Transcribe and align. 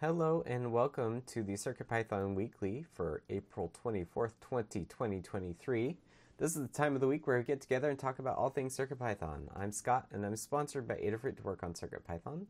Hello 0.00 0.42
and 0.46 0.72
welcome 0.72 1.20
to 1.26 1.42
the 1.42 1.52
CircuitPython 1.52 2.34
Weekly 2.34 2.86
for 2.94 3.20
April 3.28 3.70
24th, 3.84 4.32
2023. 4.40 5.96
This 6.38 6.56
is 6.56 6.62
the 6.62 6.68
time 6.68 6.94
of 6.94 7.02
the 7.02 7.06
week 7.06 7.26
where 7.26 7.36
we 7.36 7.44
get 7.44 7.60
together 7.60 7.90
and 7.90 7.98
talk 7.98 8.18
about 8.18 8.38
all 8.38 8.48
things 8.48 8.74
CircuitPython. 8.74 9.54
I'm 9.54 9.72
Scott 9.72 10.06
and 10.10 10.24
I'm 10.24 10.36
sponsored 10.36 10.88
by 10.88 10.94
Adafruit 10.94 11.36
to 11.36 11.42
work 11.42 11.62
on 11.62 11.74
CircuitPython. 11.74 12.46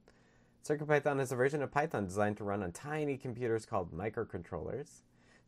CircuitPython 0.64 1.20
is 1.20 1.32
a 1.32 1.34
version 1.34 1.60
of 1.60 1.72
Python 1.72 2.06
designed 2.06 2.36
to 2.36 2.44
run 2.44 2.62
on 2.62 2.70
tiny 2.70 3.16
computers 3.16 3.66
called 3.66 3.92
microcontrollers. 3.92 5.00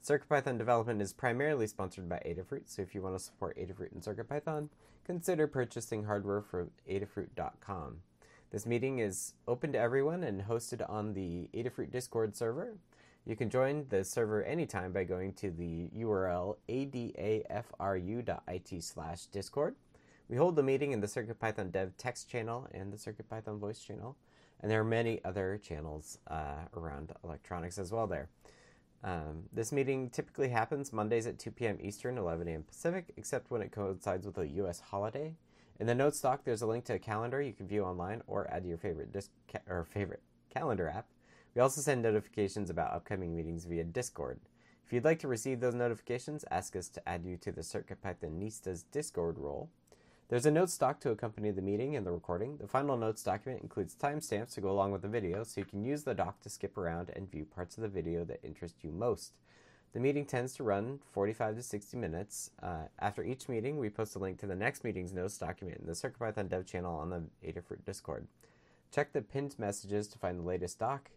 CircuitPython 0.05 0.59
development 0.59 1.01
is 1.01 1.13
primarily 1.13 1.69
sponsored 1.69 2.09
by 2.09 2.21
Adafruit, 2.27 2.63
so 2.65 2.83
if 2.83 2.97
you 2.97 3.03
want 3.03 3.17
to 3.17 3.25
support 3.25 3.57
Adafruit 3.57 3.93
and 3.93 4.03
CircuitPython, 4.03 4.71
consider 5.05 5.47
purchasing 5.47 6.03
hardware 6.03 6.43
from 6.43 6.73
adafruit.com. 6.91 7.99
This 8.53 8.67
meeting 8.67 8.99
is 8.99 9.33
open 9.49 9.73
to 9.73 9.79
everyone 9.79 10.23
and 10.25 10.43
hosted 10.43 10.87
on 10.87 11.15
the 11.15 11.49
Adafruit 11.55 11.91
Discord 11.91 12.37
server. 12.37 12.77
You 13.25 13.35
can 13.35 13.49
join 13.49 13.87
the 13.89 14.05
server 14.05 14.45
anytime 14.45 14.93
by 14.93 15.05
going 15.05 15.33
to 15.35 15.51
the 15.51 15.89
URL 15.97 16.57
adafru.it 16.69 17.25
slash 18.85 19.25
discord. 19.27 19.75
We 20.29 20.37
hold 20.37 20.57
the 20.57 20.63
meeting 20.63 20.93
in 20.93 21.01
the 21.01 21.07
CircuitPython 21.07 21.73
dev 21.73 21.97
text 21.97 22.29
channel 22.29 22.69
and 22.73 22.93
the 22.93 22.99
CircuitPython 22.99 23.59
voice 23.59 23.81
channel, 23.81 24.19
and 24.61 24.71
there 24.71 24.81
are 24.81 24.85
many 24.85 25.25
other 25.25 25.59
channels 25.63 26.19
uh, 26.29 26.67
around 26.77 27.13
electronics 27.25 27.79
as 27.79 27.91
well 27.91 28.07
there. 28.07 28.29
Um, 29.03 29.45
this 29.51 29.73
meeting 29.73 30.11
typically 30.11 30.51
happens 30.51 30.93
Mondays 30.93 31.27
at 31.27 31.39
2 31.39 31.53
p.m. 31.53 31.79
Eastern, 31.81 32.19
11 32.19 32.47
a.m. 32.49 32.65
Pacific, 32.65 33.15
except 33.17 33.51
when 33.51 33.63
it 33.63 33.73
coincides 33.73 34.27
with 34.27 34.37
a 34.37 34.47
U.S. 34.49 34.79
holiday. 34.79 35.37
In 35.83 35.89
the 35.89 35.97
notes 35.97 36.21
doc, 36.21 36.43
there's 36.45 36.63
a 36.63 36.67
link 36.69 36.85
to 36.85 36.95
a 36.95 36.99
calendar 37.01 37.43
you 37.43 37.53
can 37.53 37.67
view 37.67 37.83
online 37.83 38.23
or 38.29 38.49
add 38.49 38.63
to 38.63 38.69
your 38.69 38.79
favorite 38.79 39.11
disc 39.11 39.33
ca- 39.51 39.69
or 39.69 39.83
favorite 39.83 40.23
calendar 40.49 40.89
app. 40.89 41.09
We 41.57 41.61
also 41.61 41.81
send 41.81 42.03
notifications 42.03 42.71
about 42.71 42.93
upcoming 42.93 43.35
meetings 43.35 43.65
via 43.65 43.83
Discord. 43.83 44.39
If 44.87 44.93
you'd 44.93 45.05
like 45.05 45.19
to 45.19 45.27
receive 45.27 45.59
those 45.59 45.75
notifications, 45.75 46.45
ask 46.53 46.77
us 46.77 46.89
to 46.91 47.09
add 47.09 47.25
you 47.25 47.37
to 47.39 47.51
the 47.51 47.63
CircuitPythonistas 47.63 48.85
Discord 48.93 49.39
role. 49.39 49.71
There's 50.29 50.47
a 50.47 50.53
notes 50.53 50.79
doc 50.79 51.01
to 51.01 51.11
accompany 51.11 51.51
the 51.51 51.63
meeting 51.63 51.97
and 51.97 52.07
the 52.07 52.13
recording. 52.13 52.59
The 52.59 52.69
final 52.69 52.97
notes 52.97 53.25
document 53.25 53.65
includes 53.65 53.97
timestamps 53.97 54.55
to 54.55 54.61
go 54.61 54.71
along 54.71 54.93
with 54.93 55.03
the 55.03 55.09
video, 55.09 55.43
so 55.43 55.61
you 55.61 55.65
can 55.65 55.85
use 55.85 56.05
the 56.05 56.15
doc 56.15 56.41
to 56.43 56.49
skip 56.49 56.79
around 56.79 57.11
and 57.17 57.29
view 57.29 57.45
parts 57.45 57.77
of 57.77 57.83
the 57.83 57.89
video 57.89 58.25
that 58.27 58.39
interest 58.45 58.77
you 58.83 58.93
most. 58.93 59.33
The 59.93 60.01
meeting 60.01 60.25
tends 60.25 60.55
to 60.55 60.63
run 60.63 61.01
45 61.13 61.57
to 61.57 61.63
60 61.63 61.97
minutes. 61.99 62.51
Uh, 62.63 62.85
after 62.99 63.23
each 63.23 63.49
meeting, 63.49 63.77
we 63.77 63.91
post 63.91 64.17
a 64.17 64.19
link 64.19 64.39
to 64.41 64.47
the 64.47 64.57
next 64.57 64.85
meeting's 64.85 65.13
notes 65.13 65.37
document 65.37 65.81
in 65.81 65.87
the 65.87 65.93
CircuitPython 65.93 66.49
dev 66.49 66.65
channel 66.65 66.99
on 66.99 67.11
the 67.11 67.23
Adafruit 67.47 67.85
Discord. 67.85 68.27
Check 68.91 69.13
the 69.13 69.21
pinned 69.21 69.59
messages 69.59 70.09
to 70.09 70.19
find 70.19 70.39
the 70.39 70.45
latest 70.45 70.79
doc 70.79 71.11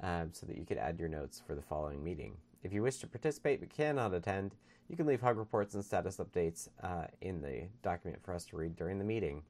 um, 0.00 0.30
so 0.32 0.44
that 0.46 0.56
you 0.56 0.64
can 0.64 0.78
add 0.78 0.98
your 0.98 1.08
notes 1.08 1.40
for 1.44 1.54
the 1.54 1.62
following 1.62 2.02
meeting. 2.02 2.36
If 2.64 2.72
you 2.72 2.82
wish 2.82 2.98
to 2.98 3.06
participate 3.06 3.60
but 3.60 3.70
cannot 3.70 4.12
attend, 4.12 4.56
you 4.88 4.96
can 4.96 5.06
leave 5.06 5.20
hug 5.20 5.38
reports 5.38 5.74
and 5.74 5.84
status 5.84 6.16
updates 6.16 6.68
uh, 6.82 7.06
in 7.20 7.42
the 7.42 7.68
document 7.82 8.24
for 8.24 8.34
us 8.34 8.44
to 8.46 8.56
read 8.56 8.74
during 8.74 8.98
the 8.98 9.04
meeting. 9.04 9.42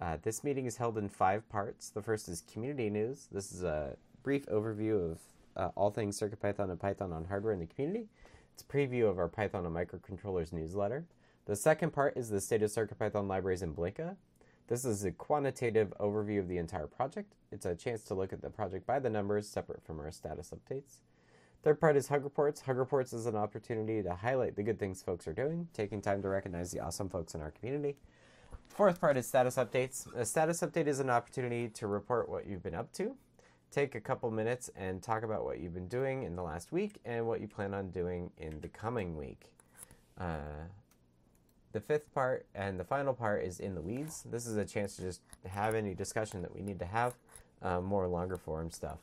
Uh, 0.00 0.18
this 0.22 0.44
meeting 0.44 0.66
is 0.66 0.76
held 0.76 0.98
in 0.98 1.08
five 1.08 1.48
parts. 1.48 1.88
The 1.88 2.02
first 2.02 2.28
is 2.28 2.42
community 2.52 2.90
news. 2.90 3.28
This 3.32 3.52
is 3.52 3.62
a 3.62 3.96
brief 4.22 4.46
overview 4.46 5.12
of 5.12 5.18
uh, 5.56 5.68
all 5.74 5.90
things 5.90 6.18
CircuitPython 6.18 6.70
and 6.70 6.80
Python 6.80 7.12
on 7.12 7.24
hardware 7.24 7.52
in 7.52 7.60
the 7.60 7.66
community. 7.66 8.08
It's 8.54 8.62
a 8.62 8.66
preview 8.66 9.08
of 9.08 9.18
our 9.18 9.28
Python 9.28 9.66
and 9.66 9.74
microcontrollers 9.74 10.52
newsletter. 10.52 11.06
The 11.46 11.56
second 11.56 11.92
part 11.92 12.16
is 12.16 12.28
the 12.28 12.40
state 12.40 12.62
of 12.62 12.70
CircuitPython 12.70 13.28
libraries 13.28 13.62
in 13.62 13.74
Blinka. 13.74 14.16
This 14.68 14.84
is 14.84 15.04
a 15.04 15.10
quantitative 15.10 15.92
overview 15.98 16.38
of 16.38 16.48
the 16.48 16.58
entire 16.58 16.86
project. 16.86 17.34
It's 17.50 17.66
a 17.66 17.74
chance 17.74 18.04
to 18.04 18.14
look 18.14 18.32
at 18.32 18.40
the 18.40 18.50
project 18.50 18.86
by 18.86 19.00
the 19.00 19.10
numbers, 19.10 19.48
separate 19.48 19.84
from 19.84 19.98
our 19.98 20.12
status 20.12 20.52
updates. 20.54 21.00
Third 21.62 21.80
part 21.80 21.96
is 21.96 22.08
Hug 22.08 22.24
Reports. 22.24 22.60
Hug 22.60 22.76
Reports 22.76 23.12
is 23.12 23.26
an 23.26 23.36
opportunity 23.36 24.02
to 24.02 24.14
highlight 24.14 24.56
the 24.56 24.62
good 24.62 24.78
things 24.78 25.02
folks 25.02 25.26
are 25.26 25.32
doing, 25.32 25.68
taking 25.74 26.00
time 26.00 26.22
to 26.22 26.28
recognize 26.28 26.70
the 26.70 26.80
awesome 26.80 27.08
folks 27.08 27.34
in 27.34 27.40
our 27.40 27.50
community. 27.50 27.96
Fourth 28.68 29.00
part 29.00 29.16
is 29.16 29.26
Status 29.26 29.56
Updates. 29.56 30.06
A 30.14 30.24
status 30.24 30.60
update 30.60 30.86
is 30.86 31.00
an 31.00 31.10
opportunity 31.10 31.68
to 31.70 31.86
report 31.86 32.28
what 32.28 32.46
you've 32.46 32.62
been 32.62 32.74
up 32.74 32.92
to, 32.92 33.16
take 33.70 33.94
a 33.94 34.00
couple 34.00 34.30
minutes 34.30 34.70
and 34.76 35.02
talk 35.02 35.22
about 35.22 35.44
what 35.44 35.60
you've 35.60 35.74
been 35.74 35.88
doing 35.88 36.24
in 36.24 36.36
the 36.36 36.42
last 36.42 36.72
week 36.72 36.96
and 37.04 37.26
what 37.26 37.40
you 37.40 37.48
plan 37.48 37.72
on 37.74 37.90
doing 37.90 38.30
in 38.38 38.60
the 38.60 38.68
coming 38.68 39.16
week. 39.16 39.50
Uh, 40.18 40.66
the 41.72 41.80
fifth 41.80 42.12
part 42.12 42.46
and 42.54 42.80
the 42.80 42.84
final 42.84 43.14
part 43.14 43.44
is 43.44 43.60
in 43.60 43.74
the 43.74 43.80
weeds. 43.80 44.24
This 44.28 44.46
is 44.46 44.56
a 44.56 44.64
chance 44.64 44.96
to 44.96 45.02
just 45.02 45.20
have 45.46 45.74
any 45.74 45.94
discussion 45.94 46.42
that 46.42 46.54
we 46.54 46.62
need 46.62 46.78
to 46.80 46.84
have, 46.84 47.14
uh, 47.62 47.80
more 47.80 48.08
longer 48.08 48.36
form 48.36 48.70
stuff. 48.70 48.98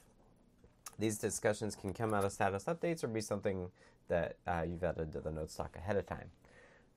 These 1.00 1.18
discussions 1.18 1.76
can 1.76 1.94
come 1.94 2.14
out 2.14 2.26
of 2.26 2.32
status 2.32 2.66
updates 2.66 3.04
or 3.04 3.08
be 3.08 3.22
something 3.22 3.70
that 4.10 4.38
uh, 4.48 4.66
you've 4.68 4.84
added 4.84 5.12
to 5.14 5.22
the 5.22 5.32
notes 5.32 5.56
doc 5.56 5.76
ahead 5.76 5.96
of 5.96 6.06
time. 6.06 6.30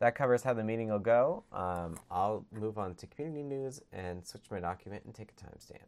That 0.01 0.15
covers 0.15 0.43
how 0.43 0.55
the 0.55 0.65
meeting 0.65 0.89
will 0.89 0.99
go. 0.99 1.45
Um, 1.53 1.99
I'll 2.11 2.47
move 2.53 2.79
on 2.79 2.95
to 2.97 3.07
community 3.07 3.43
news 3.43 3.83
and 3.93 4.27
switch 4.27 4.45
my 4.51 4.59
document 4.59 5.05
and 5.05 5.15
take 5.15 5.31
a 5.31 5.45
timestamp. 5.45 5.87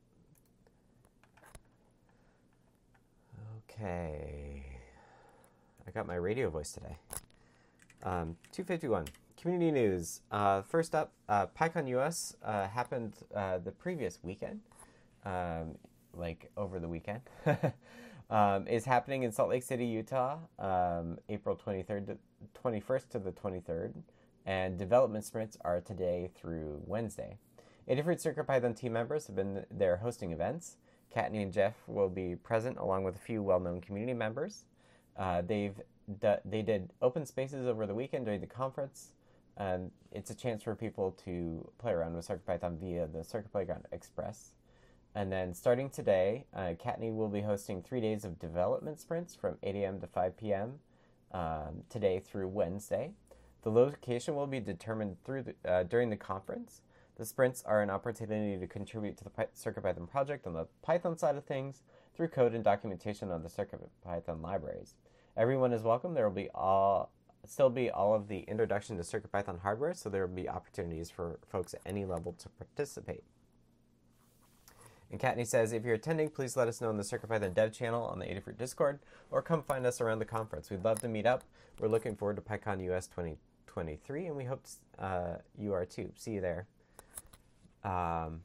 Okay. 3.72 4.62
I 5.86 5.90
got 5.92 6.06
my 6.06 6.16
radio 6.16 6.50
voice 6.50 6.72
today. 6.72 6.96
Um, 8.02 8.36
251. 8.52 9.06
Community 9.40 9.70
news. 9.70 10.20
Uh, 10.30 10.62
first 10.62 10.94
up, 10.94 11.12
uh, 11.28 11.46
PyCon 11.58 11.88
US 11.88 12.36
uh, 12.44 12.68
happened 12.68 13.14
uh, 13.34 13.58
the 13.58 13.72
previous 13.72 14.18
weekend, 14.22 14.60
um, 15.24 15.76
like 16.14 16.50
over 16.56 16.78
the 16.78 16.88
weekend. 16.88 17.20
um, 18.30 18.66
is 18.66 18.84
happening 18.84 19.22
in 19.22 19.32
Salt 19.32 19.48
Lake 19.48 19.62
City, 19.62 19.86
Utah, 19.86 20.38
um, 20.58 21.18
April 21.28 21.56
23rd 21.56 22.06
to 22.06 22.16
21st 22.62 23.08
to 23.10 23.18
the 23.18 23.32
23rd. 23.32 23.94
And 24.44 24.78
development 24.78 25.24
sprints 25.24 25.56
are 25.64 25.80
today 25.80 26.30
through 26.34 26.82
Wednesday. 26.86 27.38
Adafruit 27.88 28.22
CircuitPython 28.22 28.76
team 28.76 28.92
members 28.92 29.26
have 29.26 29.36
been 29.36 29.64
there 29.70 29.96
hosting 29.96 30.30
events. 30.30 30.76
Kattni 31.14 31.42
and 31.42 31.52
Jeff 31.52 31.74
will 31.86 32.08
be 32.08 32.36
present 32.36 32.78
along 32.78 33.04
with 33.04 33.16
a 33.16 33.18
few 33.18 33.42
well-known 33.42 33.80
community 33.80 34.14
members. 34.14 34.64
Uh, 35.16 35.42
they've 35.42 35.80
they 36.44 36.62
did 36.62 36.90
open 37.00 37.24
spaces 37.24 37.66
over 37.66 37.86
the 37.86 37.94
weekend 37.94 38.24
during 38.24 38.40
the 38.40 38.46
conference. 38.46 39.12
and 39.56 39.90
it's 40.10 40.30
a 40.30 40.34
chance 40.34 40.62
for 40.62 40.74
people 40.74 41.12
to 41.24 41.70
play 41.78 41.92
around 41.92 42.14
with 42.14 42.26
CircuitPython 42.26 42.78
via 42.78 43.06
the 43.06 43.22
Circuit 43.22 43.52
Playground 43.52 43.84
Express. 43.92 44.54
And 45.14 45.30
then 45.30 45.52
starting 45.52 45.90
today, 45.90 46.46
uh, 46.54 46.74
Kattni 46.82 47.14
will 47.14 47.28
be 47.28 47.42
hosting 47.42 47.82
three 47.82 48.00
days 48.00 48.24
of 48.24 48.38
development 48.38 48.98
sprints 48.98 49.34
from 49.34 49.58
8 49.62 49.74
a.m. 49.76 50.00
to 50.00 50.06
5 50.06 50.36
p.m. 50.38 50.78
Um, 51.32 51.84
today 51.90 52.18
through 52.18 52.48
Wednesday. 52.48 53.12
The 53.62 53.70
location 53.70 54.34
will 54.34 54.46
be 54.46 54.60
determined 54.60 55.22
through 55.24 55.44
the, 55.44 55.70
uh, 55.70 55.82
during 55.84 56.10
the 56.10 56.16
conference. 56.16 56.80
The 57.16 57.26
sprints 57.26 57.62
are 57.66 57.82
an 57.82 57.90
opportunity 57.90 58.58
to 58.58 58.66
contribute 58.66 59.18
to 59.18 59.24
the 59.24 59.30
Py- 59.30 59.44
CircuitPython 59.54 60.08
project 60.10 60.46
on 60.46 60.54
the 60.54 60.66
Python 60.82 61.18
side 61.18 61.36
of 61.36 61.44
things 61.44 61.82
through 62.16 62.28
code 62.28 62.54
and 62.54 62.64
documentation 62.64 63.30
on 63.30 63.42
the 63.42 63.48
CircuitPython 63.48 64.42
libraries. 64.42 64.94
Everyone 65.36 65.72
is 65.72 65.82
welcome. 65.82 66.14
There 66.14 66.28
will 66.28 66.34
be 66.34 66.48
all 66.54 67.10
still 67.44 67.70
be 67.70 67.90
all 67.90 68.14
of 68.14 68.28
the 68.28 68.40
introduction 68.40 68.96
to 68.96 69.02
CircuitPython 69.02 69.60
hardware, 69.60 69.94
so 69.94 70.08
there 70.08 70.26
will 70.26 70.34
be 70.34 70.48
opportunities 70.48 71.10
for 71.10 71.40
folks 71.48 71.74
at 71.74 71.80
any 71.84 72.04
level 72.04 72.32
to 72.34 72.48
participate. 72.50 73.24
And 75.10 75.20
Kattni 75.20 75.46
says, 75.46 75.72
if 75.72 75.84
you're 75.84 75.96
attending, 75.96 76.30
please 76.30 76.56
let 76.56 76.68
us 76.68 76.80
know 76.80 76.88
in 76.90 76.96
the 76.96 77.02
CircuitPython 77.02 77.52
dev 77.52 77.72
channel 77.72 78.04
on 78.04 78.18
the 78.18 78.26
Adafruit 78.26 78.56
Discord, 78.56 79.00
or 79.30 79.42
come 79.42 79.62
find 79.62 79.84
us 79.84 80.00
around 80.00 80.20
the 80.20 80.24
conference. 80.24 80.70
We'd 80.70 80.84
love 80.84 81.00
to 81.00 81.08
meet 81.08 81.26
up. 81.26 81.42
We're 81.78 81.88
looking 81.88 82.16
forward 82.16 82.36
to 82.36 82.42
PyCon 82.42 82.82
US 82.92 83.08
2023, 83.08 84.26
and 84.26 84.36
we 84.36 84.44
hope 84.44 84.64
uh, 84.98 85.34
you 85.58 85.74
are 85.74 85.84
too. 85.84 86.12
See 86.16 86.32
you 86.32 86.40
there. 86.40 86.66
Um, 87.84 88.42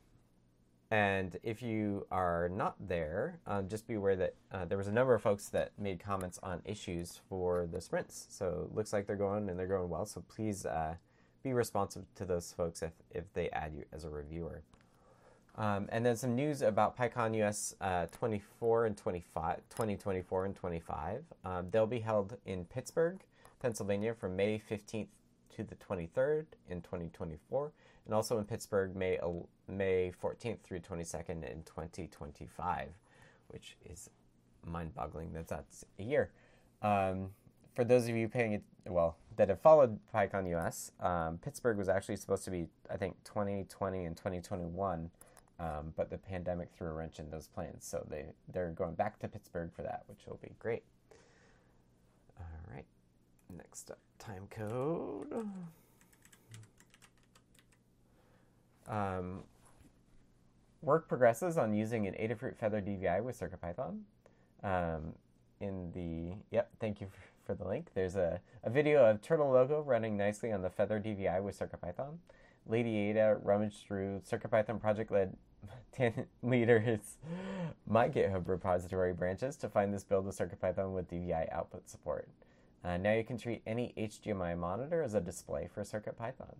and 0.90 1.38
if 1.44 1.62
you 1.62 2.08
are 2.12 2.50
not 2.50 2.75
there, 2.88 3.39
uh, 3.45 3.62
just 3.63 3.88
be 3.88 3.95
aware 3.95 4.16
that 4.16 4.36
uh, 4.54 4.66
there 4.66 4.78
was 4.78 4.88
a 4.88 4.92
number 4.92 5.13
of 5.13 5.22
folks 5.22 5.50
that 5.50 5.72
made 5.78 6.00
comments 6.00 6.39
on 6.42 6.62
issues 6.63 7.19
for 7.28 7.68
the 7.69 7.81
sprints. 7.81 8.28
So 8.30 8.68
it 8.69 8.75
looks 8.75 8.94
like 8.94 9.06
they're 9.06 9.18
going 9.18 9.50
and 9.50 9.60
they're 9.60 9.68
going 9.68 9.89
well. 9.89 10.06
So 10.06 10.24
please 10.30 10.66
uh, 10.66 10.95
be 11.44 11.51
responsive 11.51 12.06
to 12.16 12.25
those 12.25 12.54
folks 12.54 12.81
if, 12.81 12.94
if 13.12 13.31
they 13.34 13.50
add 13.50 13.74
you 13.75 13.84
as 13.92 14.06
a 14.06 14.10
reviewer. 14.10 14.62
Um, 15.56 15.90
and 15.92 16.06
then 16.06 16.16
some 16.16 16.36
news 16.36 16.62
about 16.62 16.95
PyCon 16.95 17.36
US 17.44 17.75
uh, 17.81 18.06
24 18.18 18.86
and 18.86 18.95
25, 18.95 19.57
2024 19.69 20.45
and 20.45 20.56
25. 20.56 21.24
Um, 21.44 21.68
they'll 21.69 21.86
be 21.88 22.00
held 22.00 22.38
in 22.45 22.63
Pittsburgh, 22.63 23.19
Pennsylvania 23.60 24.13
from 24.13 24.38
May 24.38 24.62
15th 24.69 25.07
to 25.56 25.63
the 25.63 25.75
23rd 25.75 26.45
in 26.69 26.81
2024 26.81 27.72
and 28.07 28.15
also 28.15 28.39
in 28.39 28.45
Pittsburgh, 28.45 28.95
May 28.95 29.19
May 29.68 30.13
14th 30.24 30.62
through 30.62 30.80
22nd 30.80 31.44
in 31.44 31.62
2025, 31.65 32.88
which 33.50 33.75
is 33.86 34.09
mind-boggling 34.65 35.33
that 35.33 35.50
that's 35.50 35.86
a 36.00 36.04
year. 36.04 36.31
Um, 36.81 37.31
for 37.75 37.83
those 37.83 38.07
of 38.07 38.15
you 38.15 38.30
paying 38.30 38.54
it, 38.54 38.63
well, 38.88 39.18
that 39.36 39.50
have 39.50 39.59
followed 39.59 40.00
PyCon 40.13 40.50
US, 40.56 40.94
um, 41.01 41.38
Pittsburgh 41.38 41.77
was 41.77 41.89
actually 41.89 42.15
supposed 42.15 42.45
to 42.45 42.51
be, 42.51 42.68
I 42.89 42.95
think, 42.95 43.15
2020 43.25 44.06
and 44.06 44.15
2021, 44.15 45.12
um, 45.59 45.94
but 45.98 46.09
the 46.09 46.18
pandemic 46.18 46.69
threw 46.71 46.88
a 46.88 46.94
wrench 46.94 47.19
in 47.19 47.30
those 47.30 47.48
plans. 47.48 47.86
So 47.86 48.07
they, 48.09 48.27
they're 48.51 48.71
going 48.71 48.95
back 48.95 49.19
to 49.19 49.27
Pittsburgh 49.27 49.71
for 49.75 49.81
that, 49.83 50.04
which 50.07 50.19
will 50.25 50.39
be 50.42 50.51
great. 50.59 50.83
All 52.39 52.74
right. 52.74 52.86
Next 53.54 53.92
up, 53.92 54.00
time 54.18 54.48
code. 54.50 55.33
Um, 58.88 59.44
work 60.81 61.07
progresses 61.07 61.57
on 61.57 61.74
using 61.74 62.07
an 62.07 62.13
Adafruit 62.13 62.56
Feather 62.57 62.81
DVI 62.81 63.22
with 63.24 63.39
CircuitPython. 63.39 64.00
Um, 64.63 65.13
in 65.60 65.92
the, 65.94 66.36
yep, 66.51 66.69
thank 66.80 67.01
you 67.01 67.07
for, 67.45 67.56
the 67.56 67.66
link. 67.66 67.88
There's 67.95 68.18
a, 68.18 68.42
a 68.66 68.69
video 68.69 69.10
of 69.10 69.22
Turtle 69.22 69.50
logo 69.50 69.81
running 69.81 70.18
nicely 70.18 70.51
on 70.51 70.62
the 70.62 70.69
Feather 70.69 71.00
DVI 71.00 71.42
with 71.42 71.57
CircuitPython. 71.57 72.18
Lady 72.68 72.98
Ada 73.10 73.38
rummaged 73.42 73.88
through 73.88 74.22
CircuitPython 74.30 74.81
project 74.81 75.12
led 75.12 75.38
leaders 76.44 77.00
my 77.88 78.10
GitHub 78.10 78.48
repository 78.48 79.13
branches 79.13 79.56
to 79.57 79.69
find 79.69 79.94
this 79.94 80.04
build 80.04 80.28
of 80.28 80.36
CircuitPython 80.36 80.94
with 80.94 81.10
DVI 81.10 81.51
output 81.54 81.90
support. 81.90 82.28
Uh, 82.83 82.98
now 82.98 83.13
you 83.13 83.24
can 83.24 83.38
treat 83.38 83.62
any 83.66 83.94
HDMI 83.98 84.57
monitor 84.57 85.01
as 85.01 85.13
a 85.13 85.22
display 85.22 85.68
for 85.74 85.83
CircuitPython. 85.83 86.56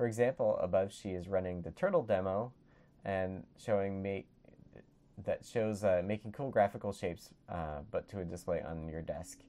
For 0.00 0.06
example, 0.06 0.56
above 0.62 0.94
she 0.94 1.10
is 1.10 1.28
running 1.28 1.60
the 1.60 1.72
turtle 1.72 2.02
demo 2.02 2.54
and 3.04 3.44
showing 3.62 4.02
make 4.02 4.28
that 5.26 5.44
shows 5.44 5.84
uh, 5.84 6.00
making 6.02 6.32
cool 6.32 6.48
graphical 6.48 6.90
shapes, 6.90 7.34
uh, 7.50 7.80
but 7.90 8.08
to 8.08 8.20
a 8.20 8.24
display 8.24 8.62
on 8.62 8.88
your 8.88 9.02
desk 9.02 9.40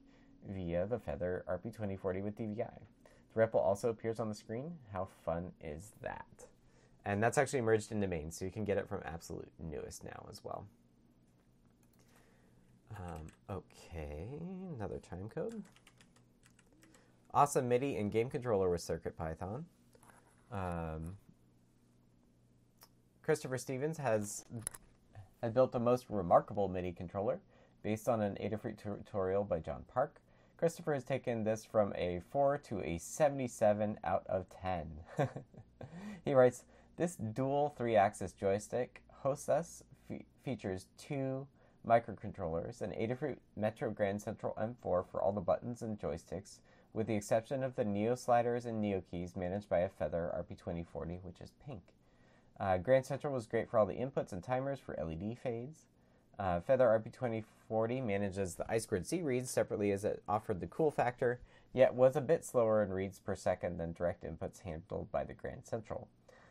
via 0.46 0.84
the 0.84 0.98
Feather 0.98 1.42
RP2040 1.48 2.22
with 2.22 2.36
DVI. 2.36 2.80
The 3.34 3.40
REPL 3.40 3.54
also 3.54 3.88
appears 3.88 4.20
on 4.20 4.28
the 4.28 4.34
screen. 4.34 4.74
How 4.92 5.08
fun 5.24 5.52
is 5.64 5.92
that? 6.02 6.48
And 7.06 7.22
that's 7.22 7.38
actually 7.38 7.62
merged 7.62 7.90
into 7.90 8.06
main, 8.06 8.30
so 8.30 8.44
you 8.44 8.50
can 8.50 8.66
get 8.66 8.76
it 8.76 8.86
from 8.86 9.00
absolute 9.06 9.48
newest 9.58 10.04
now 10.04 10.26
as 10.30 10.44
well. 10.44 10.66
Um, 12.94 13.28
okay, 13.48 14.26
another 14.76 14.98
time 14.98 15.30
code. 15.34 15.62
Awesome 17.32 17.70
MIDI 17.70 17.96
and 17.96 18.12
game 18.12 18.28
controller 18.28 18.68
with 18.68 18.82
CircuitPython. 18.82 19.64
Um, 20.52 21.16
Christopher 23.22 23.58
Stevens 23.58 23.98
has 23.98 24.44
has 25.42 25.52
built 25.52 25.72
the 25.72 25.80
most 25.80 26.06
remarkable 26.08 26.68
MIDI 26.68 26.92
controller 26.92 27.40
based 27.82 28.08
on 28.08 28.20
an 28.20 28.36
Adafruit 28.40 28.78
tutorial 28.78 29.42
by 29.44 29.58
John 29.58 29.84
Park. 29.92 30.20
Christopher 30.56 30.94
has 30.94 31.02
taken 31.02 31.42
this 31.42 31.64
from 31.64 31.92
a 31.96 32.20
4 32.30 32.58
to 32.58 32.80
a 32.82 32.98
77 32.98 33.98
out 34.04 34.24
of 34.28 34.46
10. 34.62 34.86
he 36.24 36.34
writes, 36.34 36.62
This 36.96 37.16
dual 37.16 37.74
three 37.76 37.96
axis 37.96 38.32
joystick 38.32 39.02
hosts 39.22 39.48
us 39.48 39.82
fe- 40.08 40.24
features 40.44 40.86
two 40.96 41.48
microcontrollers, 41.84 42.80
an 42.80 42.92
Adafruit 42.92 43.38
Metro 43.56 43.90
Grand 43.90 44.22
Central 44.22 44.56
M4 44.60 45.04
for 45.10 45.20
all 45.20 45.32
the 45.32 45.40
buttons 45.40 45.82
and 45.82 45.98
joysticks, 45.98 46.60
with 46.94 47.06
the 47.06 47.14
exception 47.14 47.62
of 47.62 47.74
the 47.74 47.84
Neo 47.84 48.14
sliders 48.14 48.66
and 48.66 48.80
Neo 48.80 49.02
keys 49.10 49.36
managed 49.36 49.68
by 49.68 49.78
a 49.78 49.88
Feather 49.88 50.32
RP2040, 50.36 51.22
which 51.22 51.40
is 51.40 51.52
pink. 51.64 51.82
Uh, 52.60 52.78
Grand 52.78 53.06
Central 53.06 53.32
was 53.32 53.46
great 53.46 53.68
for 53.68 53.78
all 53.78 53.86
the 53.86 53.94
inputs 53.94 54.32
and 54.32 54.42
timers 54.42 54.78
for 54.78 54.96
LED 55.02 55.38
fades. 55.38 55.86
Uh, 56.38 56.60
Feather 56.60 56.86
RP2040 56.86 58.04
manages 58.04 58.54
the 58.54 58.70
I 58.70 58.78
squared 58.78 59.06
C 59.06 59.22
reads 59.22 59.50
separately 59.50 59.90
as 59.90 60.04
it 60.04 60.22
offered 60.28 60.60
the 60.60 60.66
cool 60.66 60.90
factor, 60.90 61.40
yet 61.72 61.94
was 61.94 62.16
a 62.16 62.20
bit 62.20 62.44
slower 62.44 62.82
in 62.82 62.92
reads 62.92 63.18
per 63.18 63.34
second 63.34 63.78
than 63.78 63.92
direct 63.92 64.24
inputs 64.24 64.60
handled 64.60 65.10
by 65.10 65.24
the 65.24 65.34
Grand 65.34 65.64
Central. 65.64 66.08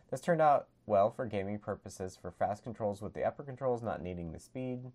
This 0.09 0.21
turned 0.21 0.41
out 0.41 0.67
well 0.85 1.09
for 1.09 1.25
gaming 1.25 1.59
purposes 1.59 2.17
for 2.21 2.31
fast 2.31 2.63
controls 2.63 3.01
with 3.01 3.13
the 3.13 3.23
upper 3.23 3.43
controls 3.43 3.81
not 3.81 4.01
needing 4.01 4.31
the 4.31 4.39
speed 4.39 4.91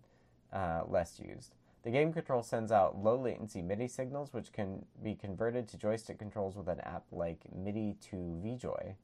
uh, 0.53 0.83
less 0.87 1.19
used. 1.19 1.55
The 1.87 1.93
game 1.93 2.11
control 2.11 2.43
sends 2.43 2.69
out 2.69 3.01
low 3.01 3.15
latency 3.15 3.61
MIDI 3.61 3.87
signals, 3.87 4.33
which 4.33 4.51
can 4.51 4.85
be 5.01 5.15
converted 5.15 5.69
to 5.69 5.77
joystick 5.77 6.19
controls 6.19 6.57
with 6.57 6.67
an 6.67 6.81
app 6.81 7.05
like 7.13 7.39
MIDI 7.55 7.95
to 8.09 8.17
VJoy. 8.17 8.95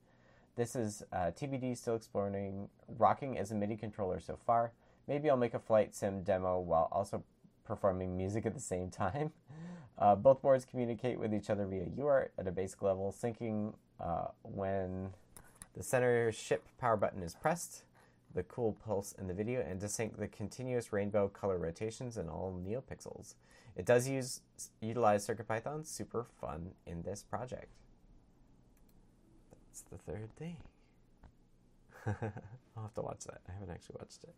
This 0.57 0.75
is 0.75 1.01
uh, 1.13 1.31
TBD 1.31 1.77
still 1.77 1.95
exploring 1.95 2.67
rocking 2.97 3.37
as 3.37 3.51
a 3.51 3.55
MIDI 3.55 3.77
controller 3.77 4.19
so 4.19 4.35
far. 4.35 4.73
Maybe 5.07 5.29
I'll 5.29 5.37
make 5.37 5.53
a 5.53 5.59
flight 5.59 5.95
sim 5.95 6.23
demo 6.23 6.59
while 6.59 6.89
also 6.91 7.23
performing 7.63 8.17
music 8.17 8.45
at 8.45 8.53
the 8.53 8.59
same 8.59 8.89
time. 8.89 9.31
Uh, 9.95 10.15
both 10.15 10.41
boards 10.41 10.65
communicate 10.65 11.19
with 11.19 11.31
each 11.35 11.51
other 11.51 11.67
via 11.67 11.85
UART 11.85 12.29
at 12.39 12.47
a 12.47 12.51
basic 12.51 12.81
level, 12.81 13.15
syncing 13.15 13.75
uh, 13.99 14.25
when 14.41 15.11
the 15.77 15.83
center 15.83 16.31
ship 16.31 16.63
power 16.79 16.97
button 16.97 17.21
is 17.21 17.35
pressed, 17.35 17.83
the 18.33 18.43
cool 18.43 18.77
pulse 18.85 19.13
in 19.19 19.27
the 19.27 19.33
video, 19.33 19.61
and 19.61 19.79
to 19.81 19.87
sync 19.87 20.17
the 20.17 20.27
continuous 20.27 20.91
rainbow 20.91 21.27
color 21.27 21.57
rotations 21.57 22.17
in 22.17 22.29
all 22.29 22.59
NeoPixels. 22.65 23.35
It 23.75 23.85
does 23.85 24.07
use 24.07 24.41
utilize 24.81 25.27
CircuitPython, 25.27 25.85
super 25.85 26.25
fun 26.39 26.71
in 26.85 27.03
this 27.03 27.23
project. 27.23 27.67
That's 29.51 29.81
the 29.81 29.97
third 29.97 30.35
thing. 30.35 30.57
I'll 32.05 32.83
have 32.83 32.93
to 32.95 33.01
watch 33.01 33.23
that. 33.25 33.41
I 33.49 33.53
haven't 33.53 33.71
actually 33.71 33.95
watched 33.99 34.23
it. 34.23 34.35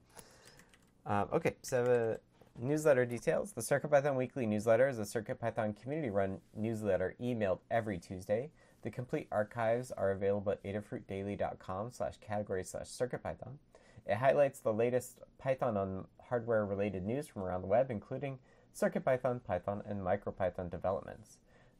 Um, 1.05 1.27
okay, 1.33 1.55
so 1.61 2.17
newsletter 2.59 3.05
details. 3.05 3.51
The 3.51 3.61
CircuitPython 3.61 4.15
Weekly 4.15 4.45
newsletter 4.45 4.87
is 4.87 4.99
a 4.99 5.03
CircuitPython 5.03 5.81
community-run 5.81 6.39
newsletter 6.55 7.15
emailed 7.21 7.59
every 7.69 7.97
Tuesday. 7.97 8.51
The 8.83 8.91
complete 8.91 9.27
archives 9.31 9.91
are 9.91 10.11
available 10.11 10.51
at 10.51 10.63
adafruitdaily.com 10.63 11.91
slash 11.91 12.17
category 12.17 12.63
slash 12.63 12.87
CircuitPython. 12.87 13.57
It 14.05 14.17
highlights 14.17 14.59
the 14.59 14.73
latest 14.73 15.19
Python 15.37 15.77
on 15.77 16.05
hardware-related 16.29 17.05
news 17.05 17.27
from 17.27 17.43
around 17.43 17.61
the 17.61 17.67
web, 17.67 17.89
including 17.89 18.39
CircuitPython, 18.75 19.43
Python, 19.43 19.81
and 19.87 20.01
MicroPython 20.01 20.69
developments. 20.69 21.37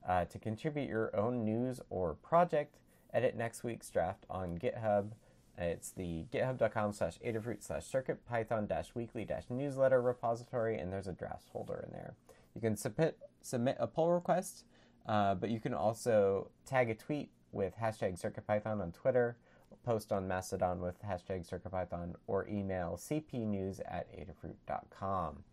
Uh, 0.07 0.25
to 0.25 0.39
contribute 0.39 0.87
your 0.87 1.15
own 1.15 1.43
news 1.43 1.81
or 1.89 2.13
project, 2.13 2.77
edit 3.13 3.35
next 3.35 3.63
week's 3.63 3.89
draft 3.89 4.25
on 4.29 4.57
GitHub. 4.57 5.11
It's 5.57 5.91
the 5.91 6.25
github.com 6.31 6.93
slash 6.93 7.17
adafruit 7.25 7.63
slash 7.63 7.83
circuitpython 7.89 8.67
dash 8.67 8.93
weekly 8.93 9.25
dash 9.25 9.45
newsletter 9.49 10.01
repository, 10.01 10.77
and 10.77 10.91
there's 10.91 11.07
a 11.07 11.13
drafts 11.13 11.47
folder 11.51 11.83
in 11.85 11.91
there. 11.91 12.15
You 12.53 12.61
can 12.61 12.75
submit, 12.75 13.17
submit 13.41 13.77
a 13.79 13.87
pull 13.87 14.11
request, 14.11 14.65
uh, 15.07 15.35
but 15.35 15.49
you 15.49 15.59
can 15.59 15.73
also 15.73 16.49
tag 16.65 16.89
a 16.89 16.95
tweet 16.95 17.29
with 17.51 17.73
hashtag 17.81 18.21
CircuitPython 18.21 18.81
on 18.81 18.91
Twitter, 18.91 19.37
post 19.85 20.11
on 20.11 20.27
Mastodon 20.27 20.81
with 20.81 21.01
hashtag 21.03 21.47
CircuitPython, 21.47 22.15
or 22.27 22.47
email 22.47 22.99
cpnews 23.01 23.79
at 23.87 24.07
adafruit.com. 24.11 25.43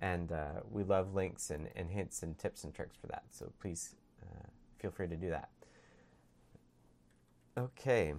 And 0.00 0.32
uh, 0.32 0.60
we 0.70 0.84
love 0.84 1.14
links 1.14 1.50
and, 1.50 1.68
and 1.74 1.90
hints 1.90 2.22
and 2.22 2.38
tips 2.38 2.64
and 2.64 2.74
tricks 2.74 2.96
for 3.00 3.06
that, 3.08 3.24
so 3.30 3.52
please 3.60 3.96
uh, 4.22 4.46
feel 4.78 4.90
free 4.90 5.08
to 5.08 5.16
do 5.16 5.30
that. 5.30 5.48
Okay. 7.56 8.14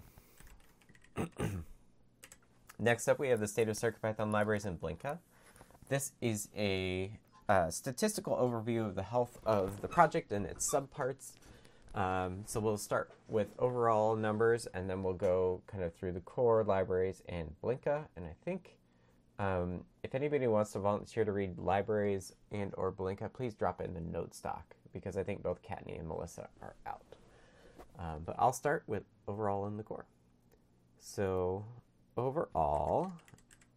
Next 2.80 3.08
up, 3.08 3.20
we 3.20 3.30
have 3.30 3.40
the 3.40 3.48
state 3.48 3.70
of 3.70 3.78
CircuitPython 3.78 4.32
libraries 4.32 4.66
in 4.66 4.78
Blinka. 4.78 5.20
This 5.88 6.12
is 6.22 6.50
a 6.58 7.12
uh, 7.48 7.70
statistical 7.70 8.36
overview 8.36 8.86
of 8.86 8.96
the 8.96 9.04
health 9.04 9.38
of 9.46 9.82
the 9.82 9.88
project 9.88 10.32
and 10.32 10.46
its 10.46 10.72
subparts. 10.74 11.34
Um, 11.96 12.44
so 12.46 12.60
we'll 12.60 12.78
start 12.78 13.10
with 13.30 13.48
overall 13.58 14.16
numbers, 14.16 14.68
and 14.74 14.90
then 14.90 15.02
we'll 15.02 15.14
go 15.14 15.62
kind 15.66 15.84
of 15.84 15.94
through 15.94 16.12
the 16.12 16.20
core 16.20 16.64
libraries 16.64 17.24
and 17.30 17.56
Blinka. 17.64 18.06
And 18.18 18.26
I 18.26 18.36
think 18.44 18.78
um, 19.40 19.86
if 20.04 20.14
anybody 20.14 20.48
wants 20.48 20.74
to 20.74 20.80
volunteer 20.80 21.24
to 21.24 21.32
read 21.32 21.58
libraries 21.58 22.34
and 22.52 22.74
or 22.78 22.92
Blinka, 22.92 23.32
please 23.32 23.54
drop 23.54 23.80
it 23.80 23.88
in 23.88 23.94
the 23.94 24.02
note 24.02 24.36
stock 24.36 24.76
because 24.94 25.16
I 25.16 25.24
think 25.24 25.42
both 25.42 25.62
Kattni 25.62 25.98
and 25.98 26.08
Melissa 26.08 26.50
are 26.62 26.76
out. 26.86 27.02
Um, 27.98 28.24
but 28.26 28.36
I'll 28.38 28.54
start 28.54 28.84
with 28.88 29.04
overall 29.28 29.66
in 29.68 29.78
the 29.78 29.84
core. 29.84 30.06
So 31.00 31.64
overall, 32.18 33.14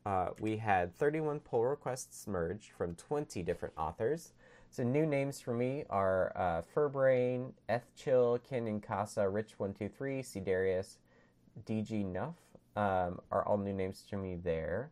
uh, 0.07 0.29
we 0.41 0.57
had 0.57 0.95
31 0.97 1.41
pull 1.41 1.65
requests 1.67 2.27
merged 2.27 2.71
from 2.71 2.95
20 2.95 3.43
different 3.43 3.75
authors. 3.77 4.33
So 4.71 4.83
new 4.83 5.07
names 5.07 5.41
for 5.41 5.55
me 5.55 5.85
are 5.91 6.33
uh, 6.37 6.63
Furbrain, 6.75 7.53
Ethchill, 7.69 8.43
Kin 8.49 8.81
Casa, 8.81 9.23
Rich123, 9.23 10.25
C. 10.25 10.41
Darius, 10.41 10.99
DG 11.67 12.05
Nuff 12.05 12.37
um, 12.77 13.21
are 13.33 13.47
all 13.47 13.59
new 13.59 13.73
names 13.73 14.05
to 14.11 14.17
me 14.17 14.37
there. 14.37 14.91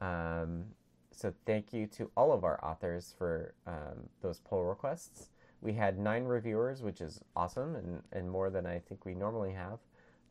Um, 0.00 0.64
so 1.12 1.32
thank 1.46 1.72
you 1.72 1.86
to 1.86 2.10
all 2.16 2.32
of 2.32 2.44
our 2.44 2.62
authors 2.62 3.14
for 3.16 3.54
um, 3.66 4.08
those 4.20 4.40
pull 4.40 4.64
requests. 4.64 5.30
We 5.62 5.72
had 5.72 5.98
nine 5.98 6.24
reviewers, 6.24 6.82
which 6.82 7.00
is 7.00 7.20
awesome 7.34 7.74
and, 7.76 8.02
and 8.12 8.30
more 8.30 8.50
than 8.50 8.66
I 8.66 8.80
think 8.80 9.06
we 9.06 9.14
normally 9.14 9.52
have. 9.52 9.78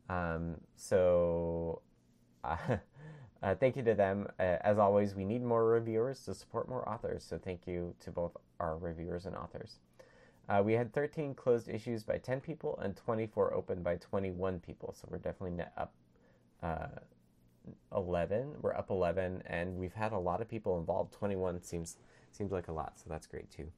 Um, 0.08 0.60
so, 0.76 1.82
uh, 2.44 2.56
uh, 3.42 3.54
thank 3.56 3.76
you 3.76 3.82
to 3.82 3.94
them. 3.94 4.28
Uh, 4.38 4.58
as 4.60 4.78
always, 4.78 5.16
we 5.16 5.24
need 5.24 5.42
more 5.42 5.64
reviewers 5.64 6.24
to 6.26 6.34
support 6.34 6.68
more 6.68 6.88
authors. 6.88 7.24
So, 7.28 7.38
thank 7.38 7.66
you 7.66 7.94
to 8.04 8.12
both 8.12 8.36
our 8.60 8.76
reviewers 8.78 9.26
and 9.26 9.36
authors. 9.36 9.78
Uh, 10.48 10.62
we 10.64 10.74
had 10.74 10.92
13 10.92 11.34
closed 11.34 11.68
issues 11.68 12.04
by 12.04 12.18
10 12.18 12.40
people 12.40 12.78
and 12.82 12.96
24 12.96 13.52
open 13.52 13.82
by 13.82 13.96
21 13.96 14.60
people. 14.60 14.94
So, 14.98 15.08
we're 15.10 15.18
definitely 15.18 15.56
net 15.56 15.72
up, 15.76 15.92
uh, 16.62 17.00
11. 17.94 18.54
We're 18.60 18.74
up 18.74 18.90
11, 18.90 19.42
and 19.46 19.76
we've 19.76 19.94
had 19.94 20.12
a 20.12 20.18
lot 20.18 20.40
of 20.40 20.48
people 20.48 20.78
involved. 20.78 21.12
21 21.14 21.62
seems 21.62 21.96
seems 22.32 22.52
like 22.52 22.68
a 22.68 22.72
lot, 22.72 22.98
so 22.98 23.04
that's 23.08 23.26
great 23.26 23.50
too. 23.50 23.70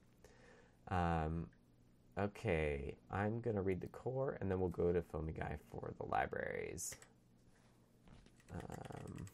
Um, 0.88 1.46
okay, 2.18 2.96
I'm 3.10 3.40
gonna 3.40 3.62
read 3.62 3.80
the 3.80 3.86
core, 3.88 4.36
and 4.40 4.50
then 4.50 4.58
we'll 4.58 4.68
go 4.68 4.92
to 4.92 5.00
Foamy 5.02 5.32
Guy 5.32 5.56
for 5.70 5.94
the 5.98 6.06
libraries. 6.06 6.96
Um, 8.52 9.26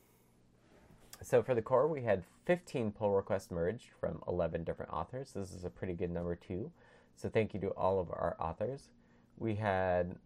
so 1.25 1.43
for 1.43 1.55
the 1.55 1.63
core, 1.63 1.89
we 1.89 2.03
had 2.03 2.25
15 2.47 2.93
pull 2.93 3.13
requests 3.13 3.51
merged 3.51 3.91
from 4.01 4.23
11 4.29 4.65
different 4.65 4.93
authors. 4.93 5.33
This 5.33 5.53
is 5.53 5.65
a 5.65 5.71
pretty 5.71 5.95
good 5.95 6.11
number 6.11 6.35
too. 6.35 6.71
So 7.17 7.29
thank 7.29 7.55
you 7.55 7.61
to 7.61 7.69
all 7.69 8.01
of 8.01 8.11
our 8.11 8.37
authors. 8.39 8.91
We 9.37 9.55
had 9.55 10.17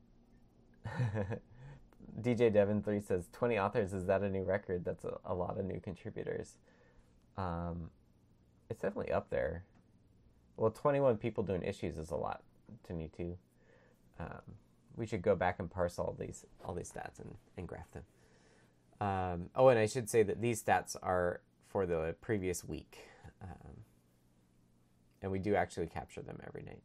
DJ 2.21 2.53
Devon 2.53 2.83
three 2.83 3.01
says 3.01 3.29
20 3.33 3.59
authors. 3.59 3.93
Is 3.93 4.07
that 4.07 4.23
a 4.23 4.29
new 4.29 4.43
record? 4.43 4.85
That's 4.85 5.05
a, 5.05 5.19
a 5.25 5.35
lot 5.35 5.59
of 5.59 5.65
new 5.65 5.81
contributors. 5.81 6.59
Um, 7.37 7.91
it's 8.71 8.83
definitely 8.83 9.13
up 9.13 9.31
there. 9.31 9.65
Well, 10.57 10.71
21 10.71 11.19
people 11.19 11.45
doing 11.45 11.63
issues 11.63 11.97
is 11.97 12.11
a 12.11 12.17
lot 12.17 12.43
to 12.87 12.93
me 12.93 13.11
too. 13.17 13.37
Um, 14.19 14.43
we 14.97 15.07
should 15.07 15.23
go 15.23 15.37
back 15.37 15.61
and 15.61 15.71
parse 15.71 15.99
all 15.99 16.17
these 16.19 16.45
all 16.65 16.75
these 16.75 16.91
stats 16.91 17.21
and, 17.21 17.37
and 17.57 17.69
graph 17.69 17.91
them. 17.93 18.03
Um, 19.01 19.51
oh, 19.55 19.69
and 19.69 19.79
I 19.79 19.87
should 19.87 20.11
say 20.11 20.23
that 20.25 20.41
these 20.41 20.63
stats 20.63 20.97
are 21.03 21.41
for 21.67 21.87
the 21.87 22.17
previous 22.21 22.65
week, 22.65 22.99
um, 23.43 23.85
and 25.23 25.31
we 25.31 25.39
do 25.39 25.55
actually 25.55 25.87
capture 25.87 26.23
them 26.23 26.41
every 26.47 26.63
night. 26.63 26.83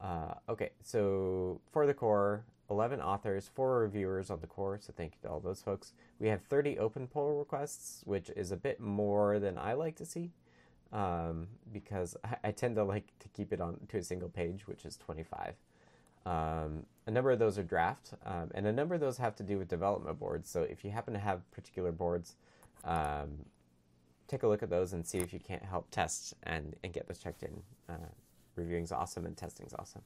Uh, 0.00 0.34
okay, 0.48 0.70
so 0.82 1.60
for 1.72 1.86
the 1.86 1.94
core, 1.94 2.44
11 2.70 3.00
authors, 3.00 3.50
4 3.54 3.80
reviewers 3.80 4.30
on 4.30 4.40
the 4.40 4.46
core, 4.46 4.78
so 4.80 4.92
thank 4.96 5.14
you 5.14 5.18
to 5.22 5.30
all 5.30 5.40
those 5.40 5.62
folks. 5.62 5.92
We 6.18 6.28
have 6.28 6.42
30 6.42 6.78
open 6.78 7.06
pull 7.06 7.38
requests, 7.38 8.02
which 8.04 8.30
is 8.30 8.52
a 8.52 8.56
bit 8.56 8.78
more 8.78 9.38
than 9.38 9.56
I 9.58 9.72
like 9.72 9.96
to 9.96 10.04
see 10.04 10.32
um, 10.92 11.48
because 11.72 12.16
I, 12.24 12.36
I, 12.44 12.50
tend 12.52 12.76
to 12.76 12.84
like 12.84 13.06
to 13.20 13.28
keep 13.28 13.52
it 13.52 13.60
on 13.60 13.78
to 13.88 13.98
a 13.98 14.02
single 14.02 14.28
page, 14.28 14.66
which 14.66 14.84
is 14.84 14.96
25. 14.96 15.54
Um, 16.26 16.84
a 17.06 17.10
number 17.10 17.30
of 17.30 17.38
those 17.38 17.56
are 17.56 17.62
draft, 17.62 18.14
um, 18.26 18.50
and 18.54 18.66
a 18.66 18.72
number 18.72 18.94
of 18.94 19.00
those 19.00 19.16
have 19.18 19.36
to 19.36 19.44
do 19.44 19.58
with 19.58 19.68
development 19.68 20.18
boards. 20.18 20.50
So 20.50 20.62
if 20.62 20.84
you 20.84 20.90
happen 20.90 21.14
to 21.14 21.20
have 21.20 21.48
particular 21.52 21.92
boards, 21.92 22.34
um, 22.84 23.44
take 24.26 24.42
a 24.42 24.48
look 24.48 24.62
at 24.62 24.68
those 24.68 24.92
and 24.92 25.06
see 25.06 25.18
if 25.18 25.32
you 25.32 25.38
can't 25.38 25.64
help 25.64 25.88
test 25.90 26.34
and, 26.42 26.74
and 26.82 26.92
get 26.92 27.06
those 27.06 27.18
checked 27.18 27.44
in. 27.44 27.62
Uh, 27.88 28.10
reviewing's 28.56 28.90
awesome 28.90 29.24
and 29.24 29.36
testing's 29.36 29.72
awesome. 29.78 30.02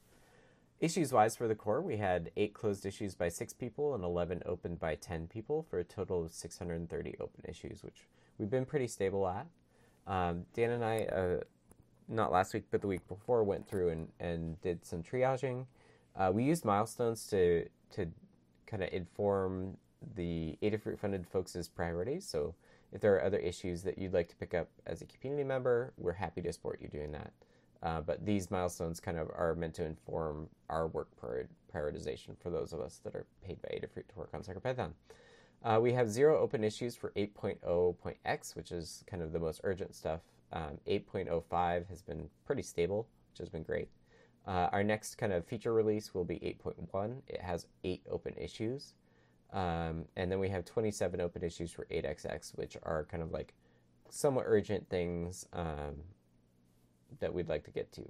Issues 0.79 1.11
wise 1.11 1.35
for 1.35 1.47
the 1.47 1.55
core, 1.55 1.81
we 1.81 1.97
had 1.97 2.31
eight 2.37 2.53
closed 2.53 2.85
issues 2.85 3.15
by 3.15 3.29
six 3.29 3.51
people 3.53 3.95
and 3.95 4.03
11 4.03 4.43
opened 4.45 4.79
by 4.79 4.95
10 4.95 5.27
people 5.27 5.65
for 5.69 5.79
a 5.79 5.83
total 5.83 6.25
of 6.25 6.33
630 6.33 7.15
open 7.19 7.43
issues, 7.47 7.83
which 7.83 8.07
we've 8.37 8.49
been 8.49 8.65
pretty 8.65 8.87
stable 8.87 9.27
at. 9.27 9.47
Um, 10.07 10.45
Dan 10.53 10.71
and 10.71 10.83
I, 10.83 10.97
uh, 11.05 11.39
not 12.07 12.31
last 12.31 12.53
week, 12.53 12.65
but 12.71 12.81
the 12.81 12.87
week 12.87 13.07
before, 13.07 13.43
went 13.43 13.67
through 13.67 13.89
and, 13.89 14.07
and 14.19 14.59
did 14.61 14.83
some 14.83 15.03
triaging. 15.03 15.65
Uh, 16.15 16.31
we 16.33 16.43
used 16.43 16.65
milestones 16.65 17.25
to, 17.27 17.67
to 17.91 18.07
kind 18.67 18.83
of 18.83 18.89
inform 18.91 19.77
the 20.15 20.57
Adafruit 20.61 20.99
funded 20.99 21.27
folks' 21.27 21.67
priorities. 21.67 22.25
So 22.27 22.55
if 22.91 23.01
there 23.01 23.15
are 23.15 23.23
other 23.23 23.37
issues 23.37 23.83
that 23.83 23.97
you'd 23.97 24.13
like 24.13 24.29
to 24.29 24.35
pick 24.35 24.53
up 24.53 24.69
as 24.85 25.01
a 25.01 25.05
community 25.05 25.43
member, 25.43 25.93
we're 25.97 26.13
happy 26.13 26.41
to 26.41 26.51
support 26.51 26.79
you 26.81 26.87
doing 26.87 27.11
that. 27.11 27.31
Uh, 27.83 28.01
but 28.01 28.23
these 28.25 28.51
milestones 28.51 28.99
kind 28.99 29.17
of 29.17 29.29
are 29.29 29.55
meant 29.55 29.73
to 29.73 29.85
inform 29.85 30.47
our 30.69 30.87
work 30.87 31.07
prioritization 31.73 32.37
for 32.39 32.49
those 32.49 32.73
of 32.73 32.79
us 32.79 32.99
that 33.03 33.15
are 33.15 33.25
paid 33.43 33.59
by 33.61 33.69
Adafruit 33.69 34.07
to 34.07 34.15
work 34.15 34.29
on 34.33 34.41
CircuitPython. 34.41 34.91
Uh, 35.63 35.79
we 35.81 35.93
have 35.93 36.09
zero 36.09 36.39
open 36.39 36.63
issues 36.63 36.95
for 36.95 37.11
8.0.x, 37.11 38.55
which 38.55 38.71
is 38.71 39.03
kind 39.07 39.21
of 39.23 39.31
the 39.31 39.39
most 39.39 39.61
urgent 39.63 39.95
stuff. 39.95 40.21
Um, 40.53 40.79
8.05 40.87 41.87
has 41.87 42.01
been 42.01 42.29
pretty 42.45 42.63
stable, 42.63 43.07
which 43.31 43.39
has 43.39 43.49
been 43.49 43.63
great. 43.63 43.87
Uh, 44.47 44.69
our 44.71 44.83
next 44.83 45.15
kind 45.15 45.31
of 45.31 45.45
feature 45.45 45.73
release 45.73 46.13
will 46.13 46.25
be 46.25 46.35
8.1. 46.35 47.21
It 47.27 47.41
has 47.41 47.67
eight 47.83 48.01
open 48.09 48.33
issues. 48.37 48.95
Um, 49.53 50.05
and 50.15 50.31
then 50.31 50.39
we 50.39 50.49
have 50.49 50.65
27 50.65 51.21
open 51.21 51.43
issues 51.43 51.71
for 51.71 51.85
8xx, 51.91 52.57
which 52.57 52.77
are 52.83 53.05
kind 53.05 53.21
of 53.21 53.31
like 53.31 53.53
somewhat 54.09 54.45
urgent 54.47 54.89
things 54.89 55.45
um, 55.53 55.95
that 57.19 57.33
we'd 57.33 57.49
like 57.49 57.63
to 57.65 57.71
get 57.71 57.91
to. 57.93 58.03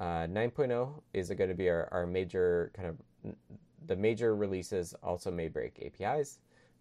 Uh, 0.00 0.26
9.0 0.26 1.02
is 1.12 1.28
going 1.30 1.50
to 1.50 1.54
be 1.54 1.68
our, 1.68 1.88
our 1.92 2.06
major 2.06 2.72
kind 2.74 2.88
of 2.88 3.34
the 3.86 3.96
major 3.96 4.34
releases 4.34 4.94
also 5.02 5.30
may 5.30 5.48
break 5.48 5.78
APIs, 6.00 6.38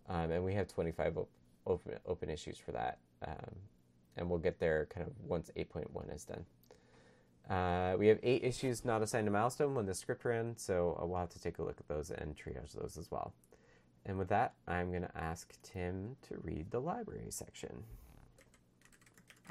um, 0.09 0.31
and 0.31 0.43
we 0.43 0.53
have 0.53 0.67
25 0.67 1.17
op- 1.17 1.29
open, 1.65 1.93
open 2.05 2.29
issues 2.29 2.57
for 2.57 2.71
that. 2.71 2.97
Um, 3.25 3.55
and 4.15 4.29
we'll 4.29 4.39
get 4.39 4.59
there 4.59 4.87
kind 4.93 5.07
of 5.07 5.13
once 5.25 5.49
8.1 5.57 6.13
is 6.13 6.25
done. 6.25 6.45
Uh, 7.49 7.95
we 7.97 8.07
have 8.07 8.19
eight 8.23 8.43
issues 8.43 8.85
not 8.85 9.01
assigned 9.01 9.27
a 9.27 9.31
milestone 9.31 9.75
when 9.75 9.85
the 9.85 9.93
script 9.93 10.23
ran, 10.25 10.55
so 10.57 10.97
uh, 11.01 11.05
we'll 11.05 11.19
have 11.19 11.29
to 11.29 11.41
take 11.41 11.59
a 11.59 11.63
look 11.63 11.79
at 11.79 11.87
those 11.87 12.09
and 12.09 12.35
triage 12.35 12.73
those 12.73 12.97
as 12.97 13.11
well. 13.11 13.33
And 14.05 14.17
with 14.17 14.29
that, 14.29 14.53
I'm 14.67 14.89
going 14.89 15.03
to 15.03 15.17
ask 15.17 15.53
Tim 15.61 16.15
to 16.27 16.37
read 16.43 16.71
the 16.71 16.79
library 16.79 17.27
section. 17.29 17.83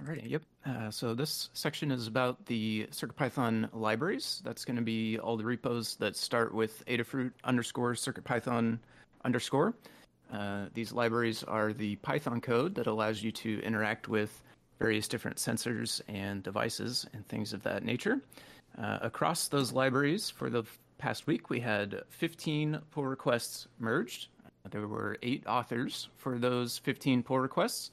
Alrighty, 0.03 0.31
yep. 0.31 0.43
Uh, 0.67 0.91
so 0.91 1.15
this 1.15 1.51
section 1.53 1.91
is 1.91 2.07
about 2.07 2.45
the 2.47 2.87
CircuitPython 2.91 3.69
libraries. 3.73 4.41
That's 4.45 4.65
going 4.65 4.77
to 4.77 4.83
be 4.83 5.19
all 5.19 5.37
the 5.37 5.45
repos 5.45 5.97
that 5.97 6.17
start 6.17 6.55
with 6.55 6.85
Adafruit 6.87 7.33
underscore 7.45 7.93
CircuitPython 7.93 8.79
underscore. 9.25 9.75
Uh, 10.33 10.67
these 10.73 10.93
libraries 10.93 11.43
are 11.45 11.73
the 11.73 11.97
Python 11.97 12.41
code 12.41 12.75
that 12.75 12.87
allows 12.87 13.23
you 13.23 13.31
to 13.33 13.61
interact 13.63 14.09
with 14.09 14.43
various 14.83 15.07
different 15.07 15.37
sensors 15.37 16.01
and 16.09 16.43
devices 16.43 17.07
and 17.15 17.27
things 17.29 17.53
of 17.53 17.63
that 17.63 17.85
nature. 17.85 18.21
Uh, 18.77 18.99
across 19.01 19.47
those 19.47 19.73
libraries, 19.73 20.29
for 20.29 20.51
the 20.51 20.65
past 20.99 21.29
week, 21.29 21.51
we 21.51 21.61
had 21.61 22.03
15 22.09 22.81
pull 22.91 23.07
requests 23.07 23.69
merged. 23.79 24.27
There 24.71 24.89
were 24.89 25.19
eight 25.23 25.47
authors 25.47 26.09
for 26.17 26.37
those 26.37 26.79
15 26.79 27.23
pull 27.23 27.39
requests. 27.39 27.93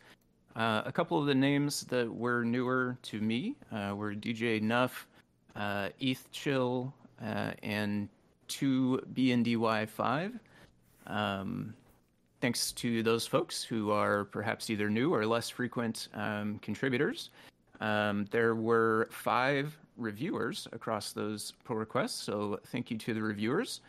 Uh, 0.56 0.82
a 0.84 0.92
couple 0.92 1.20
of 1.20 1.28
the 1.28 1.36
names 1.36 1.84
that 1.86 2.12
were 2.12 2.44
newer 2.44 2.98
to 3.04 3.22
me 3.22 3.56
uh, 3.72 3.94
were 3.96 4.16
DJ 4.16 4.60
Nuff, 4.60 5.08
uh, 5.56 5.90
ETH 6.00 6.32
Chill, 6.32 6.92
uh, 7.24 7.52
and 7.62 8.10
2BNDY5. 8.48 10.40
Um, 11.06 11.76
thanks 12.42 12.72
to 12.74 13.04
those 13.04 13.28
folks 13.28 13.64
who 13.64 13.92
are 13.92 14.26
perhaps 14.26 14.70
either 14.70 14.90
new 14.90 15.14
or 15.14 15.26
less 15.26 15.50
frequent 15.50 16.08
um, 16.14 16.60
contributors. 16.60 17.30
Um, 17.82 18.26
there 18.32 18.56
were 18.56 19.08
five 19.12 19.78
reviewers 19.98 20.68
across 20.72 21.12
those 21.12 21.54
pull 21.64 21.76
requests, 21.76 22.22
so 22.22 22.60
thank 22.68 22.92
you 22.92 22.98
to 22.98 23.14
the 23.14 23.22
reviewers. 23.22 23.82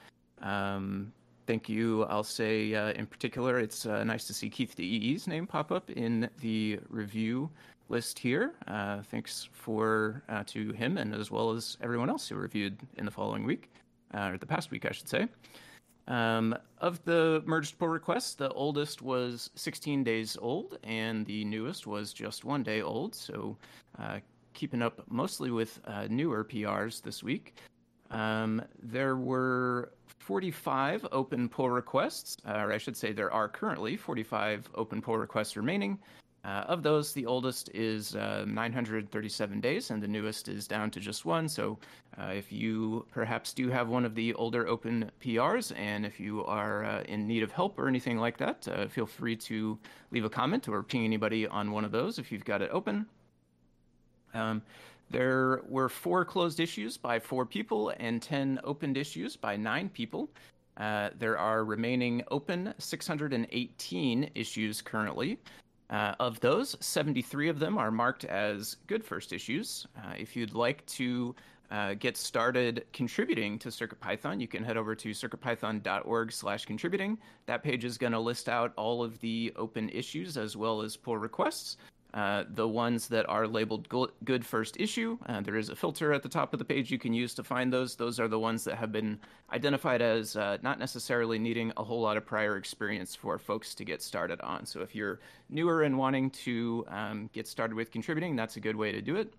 Um, 0.42 1.12
thank 1.46 1.68
you. 1.68 2.04
I'll 2.04 2.24
say 2.24 2.74
uh, 2.74 2.92
in 2.92 3.06
particular, 3.06 3.58
it's 3.58 3.86
uh, 3.86 4.04
nice 4.04 4.26
to 4.26 4.34
see 4.34 4.48
Keith 4.48 4.74
DEE's 4.76 5.26
name 5.26 5.46
pop 5.46 5.72
up 5.72 5.90
in 5.90 6.28
the 6.40 6.78
review 6.88 7.50
list 7.88 8.18
here. 8.18 8.54
Uh, 8.68 9.02
thanks 9.02 9.48
for 9.52 10.22
uh, 10.28 10.44
to 10.46 10.72
him 10.72 10.96
and 10.96 11.14
as 11.14 11.30
well 11.30 11.50
as 11.50 11.76
everyone 11.82 12.08
else 12.08 12.28
who 12.28 12.36
reviewed 12.36 12.78
in 12.96 13.04
the 13.04 13.10
following 13.10 13.44
week, 13.44 13.70
uh, 14.14 14.30
or 14.32 14.38
the 14.38 14.46
past 14.46 14.70
week, 14.70 14.86
I 14.86 14.92
should 14.92 15.08
say. 15.08 15.26
Um, 16.10 16.56
of 16.78 17.02
the 17.04 17.42
merged 17.46 17.78
pull 17.78 17.88
requests, 17.88 18.34
the 18.34 18.50
oldest 18.50 19.00
was 19.00 19.50
16 19.54 20.02
days 20.02 20.36
old, 20.40 20.78
and 20.82 21.24
the 21.24 21.44
newest 21.44 21.86
was 21.86 22.12
just 22.12 22.44
one 22.44 22.64
day 22.64 22.82
old. 22.82 23.14
So, 23.14 23.56
uh, 23.98 24.18
keeping 24.52 24.82
up 24.82 25.04
mostly 25.08 25.52
with 25.52 25.80
newer 26.08 26.44
PRs 26.44 27.00
this 27.00 27.22
week. 27.22 27.54
Um, 28.10 28.60
there 28.82 29.16
were 29.16 29.92
45 30.18 31.06
open 31.12 31.48
pull 31.48 31.70
requests, 31.70 32.36
uh, 32.46 32.58
or 32.58 32.72
I 32.72 32.78
should 32.78 32.96
say, 32.96 33.12
there 33.12 33.32
are 33.32 33.48
currently 33.48 33.96
45 33.96 34.68
open 34.74 35.00
pull 35.00 35.16
requests 35.16 35.56
remaining. 35.56 35.98
Uh, 36.42 36.64
of 36.68 36.82
those, 36.82 37.12
the 37.12 37.26
oldest 37.26 37.68
is 37.74 38.16
uh, 38.16 38.44
937 38.48 39.60
days, 39.60 39.90
and 39.90 40.02
the 40.02 40.08
newest 40.08 40.48
is 40.48 40.66
down 40.66 40.90
to 40.90 40.98
just 40.98 41.26
one. 41.26 41.46
So, 41.46 41.78
uh, 42.18 42.32
if 42.34 42.50
you 42.50 43.04
perhaps 43.12 43.52
do 43.52 43.68
have 43.68 43.88
one 43.88 44.06
of 44.06 44.14
the 44.14 44.32
older 44.34 44.66
open 44.66 45.10
PRs, 45.22 45.76
and 45.76 46.06
if 46.06 46.18
you 46.18 46.42
are 46.46 46.84
uh, 46.84 47.02
in 47.02 47.26
need 47.26 47.42
of 47.42 47.52
help 47.52 47.78
or 47.78 47.88
anything 47.88 48.16
like 48.16 48.38
that, 48.38 48.66
uh, 48.68 48.88
feel 48.88 49.04
free 49.04 49.36
to 49.36 49.78
leave 50.12 50.24
a 50.24 50.30
comment 50.30 50.66
or 50.66 50.82
ping 50.82 51.04
anybody 51.04 51.46
on 51.46 51.72
one 51.72 51.84
of 51.84 51.92
those 51.92 52.18
if 52.18 52.32
you've 52.32 52.44
got 52.44 52.62
it 52.62 52.70
open. 52.72 53.04
Um, 54.32 54.62
there 55.10 55.62
were 55.68 55.88
four 55.88 56.24
closed 56.24 56.58
issues 56.58 56.96
by 56.96 57.18
four 57.18 57.44
people 57.44 57.92
and 57.98 58.22
10 58.22 58.60
opened 58.64 58.96
issues 58.96 59.36
by 59.36 59.56
nine 59.56 59.88
people. 59.90 60.30
Uh, 60.76 61.10
there 61.18 61.36
are 61.36 61.64
remaining 61.64 62.22
open 62.30 62.72
618 62.78 64.30
issues 64.34 64.80
currently. 64.80 65.38
Uh, 65.90 66.14
of 66.20 66.38
those, 66.38 66.76
73 66.80 67.48
of 67.48 67.58
them 67.58 67.76
are 67.76 67.90
marked 67.90 68.24
as 68.24 68.76
good 68.86 69.04
first 69.04 69.32
issues. 69.32 69.86
Uh, 69.98 70.12
if 70.16 70.36
you'd 70.36 70.54
like 70.54 70.86
to 70.86 71.34
uh, 71.72 71.94
get 71.94 72.16
started 72.16 72.84
contributing 72.92 73.58
to 73.58 73.68
CircuitPython, 73.68 74.40
you 74.40 74.46
can 74.46 74.62
head 74.62 74.76
over 74.76 74.94
to 74.94 75.10
circuitpython.org 75.10 76.32
slash 76.32 76.64
contributing. 76.64 77.18
That 77.46 77.64
page 77.64 77.84
is 77.84 77.98
going 77.98 78.12
to 78.12 78.20
list 78.20 78.48
out 78.48 78.72
all 78.76 79.02
of 79.02 79.18
the 79.20 79.52
open 79.56 79.88
issues 79.88 80.36
as 80.36 80.56
well 80.56 80.80
as 80.80 80.96
pull 80.96 81.18
requests. 81.18 81.76
Uh, 82.12 82.44
the 82.54 82.66
ones 82.66 83.06
that 83.06 83.28
are 83.28 83.46
labeled 83.46 83.88
good 84.24 84.44
first 84.44 84.76
issue, 84.80 85.16
uh, 85.26 85.40
there 85.40 85.56
is 85.56 85.68
a 85.68 85.76
filter 85.76 86.12
at 86.12 86.24
the 86.24 86.28
top 86.28 86.52
of 86.52 86.58
the 86.58 86.64
page 86.64 86.90
you 86.90 86.98
can 86.98 87.12
use 87.12 87.34
to 87.34 87.44
find 87.44 87.72
those. 87.72 87.94
Those 87.94 88.18
are 88.18 88.26
the 88.26 88.38
ones 88.38 88.64
that 88.64 88.76
have 88.76 88.90
been 88.90 89.20
identified 89.52 90.02
as 90.02 90.34
uh, 90.34 90.58
not 90.62 90.80
necessarily 90.80 91.38
needing 91.38 91.72
a 91.76 91.84
whole 91.84 92.00
lot 92.00 92.16
of 92.16 92.26
prior 92.26 92.56
experience 92.56 93.14
for 93.14 93.38
folks 93.38 93.76
to 93.76 93.84
get 93.84 94.02
started 94.02 94.40
on. 94.40 94.66
So 94.66 94.80
if 94.80 94.92
you're 94.92 95.20
newer 95.48 95.82
and 95.82 95.96
wanting 95.96 96.30
to 96.30 96.84
um, 96.88 97.30
get 97.32 97.46
started 97.46 97.76
with 97.76 97.92
contributing, 97.92 98.34
that's 98.34 98.56
a 98.56 98.60
good 98.60 98.76
way 98.76 98.90
to 98.90 99.00
do 99.00 99.14
it. 99.14 99.32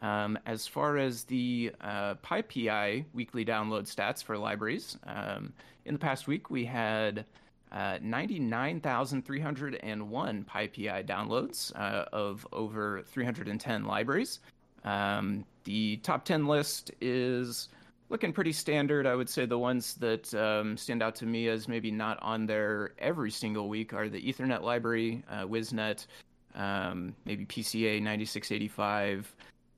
Um, 0.00 0.38
as 0.46 0.66
far 0.66 0.96
as 0.96 1.24
the 1.24 1.72
uh, 1.80 2.14
PyPI 2.16 3.04
weekly 3.12 3.44
download 3.44 3.92
stats 3.92 4.22
for 4.22 4.36
libraries, 4.36 4.96
um, 5.06 5.52
in 5.84 5.94
the 5.94 5.98
past 5.98 6.26
week 6.26 6.50
we 6.50 6.64
had 6.64 7.24
uh, 7.72 7.98
99,301 8.00 10.44
PyPI 10.44 11.06
downloads 11.06 11.74
uh, 11.76 12.06
of 12.12 12.46
over 12.52 13.02
310 13.06 13.84
libraries. 13.84 14.40
Um, 14.84 15.44
the 15.64 15.96
top 15.98 16.24
10 16.24 16.46
list 16.46 16.92
is 17.00 17.68
looking 18.08 18.32
pretty 18.32 18.52
standard. 18.52 19.06
I 19.06 19.14
would 19.14 19.28
say 19.28 19.44
the 19.44 19.58
ones 19.58 19.94
that 19.94 20.32
um, 20.34 20.76
stand 20.76 21.02
out 21.02 21.14
to 21.16 21.26
me 21.26 21.48
as 21.48 21.68
maybe 21.68 21.90
not 21.90 22.18
on 22.22 22.46
there 22.46 22.92
every 22.98 23.30
single 23.30 23.68
week 23.68 23.92
are 23.92 24.08
the 24.08 24.20
Ethernet 24.20 24.62
library, 24.62 25.22
uh, 25.30 25.42
WIZnet, 25.42 26.06
um, 26.54 27.14
maybe 27.24 27.44
PCA 27.44 28.00
9685. 28.00 29.34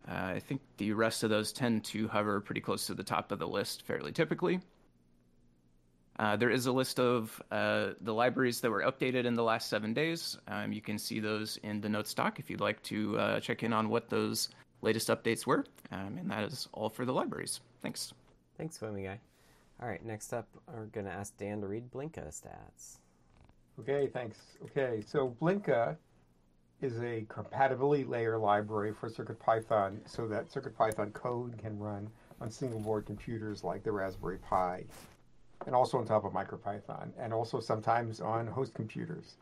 Uh, 0.08 0.12
I 0.12 0.40
think 0.40 0.60
the 0.76 0.92
rest 0.92 1.22
of 1.22 1.30
those 1.30 1.52
tend 1.52 1.84
to 1.84 2.08
hover 2.08 2.40
pretty 2.40 2.60
close 2.60 2.86
to 2.86 2.94
the 2.94 3.02
top 3.02 3.32
of 3.32 3.38
the 3.38 3.48
list 3.48 3.82
fairly 3.82 4.12
typically. 4.12 4.60
Uh, 6.20 6.36
there 6.36 6.50
is 6.50 6.66
a 6.66 6.72
list 6.72 7.00
of 7.00 7.42
uh, 7.50 7.92
the 8.02 8.12
libraries 8.12 8.60
that 8.60 8.70
were 8.70 8.82
updated 8.82 9.24
in 9.24 9.32
the 9.32 9.42
last 9.42 9.70
seven 9.70 9.94
days. 9.94 10.36
Um, 10.48 10.70
you 10.70 10.82
can 10.82 10.98
see 10.98 11.18
those 11.18 11.58
in 11.62 11.80
the 11.80 11.88
notes 11.88 12.12
doc 12.12 12.38
if 12.38 12.50
you'd 12.50 12.60
like 12.60 12.82
to 12.84 13.18
uh, 13.18 13.40
check 13.40 13.62
in 13.62 13.72
on 13.72 13.88
what 13.88 14.10
those 14.10 14.50
latest 14.82 15.08
updates 15.08 15.46
were. 15.46 15.64
Um, 15.90 16.18
and 16.18 16.30
that 16.30 16.44
is 16.44 16.68
all 16.74 16.90
for 16.90 17.06
the 17.06 17.12
libraries. 17.12 17.60
Thanks. 17.80 18.12
Thanks, 18.58 18.76
Foamy 18.76 19.04
Guy. 19.04 19.18
All 19.80 19.88
right, 19.88 20.04
next 20.04 20.34
up, 20.34 20.46
we're 20.70 20.84
going 20.86 21.06
to 21.06 21.12
ask 21.12 21.34
Dan 21.38 21.62
to 21.62 21.66
read 21.66 21.90
Blinka 21.90 22.28
stats. 22.28 22.98
Okay, 23.78 24.06
thanks. 24.06 24.36
Okay, 24.64 25.02
so 25.06 25.34
Blinka 25.40 25.96
is 26.82 27.02
a 27.02 27.24
compatibility 27.30 28.04
layer 28.04 28.36
library 28.36 28.92
for 28.92 29.08
CircuitPython 29.08 30.00
so 30.04 30.28
that 30.28 30.50
CircuitPython 30.50 31.14
code 31.14 31.56
can 31.56 31.78
run 31.78 32.10
on 32.42 32.50
single 32.50 32.80
board 32.80 33.06
computers 33.06 33.64
like 33.64 33.82
the 33.82 33.92
Raspberry 33.92 34.36
Pi 34.36 34.84
and 35.66 35.74
also 35.74 35.98
on 35.98 36.06
top 36.06 36.24
of 36.24 36.32
MicroPython, 36.32 37.10
and 37.18 37.32
also 37.32 37.60
sometimes 37.60 38.20
on 38.20 38.46
host 38.46 38.74
computers. 38.74 39.36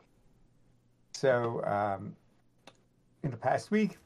So 1.13 1.65
um, 1.65 2.17
in 3.23 3.31
the 3.31 3.37
past 3.37 3.71
week, 3.71 3.99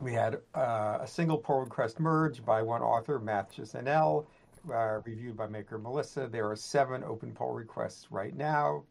we 0.00 0.12
had 0.12 0.38
uh, 0.54 0.98
a 1.00 1.06
single 1.06 1.38
pull 1.38 1.60
request 1.60 2.00
merge 2.00 2.44
by 2.44 2.62
one 2.62 2.82
author, 2.82 3.18
Matthias 3.18 3.72
NL, 3.72 4.26
uh, 4.72 5.00
reviewed 5.04 5.36
by 5.36 5.46
maker 5.46 5.78
Melissa. 5.78 6.28
There 6.30 6.50
are 6.50 6.56
seven 6.56 7.02
open 7.04 7.32
pull 7.32 7.52
requests 7.52 8.08
right 8.10 8.36
now. 8.36 8.84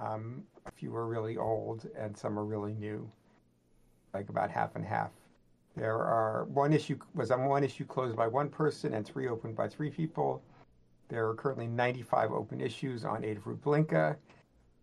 Um, 0.00 0.42
a 0.66 0.70
few 0.70 0.94
are 0.96 1.06
really 1.06 1.36
old, 1.36 1.86
and 1.96 2.16
some 2.16 2.38
are 2.38 2.44
really 2.44 2.72
new, 2.74 3.10
like 4.14 4.30
about 4.30 4.50
half 4.50 4.74
and 4.74 4.84
half. 4.84 5.10
There 5.76 5.98
are 5.98 6.44
one 6.44 6.72
issue 6.72 6.98
was 7.14 7.30
on 7.30 7.46
one 7.46 7.64
issue 7.64 7.84
closed 7.84 8.16
by 8.16 8.26
one 8.26 8.48
person 8.48 8.94
and 8.94 9.06
three 9.06 9.28
opened 9.28 9.56
by 9.56 9.68
three 9.68 9.90
people. 9.90 10.42
There 11.12 11.28
are 11.28 11.34
currently 11.34 11.66
95 11.66 12.32
open 12.32 12.62
issues 12.62 13.04
on 13.04 13.20
Adafruit 13.20 13.58
Blinka. 13.58 14.16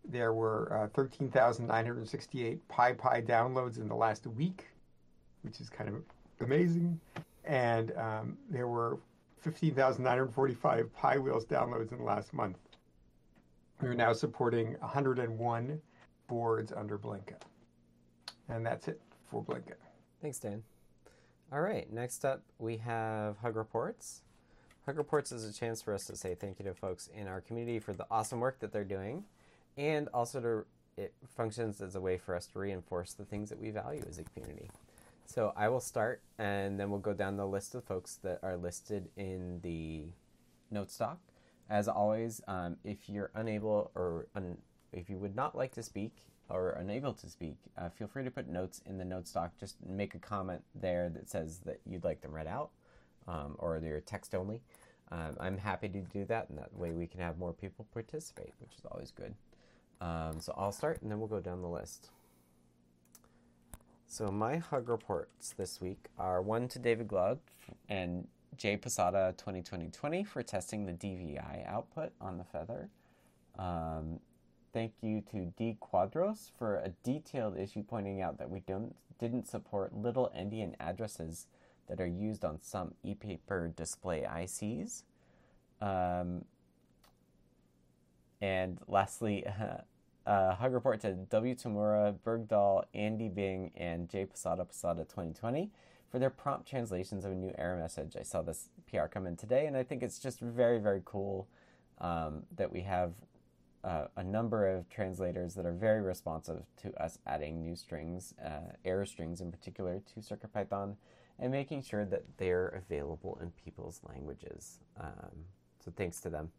There 0.07 0.31
were 0.31 0.83
uh, 0.83 0.87
13,968 0.95 2.67
PyPI 2.69 3.25
downloads 3.25 3.77
in 3.77 3.87
the 3.87 3.95
last 3.95 4.27
week, 4.27 4.67
which 5.41 5.59
is 5.59 5.71
kind 5.71 5.89
of 5.89 5.95
amazing. 6.39 6.99
And 7.45 7.97
um, 7.97 8.37
there 8.47 8.67
were 8.67 8.99
15,945 9.39 10.89
PyWheels 10.95 11.47
downloads 11.47 11.91
in 11.91 11.97
the 11.97 12.03
last 12.03 12.31
month. 12.31 12.59
We're 13.81 13.95
now 13.95 14.13
supporting 14.13 14.75
101 14.81 15.81
boards 16.27 16.71
under 16.71 16.99
Blinka. 16.99 17.41
And 18.49 18.63
that's 18.63 18.87
it 18.87 19.01
for 19.31 19.43
Blinka. 19.43 19.73
Thanks, 20.21 20.37
Dan. 20.37 20.61
All 21.51 21.61
right, 21.61 21.91
next 21.91 22.23
up 22.23 22.43
we 22.59 22.77
have 22.77 23.35
Hug 23.37 23.55
Reports. 23.55 24.21
Hug 24.89 24.97
Reports 24.97 25.31
is 25.31 25.45
a 25.45 25.53
chance 25.53 25.83
for 25.83 25.93
us 25.93 26.05
to 26.05 26.15
say 26.15 26.33
thank 26.33 26.57
you 26.57 26.65
to 26.65 26.73
folks 26.73 27.11
in 27.15 27.27
our 27.27 27.41
community 27.41 27.77
for 27.77 27.93
the 27.93 28.07
awesome 28.09 28.39
work 28.39 28.59
that 28.59 28.71
they're 28.71 28.83
doing, 28.83 29.23
and 29.77 30.09
also 30.15 30.41
to 30.41 30.65
it 30.99 31.13
functions 31.37 31.79
as 31.79 31.93
a 31.93 32.01
way 32.01 32.17
for 32.17 32.33
us 32.33 32.47
to 32.47 32.57
reinforce 32.57 33.13
the 33.13 33.23
things 33.23 33.51
that 33.51 33.59
we 33.61 33.69
value 33.69 34.03
as 34.09 34.17
a 34.17 34.23
community. 34.23 34.67
So 35.27 35.53
I 35.55 35.69
will 35.69 35.79
start, 35.79 36.23
and 36.39 36.79
then 36.79 36.89
we'll 36.89 37.01
go 37.01 37.13
down 37.13 37.37
the 37.37 37.45
list 37.45 37.75
of 37.75 37.83
folks 37.83 38.15
that 38.23 38.39
are 38.41 38.57
listed 38.57 39.09
in 39.15 39.59
the 39.61 40.05
notes 40.71 40.97
doc. 40.97 41.19
As 41.69 41.87
always, 41.87 42.41
um, 42.47 42.77
if 42.83 43.07
you're 43.07 43.29
unable 43.35 43.91
or 43.93 44.25
un- 44.33 44.57
if 44.91 45.07
you 45.07 45.19
would 45.19 45.35
not 45.35 45.55
like 45.55 45.71
to 45.73 45.83
speak 45.83 46.15
or 46.49 46.71
unable 46.71 47.13
to 47.13 47.29
speak, 47.29 47.57
uh, 47.77 47.89
feel 47.89 48.07
free 48.07 48.23
to 48.23 48.31
put 48.31 48.47
notes 48.47 48.81
in 48.87 48.97
the 48.97 49.05
notes 49.05 49.31
doc. 49.33 49.51
Just 49.59 49.75
make 49.85 50.15
a 50.15 50.19
comment 50.19 50.63
there 50.73 51.09
that 51.09 51.29
says 51.29 51.59
that 51.59 51.79
you'd 51.85 52.03
like 52.03 52.21
them 52.21 52.33
read 52.33 52.47
out 52.47 52.71
um, 53.29 53.55
or 53.59 53.79
they're 53.79 54.01
text 54.01 54.33
only. 54.35 54.61
Um, 55.11 55.37
I'm 55.39 55.57
happy 55.57 55.89
to 55.89 55.99
do 56.01 56.25
that, 56.25 56.49
and 56.49 56.57
that 56.57 56.73
way 56.75 56.91
we 56.91 57.07
can 57.07 57.19
have 57.19 57.37
more 57.37 57.53
people 57.53 57.87
participate, 57.93 58.53
which 58.59 58.71
is 58.77 58.85
always 58.91 59.11
good. 59.11 59.33
Um, 60.01 60.39
so 60.39 60.53
I'll 60.57 60.71
start, 60.71 61.01
and 61.01 61.11
then 61.11 61.19
we'll 61.19 61.27
go 61.27 61.39
down 61.39 61.61
the 61.61 61.67
list. 61.67 62.09
So 64.07 64.27
my 64.27 64.57
hug 64.57 64.89
reports 64.89 65.53
this 65.57 65.79
week 65.81 66.07
are 66.17 66.41
one 66.41 66.67
to 66.69 66.79
David 66.79 67.07
Glaude 67.07 67.39
and 67.89 68.27
Jay 68.57 68.75
Posada 68.75 69.33
2020 69.37 70.23
for 70.23 70.41
testing 70.41 70.85
the 70.85 70.93
DVI 70.93 71.67
output 71.67 72.11
on 72.19 72.37
the 72.37 72.43
Feather. 72.43 72.89
Um, 73.57 74.19
thank 74.73 74.93
you 75.01 75.21
to 75.31 75.53
D 75.57 75.77
Quadros 75.81 76.51
for 76.57 76.77
a 76.77 76.89
detailed 77.03 77.57
issue 77.57 77.83
pointing 77.83 78.21
out 78.21 78.37
that 78.39 78.49
we 78.49 78.61
don't 78.61 78.95
didn't 79.19 79.47
support 79.47 79.93
little 79.93 80.31
endian 80.35 80.73
addresses 80.79 81.47
that 81.89 81.99
are 81.99 82.07
used 82.07 82.45
on 82.45 82.59
some 82.61 82.93
e-paper 83.03 83.73
display 83.75 84.25
ICs. 84.29 85.03
Um, 85.81 86.45
and 88.41 88.79
lastly, 88.87 89.45
uh, 89.47 90.29
uh, 90.29 90.55
hug 90.55 90.73
report 90.73 91.01
to 91.01 91.13
W. 91.13 91.55
Tamura, 91.55 92.15
Bergdahl, 92.25 92.83
Andy 92.93 93.29
Bing, 93.29 93.71
and 93.75 94.07
J. 94.09 94.25
Posada 94.25 94.63
Posada 94.63 95.03
2020 95.03 95.71
for 96.11 96.19
their 96.19 96.29
prompt 96.29 96.67
translations 96.67 97.25
of 97.25 97.31
a 97.31 97.35
new 97.35 97.51
error 97.57 97.77
message. 97.77 98.15
I 98.19 98.23
saw 98.23 98.41
this 98.41 98.69
PR 98.89 99.05
come 99.05 99.27
in 99.27 99.35
today, 99.35 99.65
and 99.65 99.75
I 99.75 99.83
think 99.83 100.03
it's 100.03 100.19
just 100.19 100.39
very, 100.39 100.79
very 100.79 101.01
cool 101.05 101.47
um, 101.99 102.43
that 102.55 102.71
we 102.71 102.81
have 102.81 103.13
uh, 103.83 104.05
a 104.17 104.23
number 104.23 104.67
of 104.67 104.89
translators 104.89 105.55
that 105.55 105.65
are 105.65 105.73
very 105.73 106.01
responsive 106.01 106.63
to 106.77 106.93
us 107.01 107.17
adding 107.25 107.61
new 107.61 107.75
strings, 107.75 108.33
uh, 108.43 108.73
error 108.83 109.05
strings 109.05 109.41
in 109.41 109.51
particular, 109.51 110.01
to 110.13 110.19
CircuitPython 110.19 110.95
and 111.39 111.51
making 111.51 111.81
sure 111.81 112.05
that 112.05 112.23
they're 112.37 112.83
available 112.85 113.39
in 113.41 113.51
people's 113.63 114.01
languages. 114.07 114.79
Um, 114.99 115.45
so 115.83 115.91
thanks 115.95 116.19
to 116.21 116.29
them. 116.29 116.51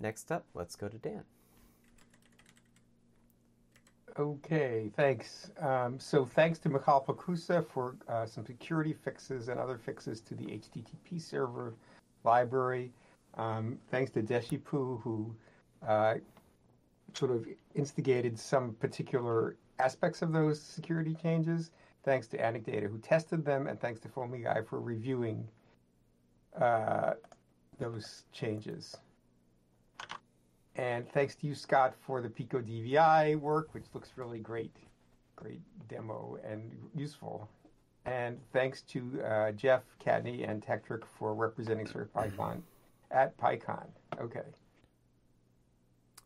Next 0.00 0.30
up, 0.30 0.44
let's 0.54 0.76
go 0.76 0.88
to 0.88 0.98
Dan. 0.98 1.24
Okay, 4.18 4.90
thanks. 4.96 5.50
Um, 5.60 5.98
so 5.98 6.24
thanks 6.24 6.58
to 6.60 6.70
Michal 6.70 7.04
Pokusa 7.06 7.66
for 7.66 7.96
uh, 8.08 8.24
some 8.24 8.46
security 8.46 8.94
fixes 8.94 9.48
and 9.48 9.60
other 9.60 9.76
fixes 9.76 10.20
to 10.22 10.34
the 10.34 10.44
HTTP 10.44 11.20
server 11.20 11.74
library. 12.24 12.92
Um, 13.36 13.78
thanks 13.90 14.10
to 14.12 14.22
Deshipu, 14.22 15.02
who 15.02 15.34
uh, 15.86 16.14
sort 17.12 17.30
of 17.30 17.46
instigated 17.74 18.38
some 18.38 18.72
particular 18.80 19.56
aspects 19.78 20.22
of 20.22 20.32
those 20.32 20.60
security 20.60 21.14
changes 21.22 21.70
thanks 22.06 22.28
to 22.28 22.38
Anecdata 22.38 22.88
who 22.88 22.98
tested 22.98 23.44
them, 23.44 23.66
and 23.66 23.78
thanks 23.78 24.00
to 24.00 24.08
Foamy 24.08 24.38
Guy 24.38 24.62
for 24.62 24.80
reviewing 24.80 25.46
uh, 26.58 27.14
those 27.78 28.22
changes. 28.32 28.96
And 30.76 31.10
thanks 31.10 31.34
to 31.36 31.46
you, 31.46 31.54
Scott, 31.54 31.94
for 32.06 32.22
the 32.22 32.30
Pico 32.30 32.60
DVI 32.60 33.38
work, 33.38 33.74
which 33.74 33.86
looks 33.92 34.10
really 34.16 34.38
great, 34.38 34.74
great 35.34 35.60
demo 35.88 36.38
and 36.48 36.70
useful. 36.94 37.48
And 38.04 38.38
thanks 38.52 38.82
to 38.82 39.20
uh, 39.22 39.52
Jeff 39.52 39.82
Kattni 40.04 40.48
and 40.48 40.64
Tekktrik 40.64 41.02
for 41.18 41.34
representing 41.34 41.86
CircuitPython 41.86 42.60
at 43.10 43.36
PyCon. 43.36 43.88
Okay. 44.20 44.44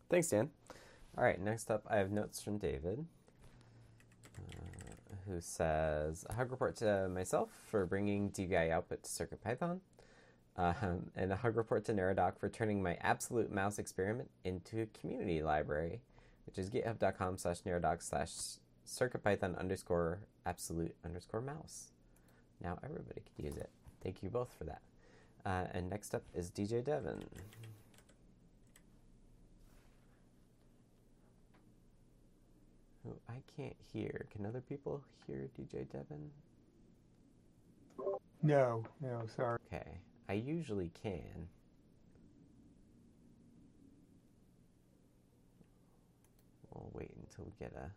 Thanks, 0.09 0.27
Dan. 0.27 0.51
All 1.17 1.23
right, 1.23 1.41
next 1.41 1.71
up, 1.71 1.83
I 1.89 1.97
have 1.97 2.11
notes 2.11 2.39
from 2.39 2.59
David 2.59 3.05
who 5.31 5.41
says, 5.41 6.25
a 6.29 6.33
hug 6.33 6.51
report 6.51 6.75
to 6.77 7.09
myself 7.09 7.49
for 7.69 7.85
bringing 7.85 8.29
DVI 8.31 8.71
output 8.71 9.03
to 9.03 9.09
CircuitPython. 9.09 9.79
Um, 10.57 11.09
and 11.15 11.31
a 11.31 11.37
hug 11.37 11.55
report 11.55 11.85
to 11.85 11.93
Neradoc 11.93 12.37
for 12.37 12.49
turning 12.49 12.83
my 12.83 12.97
absolute 13.01 13.51
mouse 13.51 13.79
experiment 13.79 14.29
into 14.43 14.81
a 14.81 14.85
community 14.99 15.41
library, 15.41 16.01
which 16.45 16.57
is 16.57 16.69
github.com 16.69 17.37
slash 17.37 17.61
Neradoc 17.61 18.03
slash 18.03 18.31
CircuitPython 18.85 19.57
underscore 19.57 20.19
absolute 20.45 20.95
underscore 21.05 21.41
mouse. 21.41 21.91
Now 22.61 22.77
everybody 22.83 23.21
could 23.21 23.45
use 23.45 23.57
it. 23.57 23.69
Thank 24.03 24.21
you 24.21 24.29
both 24.29 24.53
for 24.57 24.65
that. 24.65 24.81
Uh, 25.45 25.67
and 25.73 25.89
next 25.89 26.13
up 26.13 26.23
is 26.35 26.51
DJ 26.51 26.83
Devon. 26.83 27.23
Who 33.03 33.15
I 33.29 33.41
can't 33.57 33.75
hear. 33.91 34.25
Can 34.31 34.45
other 34.45 34.61
people 34.61 35.01
hear 35.25 35.49
DJ 35.59 35.91
Devon? 35.91 36.29
No, 38.43 38.83
no, 39.01 39.23
sorry. 39.35 39.59
Okay. 39.71 39.97
I 40.29 40.33
usually 40.33 40.91
can. 41.01 41.47
We'll 46.73 46.89
wait 46.93 47.11
until 47.19 47.45
we 47.45 47.51
get 47.59 47.73
a. 47.75 47.91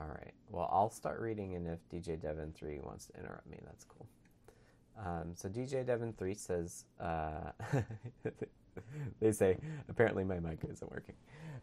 All 0.00 0.08
right. 0.08 0.34
Well, 0.50 0.68
I'll 0.72 0.90
start 0.90 1.20
reading, 1.20 1.54
and 1.54 1.66
if 1.66 1.78
DJ 1.90 2.20
Devon 2.20 2.52
three 2.54 2.78
wants 2.80 3.06
to 3.06 3.18
interrupt 3.18 3.46
me, 3.46 3.58
that's 3.64 3.84
cool. 3.84 4.06
Um, 4.98 5.32
so 5.34 5.48
DJ 5.48 5.84
Devon 5.84 6.14
three 6.16 6.34
says, 6.34 6.84
uh, 7.00 7.52
they 9.20 9.32
say 9.32 9.58
apparently 9.88 10.24
my 10.24 10.38
mic 10.40 10.60
isn't 10.68 10.90
working. 10.90 11.14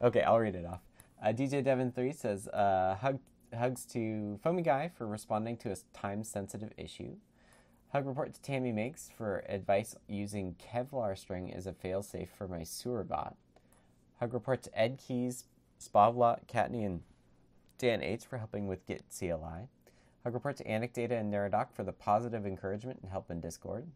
Okay, 0.02 0.22
I'll 0.22 0.40
read 0.40 0.56
it 0.56 0.66
off. 0.66 0.82
Uh, 1.24 1.28
DJ 1.28 1.64
Devon 1.64 1.92
three 1.92 2.12
says, 2.12 2.48
uh, 2.50 2.96
hug 3.00 3.20
hugs 3.58 3.86
to 3.86 4.40
Foamy 4.44 4.62
Guy 4.64 4.90
for 4.98 5.08
responding 5.08 5.58
to 5.58 5.72
a 5.72 5.76
time 5.94 6.24
sensitive 6.24 6.72
issue. 6.78 7.16
Hug 7.92 8.08
report 8.08 8.34
to 8.34 8.42
Tammy 8.42 8.72
Makes 8.72 9.12
for 9.16 9.44
advice 9.48 9.96
using 10.08 10.56
Kevlar 10.56 11.16
string 11.18 11.54
as 11.54 11.68
a 11.68 11.74
failsafe 11.74 12.30
for 12.36 12.48
my 12.48 12.64
sewer 12.64 13.04
bot. 13.04 13.36
Hug 14.20 14.34
report 14.34 14.64
to 14.64 14.80
Ed 14.80 15.00
Keys, 15.06 15.46
Spavlot, 15.80 16.48
Kattni, 16.48 16.86
and 16.86 17.02
Dan 17.78 18.02
H 18.02 18.26
for 18.26 18.38
helping 18.38 18.68
with 18.68 18.86
Git 18.88 19.04
CLI. 19.16 19.68
Hug 20.24 20.34
report 20.34 20.56
to 20.56 20.64
Anecdata 20.64 21.20
and 21.20 21.34
Neradoc 21.34 21.74
for 21.74 21.84
the 21.84 21.92
positive 21.92 22.46
encouragement 22.46 23.00
and 23.02 23.12
help 23.12 23.30
in 23.30 23.42
Discord. 23.42 23.88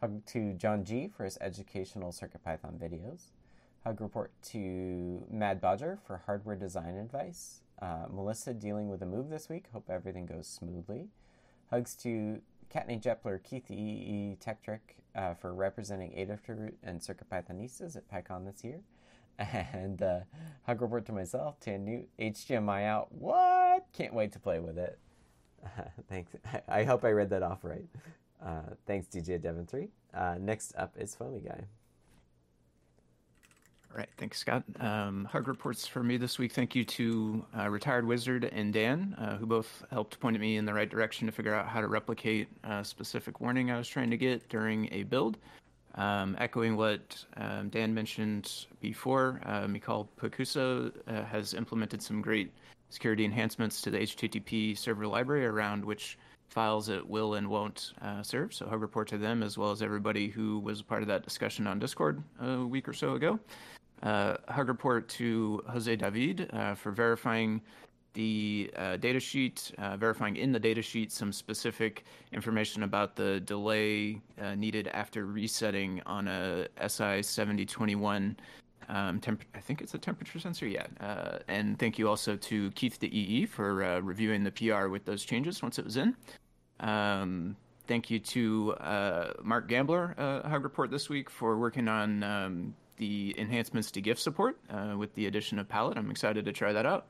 Hug 0.00 0.24
to 0.26 0.52
John 0.52 0.84
G 0.84 1.08
for 1.08 1.24
his 1.24 1.36
educational 1.40 2.12
CircuitPython 2.12 2.78
videos. 2.78 3.32
Hug 3.82 4.00
report 4.00 4.30
to 4.50 5.26
Mad 5.28 5.60
Bodger 5.60 5.98
for 6.06 6.22
hardware 6.26 6.54
design 6.54 6.94
advice. 6.94 7.62
Uh, 7.82 8.06
Melissa 8.08 8.54
dealing 8.54 8.88
with 8.88 9.02
a 9.02 9.06
move 9.06 9.30
this 9.30 9.48
week. 9.48 9.64
Hope 9.72 9.90
everything 9.90 10.26
goes 10.26 10.46
smoothly. 10.46 11.08
Hugs 11.70 11.96
to 11.96 12.40
Kattni 12.72 13.02
Jepler, 13.02 13.42
Keith 13.42 13.66
Tekktrik 13.68 14.78
uh, 15.16 15.34
for 15.34 15.52
representing 15.52 16.12
Adafruit 16.12 16.74
and 16.84 17.00
CircuitPythonistas 17.00 17.96
at 17.96 18.08
PyCon 18.08 18.46
this 18.46 18.62
year. 18.62 18.80
And 19.38 20.00
uh, 20.00 20.20
hug 20.62 20.80
report 20.80 21.04
to 21.06 21.12
myself, 21.12 21.58
Tan 21.58 21.84
Newt, 21.84 22.08
HDMI 22.20 22.84
out. 22.84 23.10
What? 23.10 23.86
Can't 23.92 24.14
wait 24.14 24.30
to 24.32 24.38
play 24.38 24.60
with 24.60 24.78
it. 24.78 25.00
thanks. 26.08 26.32
I 26.68 26.84
hope 26.84 27.04
I 27.04 27.10
read 27.10 27.30
that 27.30 27.42
off 27.42 27.64
right. 27.64 27.86
Uh, 28.44 28.74
thanks, 28.86 29.06
DJ 29.08 29.40
Devon3. 29.40 29.88
Uh, 30.12 30.36
next 30.38 30.74
up 30.76 30.94
is 30.98 31.14
Foamy 31.14 31.40
Guy. 31.40 31.64
All 33.90 33.98
right, 33.98 34.08
thanks, 34.18 34.38
Scott. 34.38 34.64
Um, 34.80 35.24
hug 35.24 35.46
reports 35.46 35.86
for 35.86 36.02
me 36.02 36.16
this 36.16 36.36
week. 36.36 36.52
Thank 36.52 36.74
you 36.74 36.84
to 36.84 37.44
uh, 37.56 37.68
Retired 37.68 38.04
Wizard 38.04 38.44
and 38.44 38.72
Dan, 38.72 39.14
uh, 39.18 39.36
who 39.36 39.46
both 39.46 39.84
helped 39.92 40.18
point 40.18 40.38
me 40.40 40.56
in 40.56 40.64
the 40.64 40.74
right 40.74 40.90
direction 40.90 41.26
to 41.26 41.32
figure 41.32 41.54
out 41.54 41.68
how 41.68 41.80
to 41.80 41.86
replicate 41.86 42.48
a 42.64 42.84
specific 42.84 43.40
warning 43.40 43.70
I 43.70 43.78
was 43.78 43.86
trying 43.86 44.10
to 44.10 44.16
get 44.16 44.48
during 44.48 44.92
a 44.92 45.04
build. 45.04 45.38
Um, 45.94 46.34
echoing 46.40 46.76
what 46.76 47.24
um, 47.36 47.68
Dan 47.68 47.94
mentioned 47.94 48.66
before, 48.80 49.40
uh, 49.46 49.68
Mikhail 49.68 50.08
Pokusa 50.20 50.92
uh, 51.06 51.22
has 51.22 51.54
implemented 51.54 52.02
some 52.02 52.20
great 52.20 52.52
security 52.94 53.24
enhancements 53.24 53.80
to 53.82 53.90
the 53.90 53.98
HTTP 53.98 54.78
server 54.78 55.06
library 55.06 55.44
around 55.44 55.84
which 55.84 56.16
files 56.48 56.88
it 56.88 57.06
will 57.06 57.34
and 57.34 57.48
won't 57.48 57.92
uh, 58.00 58.22
serve. 58.22 58.54
So 58.54 58.66
hug 58.66 58.80
report 58.80 59.08
to 59.08 59.18
them 59.18 59.42
as 59.42 59.58
well 59.58 59.72
as 59.72 59.82
everybody 59.82 60.28
who 60.28 60.60
was 60.60 60.80
part 60.80 61.02
of 61.02 61.08
that 61.08 61.24
discussion 61.24 61.66
on 61.66 61.80
Discord 61.80 62.22
a 62.40 62.64
week 62.64 62.88
or 62.88 62.92
so 62.92 63.14
ago. 63.14 63.40
Uh, 64.02 64.36
hug 64.48 64.68
report 64.68 65.08
to 65.08 65.62
Jose 65.68 65.96
David 65.96 66.48
uh, 66.52 66.74
for 66.74 66.92
verifying 66.92 67.60
the 68.12 68.70
uh, 68.76 68.96
datasheet, 68.98 69.74
uh, 69.74 69.96
verifying 69.96 70.36
in 70.36 70.52
the 70.52 70.60
datasheet 70.60 71.10
some 71.10 71.32
specific 71.32 72.04
information 72.32 72.84
about 72.84 73.16
the 73.16 73.40
delay 73.40 74.20
uh, 74.40 74.54
needed 74.54 74.86
after 74.88 75.26
resetting 75.26 76.00
on 76.06 76.28
a 76.28 76.68
SI 76.86 77.22
7021. 77.22 78.36
Um, 78.88 79.20
temp- 79.20 79.44
I 79.54 79.60
think 79.60 79.80
it's 79.80 79.94
a 79.94 79.98
temperature 79.98 80.38
sensor, 80.38 80.66
yeah. 80.66 80.86
Uh, 81.00 81.38
and 81.48 81.78
thank 81.78 81.98
you 81.98 82.08
also 82.08 82.36
to 82.36 82.70
Keith 82.72 82.98
the 82.98 83.16
EE 83.16 83.46
for 83.46 83.84
uh, 83.84 84.00
reviewing 84.00 84.44
the 84.44 84.50
PR 84.50 84.88
with 84.88 85.04
those 85.04 85.24
changes 85.24 85.62
once 85.62 85.78
it 85.78 85.84
was 85.84 85.96
in. 85.96 86.16
Um, 86.80 87.56
thank 87.86 88.10
you 88.10 88.18
to 88.18 88.74
uh, 88.80 89.32
Mark 89.42 89.68
Gambler, 89.68 90.14
Hug 90.18 90.64
Report 90.64 90.90
this 90.90 91.08
week, 91.08 91.30
for 91.30 91.58
working 91.58 91.88
on 91.88 92.22
um, 92.22 92.74
the 92.96 93.34
enhancements 93.38 93.90
to 93.92 94.00
GIF 94.00 94.18
support 94.18 94.58
with 94.96 95.14
the 95.14 95.26
addition 95.26 95.58
of 95.58 95.68
Palette. 95.68 95.98
I'm 95.98 96.10
excited 96.10 96.44
to 96.44 96.52
try 96.52 96.72
that 96.72 96.86
out 96.86 97.06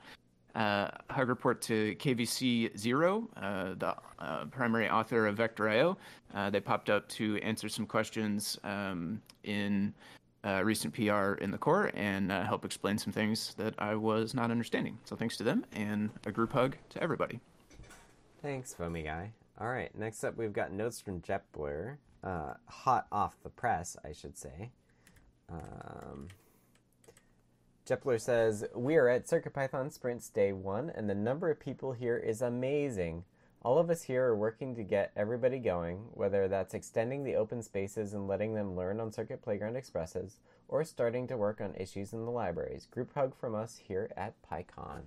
uh, 0.55 0.89
hug 1.11 1.29
report 1.29 1.61
to 1.63 1.95
KVC 1.97 2.77
Zero, 2.79 3.29
uh, 3.37 3.75
the 3.77 3.95
uh, 4.19 4.45
primary 4.47 4.89
author 4.89 5.27
of 5.27 5.37
vectorio. 5.37 5.97
Uh, 6.35 6.51
they 6.51 6.61
popped 6.61 6.91
up 6.91 7.09
to 7.09 7.39
answer 7.39 7.69
some 7.69 7.87
questions 7.87 8.59
um, 8.65 9.21
in 9.43 9.93
uh, 10.45 10.63
recent 10.65 10.95
PR 10.95 11.33
in 11.35 11.51
the 11.51 11.59
core 11.59 11.91
and 11.95 12.31
uh, 12.31 12.45
help 12.45 12.65
explain 12.65 12.99
some 12.99 13.13
things 13.13 13.55
that 13.55 13.75
I 13.79 13.95
was 13.95 14.35
not 14.35 14.51
understanding. 14.51 14.99
So 15.05 15.17
thanks 15.17 15.37
to 15.39 15.45
them 15.45 15.65
and 15.73 16.11
a 16.27 16.33
group 16.33 16.53
hug 16.53 16.77
to 16.91 17.03
everybody. 17.03 17.41
Thanks, 18.43 18.75
Foamy 18.75 19.03
Guy. 19.03 19.33
All 19.59 19.69
right, 19.69 19.97
next 19.97 20.25
up 20.25 20.37
we've 20.37 20.53
got 20.53 20.73
notes 20.73 21.01
from 21.01 21.21
Jepler. 21.21 21.97
hot 22.23 23.07
off 23.11 23.37
the 23.43 23.51
press, 23.51 23.97
I 24.05 24.13
should 24.13 24.37
say. 24.37 24.71
Um, 25.51 26.29
Jepler 27.87 28.19
says, 28.19 28.65
We 28.75 28.97
are 28.97 29.09
at 29.09 29.27
CircuitPython 29.27 29.93
Sprints 29.93 30.31
Day 30.31 30.53
1, 30.53 30.91
and 30.91 31.09
the 31.09 31.15
number 31.15 31.51
of 31.51 31.61
people 31.61 31.93
here 31.93 32.17
is 32.17 32.41
amazing. 32.41 33.25
All 33.65 33.79
of 33.79 33.89
us 33.89 34.03
here 34.03 34.27
are 34.27 34.37
working 34.37 34.75
to 34.75 34.83
get 34.83 35.11
everybody 35.17 35.59
going, 35.59 36.09
whether 36.13 36.49
that's 36.49 36.75
extending 36.75 37.25
the 37.25 37.37
open 37.37 37.63
spaces 37.63 38.13
and 38.13 38.29
letting 38.29 38.55
them 38.55 38.77
learn 38.77 39.01
on 39.01 39.11
Circuit 39.11 39.41
Playground 39.41 39.75
Expresses, 39.77 40.37
or 40.69 40.85
starting 40.85 41.27
to 41.29 41.39
work 41.39 41.63
on 41.63 41.75
issues 41.75 42.13
in 42.13 42.27
the 42.27 42.31
libraries. 42.31 42.85
Group 42.85 43.15
hug 43.15 43.35
from 43.35 43.55
us 43.55 43.81
here 43.89 44.11
at 44.19 44.35
PyCon. 44.43 45.01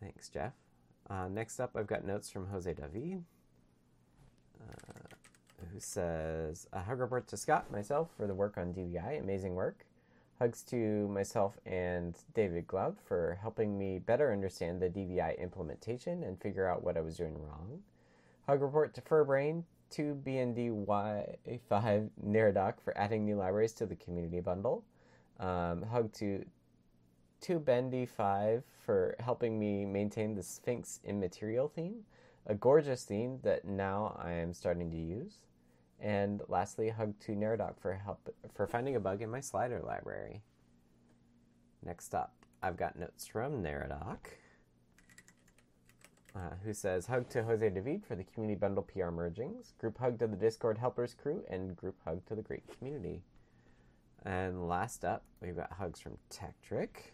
Thanks, 0.00 0.28
Jeff. 0.28 0.52
Uh, 1.10 1.26
next 1.26 1.58
up, 1.58 1.72
I've 1.74 1.88
got 1.88 2.06
notes 2.06 2.30
from 2.30 2.46
Jose 2.50 2.72
David, 2.72 3.24
uh, 4.60 5.16
who 5.72 5.80
says, 5.80 6.68
A 6.72 6.82
hug 6.82 7.00
report 7.00 7.26
to 7.28 7.36
Scott, 7.36 7.72
myself, 7.72 8.10
for 8.16 8.28
the 8.28 8.34
work 8.34 8.56
on 8.56 8.72
DVI. 8.72 9.18
Amazing 9.18 9.56
work. 9.56 9.87
Hugs 10.38 10.62
to 10.64 11.08
myself 11.08 11.58
and 11.66 12.14
David 12.32 12.68
Glaude 12.68 12.96
for 13.04 13.38
helping 13.40 13.76
me 13.76 13.98
better 13.98 14.32
understand 14.32 14.80
the 14.80 14.88
DVI 14.88 15.36
implementation 15.38 16.22
and 16.22 16.40
figure 16.40 16.68
out 16.68 16.84
what 16.84 16.96
I 16.96 17.00
was 17.00 17.16
doing 17.16 17.36
wrong. 17.42 17.80
Hug 18.46 18.62
report 18.62 18.94
to 18.94 19.00
Furbrain, 19.00 19.64
to 19.90 20.20
BNDY5 20.24 22.10
Neradoc 22.24 22.74
for 22.84 22.96
adding 22.96 23.24
new 23.24 23.36
libraries 23.36 23.72
to 23.72 23.86
the 23.86 23.96
community 23.96 24.40
bundle. 24.40 24.84
Um, 25.40 25.82
hug 25.82 26.12
to 26.14 26.44
to 27.40 27.60
Bendy5 27.60 28.62
for 28.84 29.14
helping 29.20 29.58
me 29.58 29.84
maintain 29.84 30.34
the 30.34 30.42
Sphinx 30.42 30.98
Immaterial 31.04 31.68
theme, 31.68 32.04
a 32.46 32.54
gorgeous 32.54 33.04
theme 33.04 33.38
that 33.44 33.64
now 33.64 34.18
I 34.20 34.32
am 34.32 34.52
starting 34.52 34.90
to 34.90 34.96
use. 34.96 35.38
And 36.00 36.42
lastly, 36.48 36.90
hug 36.90 37.18
to 37.20 37.32
Neradoc 37.32 37.80
for 37.80 37.94
help 37.94 38.28
for 38.54 38.66
finding 38.66 38.96
a 38.96 39.00
bug 39.00 39.20
in 39.20 39.30
my 39.30 39.40
slider 39.40 39.80
library. 39.80 40.42
Next 41.84 42.14
up, 42.14 42.34
I've 42.62 42.76
got 42.76 42.98
notes 42.98 43.26
from 43.26 43.62
Neradoc, 43.62 44.18
uh, 46.36 46.54
who 46.64 46.72
says 46.72 47.06
hug 47.06 47.28
to 47.30 47.42
Jose 47.42 47.68
David 47.70 48.04
for 48.04 48.14
the 48.14 48.24
community 48.24 48.58
bundle 48.58 48.82
PR 48.84 49.10
mergings, 49.10 49.76
group 49.78 49.98
hug 49.98 50.18
to 50.20 50.26
the 50.26 50.36
Discord 50.36 50.78
helpers 50.78 51.14
crew, 51.14 51.42
and 51.48 51.76
group 51.76 51.96
hug 52.04 52.24
to 52.26 52.34
the 52.34 52.42
great 52.42 52.64
community. 52.78 53.22
And 54.24 54.68
last 54.68 55.04
up, 55.04 55.24
we've 55.40 55.56
got 55.56 55.72
hugs 55.72 56.00
from 56.00 56.18
Tekktrik. 56.30 57.12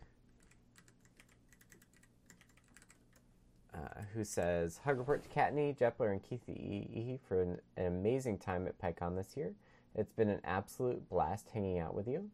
Uh, 3.74 4.02
who 4.14 4.22
says, 4.22 4.78
Hug 4.84 4.98
report 4.98 5.24
to 5.24 5.28
Kattni, 5.28 5.76
Jepler, 5.76 6.12
and 6.12 6.22
Keith 6.22 6.48
E. 6.48 7.18
for 7.26 7.42
an, 7.42 7.58
an, 7.76 7.86
amazing 7.86 8.38
time 8.38 8.68
at 8.68 8.78
PyCon 8.78 9.16
this 9.16 9.36
year. 9.36 9.52
It's 9.96 10.12
been 10.12 10.28
an 10.28 10.40
absolute 10.44 11.08
blast 11.08 11.48
hanging 11.52 11.80
out 11.80 11.92
with 11.92 12.06
you. 12.06 12.30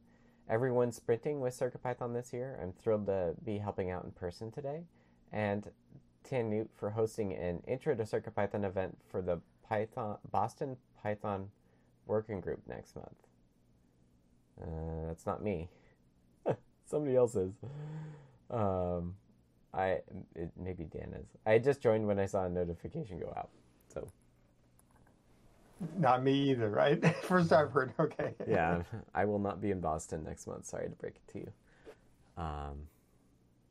everyone's 0.51 0.97
sprinting 0.97 1.41
with 1.41 1.59
CircuitPython 1.59 2.13
this 2.13 2.35
year. 2.35 2.59
I'm 2.61 2.73
thrilled 2.73 3.07
to 3.07 3.35
be 3.43 3.57
helping 3.57 3.91
out 3.91 4.05
in 4.05 4.11
person 4.11 4.51
today. 4.51 4.83
And 5.33 5.71
Tan 6.25 6.69
for 6.77 6.91
hosting 6.91 7.33
an 7.33 7.63
Intro 7.67 7.95
to 7.95 8.03
CircuitPython 8.03 8.65
event 8.65 8.99
for 9.09 9.23
the 9.23 9.41
Python 9.67 10.19
Boston 10.31 10.77
Python 11.03 11.49
Working 12.07 12.41
Group 12.41 12.61
next 12.69 12.97
month. 12.97 13.09
Uh, 14.61 15.07
that's 15.07 15.25
not 15.25 15.43
me. 15.43 15.71
Somebody 16.87 17.17
else 17.17 17.35
is. 17.35 17.55
Um, 18.51 19.15
I 19.73 20.01
it, 20.35 20.51
maybe 20.57 20.85
Dan 20.85 21.15
is. 21.15 21.27
I 21.47 21.59
just 21.59 21.81
joined 21.81 22.07
when 22.07 22.19
I 22.19 22.27
saw 22.27 22.45
a 22.45 22.49
notification 22.49 23.19
go 23.19 23.33
out. 23.37 23.51
So 23.93 24.09
Not 25.99 26.23
me 26.23 26.51
either, 26.51 26.69
right? 26.69 27.05
First 27.23 27.53
I've 27.53 27.71
heard. 27.71 27.93
Okay. 27.99 28.35
yeah, 28.49 28.83
I 29.15 29.25
will 29.25 29.39
not 29.39 29.61
be 29.61 29.71
in 29.71 29.81
Boston 29.81 30.25
next 30.25 30.47
month. 30.47 30.67
Sorry 30.67 30.89
to 30.89 30.95
break 30.97 31.17
it 31.17 31.33
to 31.33 31.39
you. 31.39 31.53
Um, 32.37 32.89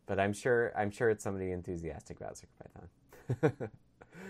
but 0.05 0.19
I'm 0.19 0.33
sure 0.33 0.71
I'm 0.75 0.91
sure 0.91 1.09
it's 1.09 1.23
somebody 1.23 1.51
enthusiastic 1.51 2.17
about 2.19 2.35
CircuitPython. 2.35 3.69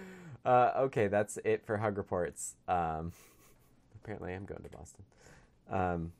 uh, 0.46 0.72
okay, 0.78 1.08
that's 1.08 1.38
it 1.46 1.66
for 1.66 1.78
Hug 1.78 1.98
Reports. 1.98 2.56
Um, 2.68 3.14
apparently, 4.04 4.34
I'm 4.34 4.46
going 4.46 4.64
to 4.64 4.70
Boston. 4.70 5.04
Um, 5.70 6.12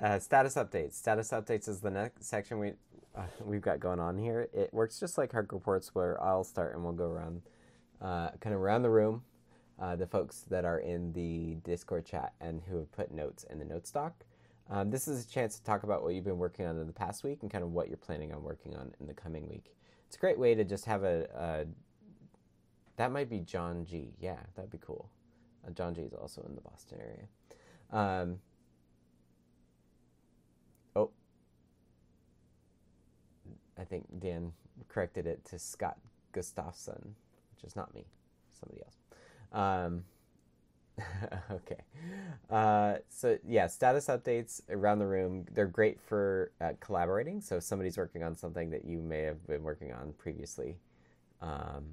uh, 0.00 0.18
status 0.18 0.54
updates. 0.54 0.94
Status 0.94 1.30
updates 1.30 1.68
is 1.68 1.80
the 1.80 1.90
next 1.90 2.24
section 2.24 2.58
we 2.58 2.72
uh, 3.16 3.22
we've 3.44 3.60
got 3.60 3.80
going 3.80 3.98
on 4.00 4.16
here. 4.16 4.48
It 4.52 4.72
works 4.72 5.00
just 5.00 5.18
like 5.18 5.32
Hug 5.32 5.52
Reports, 5.52 5.94
where 5.94 6.22
I'll 6.22 6.44
start 6.44 6.74
and 6.74 6.84
we'll 6.84 6.92
go 6.92 7.06
around, 7.06 7.42
uh, 8.00 8.30
kind 8.40 8.54
of 8.54 8.60
around 8.60 8.82
the 8.82 8.90
room. 8.90 9.22
Uh, 9.80 9.96
the 9.96 10.06
folks 10.06 10.42
that 10.50 10.66
are 10.66 10.78
in 10.78 11.10
the 11.14 11.54
Discord 11.64 12.04
chat 12.04 12.34
and 12.38 12.60
who 12.68 12.76
have 12.76 12.92
put 12.92 13.10
notes 13.10 13.46
in 13.48 13.58
the 13.58 13.64
note 13.64 13.86
stock. 13.86 14.12
Um, 14.68 14.90
this 14.90 15.08
is 15.08 15.24
a 15.24 15.28
chance 15.28 15.56
to 15.56 15.64
talk 15.64 15.84
about 15.84 16.02
what 16.02 16.12
you've 16.14 16.24
been 16.24 16.36
working 16.36 16.66
on 16.66 16.78
in 16.78 16.86
the 16.86 16.92
past 16.92 17.24
week 17.24 17.38
and 17.40 17.50
kind 17.50 17.64
of 17.64 17.72
what 17.72 17.88
you're 17.88 17.96
planning 17.96 18.30
on 18.30 18.42
working 18.42 18.76
on 18.76 18.92
in 19.00 19.06
the 19.06 19.14
coming 19.14 19.48
week. 19.48 19.74
It's 20.06 20.16
a 20.16 20.20
great 20.20 20.38
way 20.38 20.54
to 20.54 20.64
just 20.64 20.84
have 20.84 21.02
a. 21.02 21.26
a 21.34 21.64
that 22.96 23.10
might 23.10 23.30
be 23.30 23.40
John 23.40 23.86
G. 23.86 24.12
Yeah, 24.20 24.36
that'd 24.54 24.70
be 24.70 24.78
cool. 24.78 25.08
Uh, 25.66 25.70
John 25.70 25.94
G 25.94 26.02
is 26.02 26.12
also 26.12 26.42
in 26.46 26.54
the 26.54 26.60
Boston 26.60 26.98
area. 27.00 27.26
Um, 27.90 28.38
I 33.80 33.84
think 33.84 34.06
Dan 34.18 34.52
corrected 34.88 35.26
it 35.26 35.44
to 35.46 35.58
Scott 35.58 35.96
Gustafson, 36.32 37.14
which 37.54 37.64
is 37.64 37.74
not 37.74 37.94
me, 37.94 38.04
somebody 38.60 38.82
else. 38.82 38.96
Um, 39.52 40.04
okay. 41.50 41.80
Uh, 42.50 42.96
so 43.08 43.38
yeah, 43.46 43.66
status 43.66 44.08
updates 44.08 44.60
around 44.68 44.98
the 44.98 45.06
room. 45.06 45.46
They're 45.52 45.66
great 45.66 46.00
for 46.00 46.52
uh, 46.60 46.72
collaborating. 46.80 47.40
So 47.40 47.56
if 47.56 47.62
somebody's 47.62 47.96
working 47.96 48.22
on 48.22 48.36
something 48.36 48.70
that 48.70 48.84
you 48.84 48.98
may 48.98 49.22
have 49.22 49.46
been 49.46 49.62
working 49.62 49.92
on 49.92 50.12
previously, 50.18 50.76
um, 51.40 51.84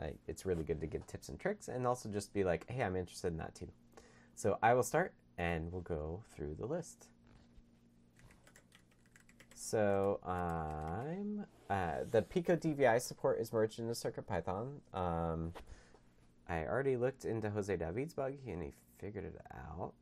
I, 0.00 0.12
it's 0.26 0.46
really 0.46 0.64
good 0.64 0.80
to 0.80 0.86
get 0.86 1.06
tips 1.06 1.28
and 1.28 1.38
tricks, 1.38 1.68
and 1.68 1.86
also 1.86 2.08
just 2.08 2.32
be 2.32 2.44
like, 2.44 2.68
"Hey, 2.68 2.82
I'm 2.82 2.96
interested 2.96 3.28
in 3.28 3.36
that 3.38 3.54
too." 3.54 3.68
So 4.34 4.58
I 4.62 4.74
will 4.74 4.82
start, 4.82 5.12
and 5.38 5.70
we'll 5.70 5.82
go 5.82 6.22
through 6.34 6.56
the 6.58 6.66
list. 6.66 7.08
So 9.64 10.20
I'm 10.26 11.46
uh, 11.70 12.04
the 12.10 12.20
Pico 12.20 12.54
DVI 12.54 13.00
support 13.00 13.40
is 13.40 13.50
merged 13.50 13.78
into 13.78 13.92
CircuitPython. 13.92 14.68
Um, 14.92 15.54
I 16.46 16.66
already 16.66 16.98
looked 16.98 17.24
into 17.24 17.48
Jose 17.48 17.74
David's 17.74 18.12
bug 18.12 18.34
and 18.46 18.62
he 18.62 18.72
figured 18.98 19.24
it 19.24 19.40
out. 19.54 19.94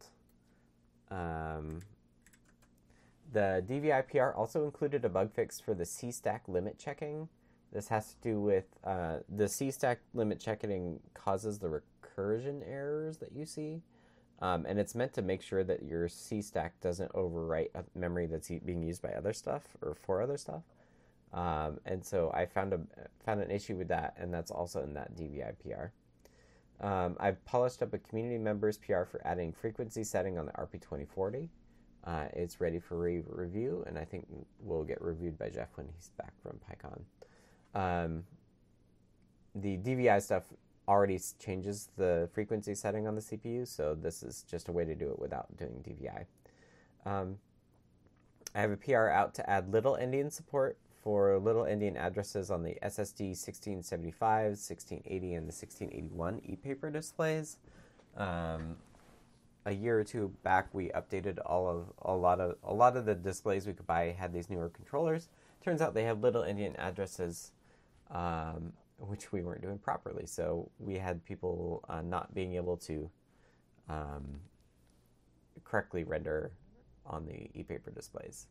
Um, 1.12 1.79
the 3.33 3.64
DVI 3.68 4.09
PR 4.09 4.37
also 4.37 4.64
included 4.64 5.05
a 5.05 5.09
bug 5.09 5.33
fix 5.33 5.61
for 5.61 5.75
the 5.75 5.87
C-stack 5.87 6.42
limit 6.48 6.77
checking. 6.77 7.29
This 7.72 7.87
has 7.87 8.14
to 8.14 8.16
do 8.20 8.40
with 8.40 8.64
uh, 8.83 9.18
the 9.29 9.48
stack 9.48 10.01
limit 10.12 10.40
checking 10.40 10.98
causes 11.14 11.61
the 11.61 11.68
recursion 11.68 12.68
errors 12.68 13.18
that 13.18 13.31
you 13.33 13.46
see. 13.46 13.83
Um, 14.42 14.66
and 14.68 14.76
it's 14.76 14.96
meant 14.96 15.14
to 15.14 15.22
make 15.22 15.40
sure 15.40 15.62
that 15.62 15.85
your 15.85 16.09
C 16.09 16.42
stack 16.42 16.81
doesn't 16.81 17.12
overwrite 17.12 17.70
a 17.76 17.85
memory 17.96 18.26
that's 18.26 18.48
being 18.48 18.83
used 18.83 19.00
by 19.00 19.11
other 19.11 19.33
stuff 19.33 19.62
or 19.81 19.94
for 19.94 20.20
other 20.20 20.37
stuff. 20.37 20.62
Um, 21.33 21.78
and 21.87 22.05
so 22.05 22.31
I 22.35 22.46
found 22.46 22.72
a 22.72 22.81
found 23.24 23.40
an 23.40 23.52
issue 23.52 23.76
with 23.76 23.88
that, 23.88 24.14
and 24.18 24.35
that's 24.35 24.50
also 24.50 24.83
in 24.83 24.94
that 24.94 25.16
DVI 25.16 25.55
PR. 25.62 26.85
Um, 26.85 27.16
I've 27.20 27.42
polished 27.44 27.83
up 27.83 27.94
a 27.94 27.98
community 27.98 28.37
member's 28.37 28.76
PR 28.76 29.05
for 29.05 29.20
adding 29.24 29.52
frequency 29.52 30.02
setting 30.02 30.37
on 30.37 30.46
the 30.46 30.52
RP2040. 30.52 31.48
Uh, 32.05 32.24
it's 32.33 32.61
ready 32.61 32.81
for 32.81 32.98
re- 32.98 33.22
review, 33.28 33.85
and 33.87 33.96
I 33.96 34.05
think 34.05 34.26
will 34.61 34.83
get 34.83 35.00
reviewed 35.00 35.38
by 35.38 35.50
Jeff 35.50 35.68
when 35.76 35.87
he's 35.94 36.11
back 36.18 36.33
from 36.42 36.59
PyCon. 36.68 37.05
Um, 37.74 38.24
the 39.55 39.78
DVI 39.78 40.20
stuff 40.20 40.44
already 40.88 41.21
changes 41.38 41.88
the 41.97 42.29
frequency 42.33 42.75
setting 42.75 43.07
on 43.07 43.14
the 43.14 43.21
CPU, 43.21 43.66
so 43.66 43.95
this 43.95 44.23
is 44.23 44.45
just 44.51 44.68
a 44.68 44.73
way 44.73 44.85
to 44.85 44.95
do 44.95 45.11
it 45.11 45.18
without 45.18 45.57
doing 45.57 45.85
DVI. 45.87 46.27
Um, 47.05 47.38
I 48.55 48.61
have 48.61 48.71
a 48.71 48.77
PR 48.77 49.09
out 49.09 49.35
to 49.35 49.49
add 49.49 49.73
Little 49.73 49.95
Endian 49.95 50.31
support 50.33 50.77
for 51.03 51.38
Little 51.38 51.64
Endian 51.64 51.97
addresses 51.97 52.51
on 52.51 52.62
the 52.62 52.79
SSD 52.83 53.31
1675, 53.31 54.51
1680, 54.51 55.35
and 55.35 55.49
the 55.49 55.55
1681 55.55 56.42
e-paper 56.45 56.90
displays. 56.90 57.59
Um, 58.16 58.77
a 59.64 59.73
year 59.73 59.99
or 59.99 60.05
two 60.05 60.33
back, 60.42 60.68
we 60.73 60.88
updated 60.90 61.38
all 61.47 61.68
of 61.68 61.92
a 62.03 62.14
lot 62.14 62.40
of 62.40 62.57
a 62.64 62.75
lot 62.75 62.97
of 62.97 63.05
the 63.05 63.14
displays 63.14 63.66
we 63.66 63.73
could 63.73 63.87
buy 63.87 64.14
had 64.18 64.33
these 64.33 64.51
newer 64.51 64.68
controllers. 64.68 65.29
Turns 65.62 65.81
out 65.81 65.95
they 65.95 66.05
have 66.05 66.21
Little 66.21 66.42
Endian 66.42 66.75
addresses, 66.79 67.53
um, 68.11 68.73
which 69.07 69.33
we 69.33 69.43
weren't 69.43 69.62
doing 69.62 69.79
properly. 69.79 70.27
So 70.27 70.71
we 70.79 70.97
had 70.97 71.25
people 71.25 71.85
uh, 71.88 72.03
not 72.03 72.35
being 72.35 72.55
able 72.55 72.77
to 72.79 73.11
um, 73.88 74.41
correctly 75.65 76.05
render 76.05 76.53
on 77.07 77.27
the 77.27 77.51
e-paper 77.59 77.91
displays. 77.91 78.47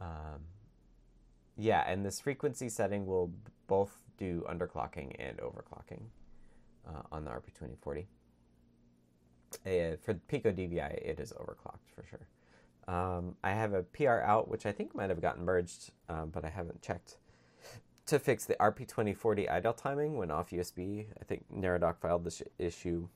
Um, 0.00 0.40
yeah, 1.56 1.84
and 1.86 2.04
this 2.04 2.20
frequency 2.20 2.68
setting 2.68 3.06
will 3.06 3.32
both 3.68 3.92
do 4.18 4.44
underclocking 4.48 5.14
and 5.18 5.38
overclocking 5.38 6.02
uh, 6.88 7.02
on 7.12 7.24
the 7.24 7.30
RP2040. 7.30 8.06
Uh, 9.64 9.96
for 10.02 10.14
Pico 10.26 10.50
DVI, 10.50 10.94
it 10.94 11.20
is 11.20 11.32
overclocked 11.32 11.94
for 11.94 12.04
sure. 12.10 12.26
Um, 12.86 13.36
I 13.42 13.52
have 13.52 13.72
a 13.72 13.82
PR 13.82 14.20
out, 14.20 14.48
which 14.48 14.66
I 14.66 14.72
think 14.72 14.94
might 14.94 15.10
have 15.10 15.22
gotten 15.22 15.44
merged, 15.44 15.90
um, 16.08 16.30
but 16.30 16.44
I 16.44 16.50
haven't 16.50 16.82
checked, 16.82 17.18
to 18.06 18.18
fix 18.18 18.44
the 18.44 18.54
RP2040 18.56 19.50
idle 19.50 19.72
timing 19.72 20.16
when 20.16 20.30
off 20.30 20.50
USB. 20.50 21.06
I 21.20 21.24
think 21.24 21.44
Neradoc 21.52 21.98
filed 21.98 22.24
this 22.24 22.42
issue 22.58 23.08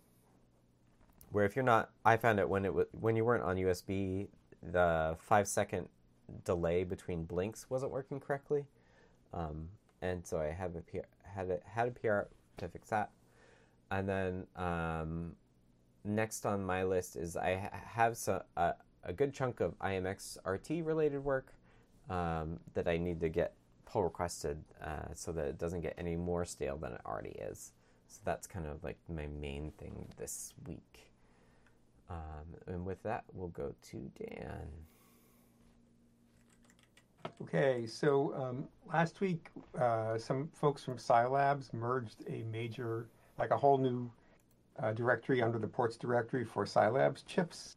where 1.31 1.45
if 1.45 1.55
you're 1.55 1.65
not, 1.65 1.91
I 2.05 2.17
found 2.17 2.39
it 2.39 2.49
when 2.49 2.65
it 2.65 2.73
was 2.73 2.87
when 2.93 3.17
you 3.17 3.25
weren't 3.25 3.45
on 3.45 3.57
USB, 3.57 4.29
the 4.63 5.17
five 5.21 5.47
second 5.47 5.89
delay 6.45 6.85
between 6.85 7.25
blinks 7.25 7.69
wasn't 7.69 7.93
working 7.93 8.19
correctly, 8.21 8.65
um, 9.35 9.69
and 10.01 10.27
so 10.27 10.41
I 10.41 10.47
have 10.47 10.77
a 10.77 10.81
PR, 10.81 10.99
had 11.23 11.51
a, 11.51 11.59
had 11.65 11.89
a 11.89 11.91
PR 11.91 12.29
to 12.59 12.69
fix 12.69 12.89
that. 12.89 13.11
And 13.91 14.09
then 14.09 14.47
um, 14.57 15.33
next 16.05 16.47
on 16.47 16.65
my 16.65 16.83
list 16.83 17.17
is 17.17 17.37
I 17.37 17.71
have 17.73 18.17
so, 18.17 18.43
uh, 18.57 18.73
a 19.05 19.13
good 19.13 19.33
chunk 19.33 19.61
of 19.61 19.79
IMX 19.79 20.39
RT 20.47 20.85
related 20.85 21.25
work 21.25 21.53
um, 22.11 22.59
that 22.75 22.89
I 22.89 22.97
need 22.97 23.21
to 23.21 23.29
get 23.29 23.55
pull 23.91 24.05
requested 24.05 24.63
uh, 24.85 25.13
so 25.15 25.33
that 25.33 25.47
it 25.47 25.59
doesn't 25.59 25.81
get 25.81 25.95
any 25.99 26.17
more 26.17 26.45
stale 26.45 26.77
than 26.77 26.93
it 26.93 27.01
already 27.07 27.31
is. 27.31 27.73
So 28.07 28.21
that's 28.25 28.47
kind 28.47 28.67
of 28.67 28.83
like 28.85 28.99
my 29.09 29.27
main 29.27 29.73
thing 29.79 30.07
this 30.17 30.55
week. 30.67 31.11
Um, 32.11 32.57
and 32.67 32.87
with 32.87 33.03
that, 33.03 33.25
we'll 33.33 33.49
go 33.49 33.75
to 33.91 34.11
Dan. 34.19 34.69
Okay, 37.43 37.87
so 37.87 38.35
um, 38.35 38.65
last 38.91 39.21
week, 39.21 39.51
uh, 39.79 40.17
some 40.19 40.49
folks 40.55 40.85
from 40.85 40.97
SiLabs 40.97 41.73
merged 41.75 42.25
a 42.29 42.43
major, 42.51 43.07
like 43.39 43.51
a 43.51 43.57
whole 43.57 43.79
new 43.79 44.11
uh, 44.83 44.93
directory 44.93 45.43
under 45.43 45.59
the 45.59 45.67
ports 45.67 45.97
directory 45.97 46.45
for 46.45 46.65
SiLabs 46.65 47.27
chips, 47.27 47.77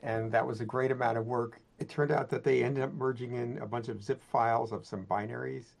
and 0.00 0.30
that 0.32 0.46
was 0.46 0.60
a 0.60 0.64
great 0.64 0.90
amount 0.90 1.16
of 1.16 1.26
work. 1.26 1.60
It 1.80 1.88
turned 1.88 2.12
out 2.12 2.28
that 2.28 2.44
they 2.44 2.62
ended 2.62 2.84
up 2.84 2.92
merging 2.92 3.34
in 3.34 3.58
a 3.58 3.66
bunch 3.66 3.88
of 3.88 4.02
zip 4.02 4.22
files 4.22 4.70
of 4.70 4.86
some 4.86 5.06
binaries, 5.06 5.72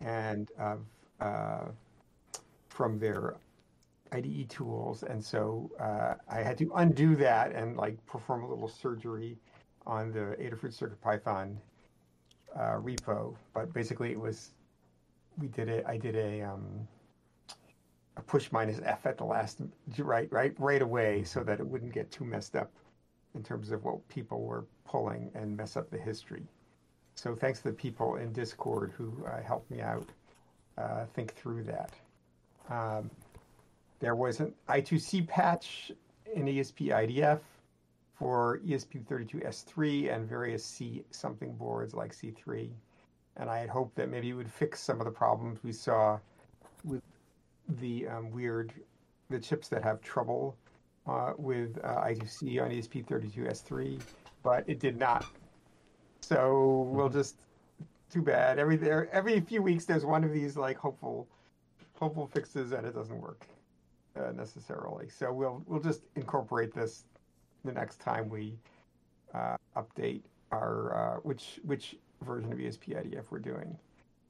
and 0.00 0.50
of 0.58 0.80
uh, 1.20 1.68
from 2.68 2.98
their 2.98 3.34
IDE 4.12 4.48
tools, 4.48 5.02
and 5.02 5.24
so 5.24 5.70
uh, 5.80 6.14
I 6.30 6.42
had 6.42 6.58
to 6.58 6.70
undo 6.76 7.16
that 7.16 7.52
and 7.52 7.76
like 7.76 8.04
perform 8.06 8.44
a 8.44 8.48
little 8.48 8.68
surgery 8.68 9.38
on 9.86 10.12
the 10.12 10.36
Adafruit 10.38 10.76
CircuitPython 10.78 11.56
uh, 12.54 12.76
repo. 12.76 13.34
But 13.54 13.72
basically, 13.72 14.10
it 14.12 14.20
was 14.20 14.52
we 15.38 15.48
did 15.48 15.68
it. 15.68 15.84
I 15.86 15.96
did 15.96 16.14
a 16.16 16.42
um, 16.42 16.86
a 18.16 18.22
push 18.22 18.52
minus 18.52 18.80
f 18.84 19.06
at 19.06 19.16
the 19.16 19.24
last 19.24 19.60
right 19.98 20.30
right 20.30 20.54
right 20.58 20.82
away 20.82 21.24
so 21.24 21.42
that 21.42 21.58
it 21.58 21.66
wouldn't 21.66 21.92
get 21.92 22.10
too 22.10 22.24
messed 22.24 22.54
up 22.54 22.70
in 23.34 23.42
terms 23.42 23.70
of 23.70 23.84
what 23.84 24.06
people 24.08 24.42
were 24.42 24.64
pulling 24.84 25.30
and 25.34 25.56
mess 25.56 25.76
up 25.76 25.90
the 25.90 25.98
history. 25.98 26.42
So 27.14 27.34
thanks 27.34 27.60
to 27.60 27.68
the 27.68 27.74
people 27.74 28.16
in 28.16 28.32
Discord 28.32 28.92
who 28.96 29.12
uh, 29.26 29.42
helped 29.42 29.70
me 29.70 29.80
out 29.80 30.06
uh, 30.76 31.04
think 31.14 31.34
through 31.34 31.64
that. 31.64 31.92
Um, 32.70 33.10
there 34.00 34.14
was 34.14 34.40
an 34.40 34.54
I2C 34.68 35.26
patch 35.26 35.90
in 36.32 36.46
ESP 36.46 36.88
IDF 36.88 37.40
for 38.18 38.60
ESP32S3 38.66 40.14
and 40.14 40.28
various 40.28 40.64
C 40.64 41.04
something 41.10 41.54
boards 41.54 41.94
like 41.94 42.14
C3. 42.14 42.70
And 43.36 43.48
I 43.48 43.58
had 43.58 43.68
hoped 43.68 43.96
that 43.96 44.08
maybe 44.08 44.30
it 44.30 44.34
would 44.34 44.50
fix 44.50 44.80
some 44.80 45.00
of 45.00 45.04
the 45.04 45.10
problems 45.10 45.58
we 45.62 45.72
saw 45.72 46.18
with 46.84 47.02
the 47.80 48.08
um, 48.08 48.30
weird, 48.30 48.72
the 49.30 49.38
chips 49.38 49.68
that 49.68 49.82
have 49.82 50.00
trouble 50.00 50.56
uh, 51.08 51.32
with 51.36 51.78
uh, 51.82 52.02
I2C 52.02 52.62
on 52.62 52.70
ESP32S3, 52.70 54.00
but 54.42 54.64
it 54.66 54.78
did 54.78 54.98
not. 54.98 55.26
So 56.20 56.88
we'll 56.90 57.08
just, 57.08 57.36
too 58.12 58.22
bad. 58.22 58.58
Every 58.58 58.76
there, 58.76 59.08
every 59.12 59.40
few 59.40 59.62
weeks, 59.62 59.84
there's 59.84 60.04
one 60.04 60.24
of 60.24 60.32
these 60.32 60.56
like 60.56 60.76
hopeful, 60.76 61.26
hopeful 61.94 62.26
fixes, 62.26 62.72
and 62.72 62.86
it 62.86 62.94
doesn't 62.94 63.20
work 63.20 63.46
uh, 64.16 64.32
necessarily. 64.32 65.08
So 65.08 65.32
we'll 65.32 65.62
we'll 65.66 65.80
just 65.80 66.02
incorporate 66.16 66.74
this 66.74 67.04
the 67.64 67.72
next 67.72 68.00
time 68.00 68.28
we 68.28 68.54
uh, 69.34 69.56
update 69.76 70.22
our 70.52 71.16
uh, 71.16 71.20
which 71.20 71.60
which 71.64 71.96
version 72.22 72.52
of 72.52 72.58
ESP 72.58 72.96
IDF 72.96 73.24
we're 73.30 73.38
doing. 73.38 73.76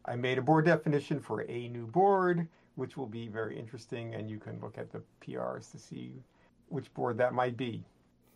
I 0.05 0.17
made 0.17 0.39
a 0.39 0.43
board 0.43 0.65
definition 0.65 1.21
for 1.21 1.43
a 1.49 1.69
new 1.69 1.87
board, 1.87 2.49
which 2.77 2.97
will 2.97 3.07
be 3.07 3.29
very 3.29 3.59
interesting, 3.59 4.15
and 4.15 4.31
you 4.31 4.39
can 4.39 4.59
look 4.61 4.79
at 4.79 4.91
the 4.91 5.03
PRs 5.23 5.71
to 5.73 5.79
see 5.79 6.23
which 6.69 6.93
board 6.95 7.19
that 7.19 7.33
might 7.33 7.57
be. 7.57 7.85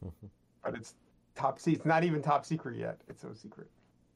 but 0.64 0.74
it's 0.74 0.94
top 1.34 1.58
secret. 1.58 1.76
It's 1.78 1.86
not 1.86 2.04
even 2.04 2.22
top 2.22 2.44
secret 2.44 2.78
yet. 2.78 3.00
It's 3.08 3.22
so 3.22 3.32
secret. 3.34 3.68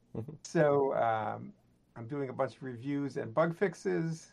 so 0.43 0.95
um, 0.95 1.53
I'm 1.97 2.07
doing 2.07 2.29
a 2.29 2.33
bunch 2.33 2.57
of 2.57 2.63
reviews 2.63 3.17
and 3.17 3.33
bug 3.35 3.57
fixes 3.57 4.33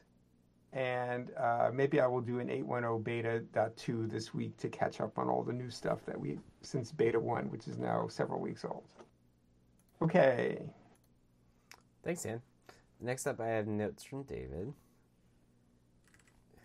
and 0.73 1.29
uh, 1.37 1.69
maybe 1.71 2.01
I 2.01 2.07
will 2.07 2.21
do 2.21 2.39
an 2.39 2.47
8.10 2.47 3.03
beta.2 3.03 4.09
this 4.09 4.33
week 4.33 4.57
to 4.57 4.69
catch 4.69 5.01
up 5.01 5.19
on 5.19 5.29
all 5.29 5.43
the 5.43 5.53
new 5.53 5.69
stuff 5.69 5.99
that 6.05 6.19
we 6.19 6.39
since 6.61 6.91
beta 6.91 7.19
1, 7.19 7.51
which 7.51 7.67
is 7.67 7.77
now 7.77 8.07
several 8.07 8.39
weeks 8.39 8.65
old. 8.65 8.83
Okay. 10.01 10.63
Thanks, 12.03 12.23
Dan. 12.23 12.41
Next 12.99 13.27
up, 13.27 13.39
I 13.39 13.47
have 13.47 13.67
notes 13.67 14.03
from 14.03 14.23
David, 14.23 14.73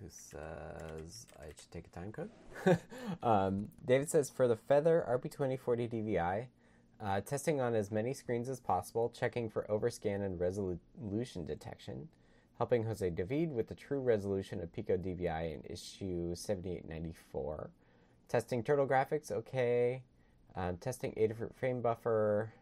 who 0.01 0.09
says 0.09 1.27
I 1.39 1.47
should 1.49 1.71
take 1.71 1.87
a 1.87 1.91
time 1.91 2.13
code. 2.13 2.31
um, 3.23 3.69
David 3.85 4.11
says 4.11 4.31
for 4.31 4.49
the 4.49 4.57
Feather 4.57 5.05
RP2040 5.09 5.93
DVI, 5.93 6.47
uh, 7.01 7.21
testing 7.21 7.61
on 7.61 7.75
as 7.75 7.91
many 7.91 8.13
screens 8.13 8.49
as 8.49 8.61
possible, 8.61 9.09
checking 9.11 9.49
for 9.49 9.67
overscan 9.69 10.25
and 10.25 10.41
resolution 10.41 11.47
detection 11.47 12.09
helping 12.59 12.85
Jose 12.85 13.09
David 13.11 13.53
with 13.53 13.69
the 13.69 13.75
true 13.75 14.01
resolution 14.01 14.61
of 14.61 14.73
Pico 14.73 14.97
DVI 14.97 15.55
in 15.55 15.63
issue 15.65 16.35
7894. 16.35 17.71
Testing 18.29 18.63
turtle 18.63 18.87
graphics, 18.87 19.31
okay. 19.31 20.03
Um, 20.57 20.77
testing 20.77 21.13
Adafruit 21.13 21.55
frame 21.55 21.81
buffer, 21.81 22.53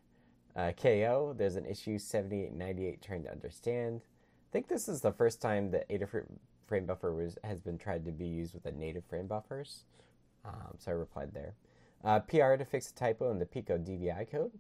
uh, 0.55 0.73
KO. 0.81 1.35
There's 1.37 1.57
an 1.57 1.65
issue 1.65 1.99
7898 1.99 3.03
trying 3.03 3.25
to 3.25 3.33
understand. 3.33 4.03
I 4.05 4.53
think 4.53 4.69
this 4.69 4.87
is 4.87 5.01
the 5.01 5.13
first 5.13 5.41
time 5.41 5.71
that 5.71 5.89
Adafruit 5.89 6.27
frame 6.67 6.87
buffer 6.87 7.15
was, 7.15 7.39
has 7.45 7.61
been 7.61 7.79
tried 7.79 8.05
to 8.05 8.13
be 8.13 8.27
used 8.27 8.55
with 8.55 8.65
the 8.65 8.73
native 8.73 9.05
frame 9.05 9.27
buffers. 9.27 9.85
Um, 10.45 10.75
so 10.79 10.91
I 10.91 10.95
replied 10.95 11.33
there. 11.35 11.55
Uh, 12.05 12.21
PR 12.21 12.55
to 12.55 12.65
fix 12.65 12.91
a 12.91 12.95
typo 12.95 13.31
in 13.31 13.39
the 13.39 13.47
Pico 13.47 13.79
DVI 13.79 14.31
code 14.31 14.53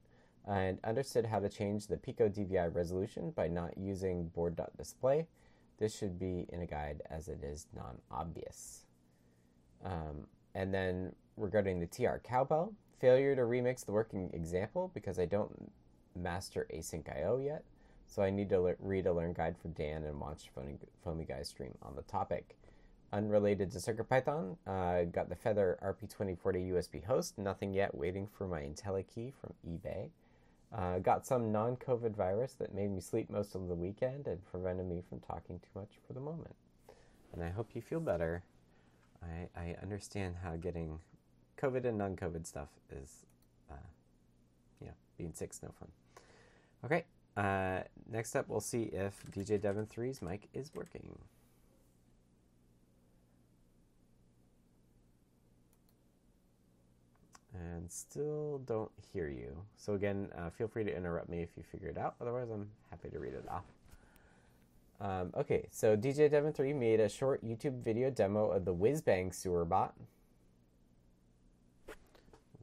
and 0.46 0.78
understood 0.84 1.26
how 1.26 1.40
to 1.40 1.48
change 1.48 1.86
the 1.86 1.96
Pico 1.96 2.28
DVI 2.28 2.74
resolution 2.74 3.30
by 3.30 3.48
not 3.48 3.76
using 3.76 4.28
board.display. 4.28 5.26
This 5.78 5.96
should 5.96 6.18
be 6.18 6.46
in 6.48 6.62
a 6.62 6.66
guide 6.66 7.02
as 7.10 7.28
it 7.28 7.42
is 7.42 7.66
non-obvious. 7.74 8.86
Um, 9.84 10.26
and 10.54 10.72
then 10.72 11.14
regarding 11.36 11.80
the 11.80 11.86
TR 11.86 12.16
cowbell, 12.22 12.72
failure 12.98 13.36
to 13.36 13.42
remix 13.42 13.84
the 13.84 13.92
working 13.92 14.30
example 14.32 14.90
because 14.94 15.18
I 15.18 15.26
don't 15.26 15.70
master 16.14 16.66
async 16.74 17.14
IO 17.14 17.38
yet. 17.38 17.64
So 18.06 18.22
I 18.22 18.30
need 18.30 18.48
to 18.50 18.60
le- 18.60 18.74
read 18.78 19.06
a 19.06 19.12
learn 19.12 19.32
guide 19.32 19.56
for 19.60 19.68
Dan 19.68 20.04
and 20.04 20.20
watch 20.20 20.50
Foamy, 20.54 20.78
Foamy 21.02 21.24
Guy's 21.24 21.48
stream 21.48 21.74
on 21.82 21.96
the 21.96 22.02
topic. 22.02 22.56
Unrelated 23.12 23.70
to 23.70 23.78
CircuitPython, 23.78 24.56
uh, 24.66 25.04
got 25.04 25.28
the 25.28 25.36
Feather 25.36 25.78
RP2040 25.82 26.72
USB 26.72 27.04
host. 27.04 27.38
Nothing 27.38 27.72
yet. 27.72 27.94
Waiting 27.94 28.26
for 28.26 28.48
my 28.48 28.62
IntelliKey 28.62 29.32
from 29.40 29.54
eBay. 29.66 30.10
Uh, 30.74 30.98
got 30.98 31.24
some 31.24 31.52
non 31.52 31.76
COVID 31.76 32.16
virus 32.16 32.54
that 32.54 32.74
made 32.74 32.90
me 32.90 33.00
sleep 33.00 33.30
most 33.30 33.54
of 33.54 33.68
the 33.68 33.74
weekend 33.74 34.26
and 34.26 34.44
prevented 34.50 34.86
me 34.86 35.02
from 35.08 35.20
talking 35.20 35.60
too 35.60 35.80
much 35.80 35.90
for 36.06 36.12
the 36.12 36.20
moment. 36.20 36.54
And 37.32 37.42
I 37.42 37.50
hope 37.50 37.70
you 37.74 37.80
feel 37.80 38.00
better. 38.00 38.42
I, 39.22 39.48
I 39.58 39.76
understand 39.82 40.36
how 40.42 40.56
getting 40.56 40.98
COVID 41.58 41.84
and 41.84 41.96
non 41.96 42.16
COVID 42.16 42.46
stuff 42.46 42.68
is, 42.90 43.26
uh, 43.70 43.74
yeah, 44.80 44.90
being 45.16 45.32
sick's 45.32 45.62
no 45.62 45.70
fun. 45.78 45.88
Okay, 46.84 47.04
uh, 47.36 47.80
next 48.10 48.34
up, 48.34 48.48
we'll 48.48 48.60
see 48.60 48.84
if 48.92 49.22
DJ 49.30 49.60
Devon 49.60 49.86
3's 49.86 50.22
mic 50.22 50.48
is 50.54 50.70
working. 50.74 51.18
and 57.58 57.90
still 57.90 58.58
don't 58.66 58.90
hear 59.12 59.28
you. 59.28 59.56
So 59.76 59.94
again, 59.94 60.28
uh, 60.36 60.50
feel 60.50 60.68
free 60.68 60.84
to 60.84 60.94
interrupt 60.94 61.28
me 61.28 61.42
if 61.42 61.50
you 61.56 61.62
figure 61.62 61.88
it 61.88 61.98
out. 61.98 62.14
Otherwise, 62.20 62.48
I'm 62.52 62.68
happy 62.90 63.08
to 63.10 63.18
read 63.18 63.34
it 63.34 63.44
off. 63.48 63.64
Um, 65.00 65.32
okay, 65.36 65.66
so 65.70 65.96
DJ 65.96 66.30
Devon 66.30 66.52
3 66.52 66.72
made 66.72 67.00
a 67.00 67.08
short 67.08 67.44
YouTube 67.44 67.82
video 67.82 68.10
demo 68.10 68.50
of 68.50 68.64
the 68.64 68.74
Whizbang 68.74 69.34
sewer 69.34 69.64
bot. 69.64 69.94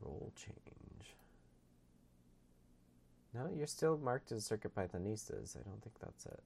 Role 0.02 0.32
change. 0.36 0.63
No, 3.34 3.50
you're 3.56 3.68
still 3.68 3.98
marked 3.98 4.32
as 4.32 4.46
Circuit 4.46 4.76
Pythonistas. 4.76 5.58
I 5.58 5.64
don't 5.64 5.82
think 5.82 5.96
that's 6.00 6.26
it. 6.26 6.44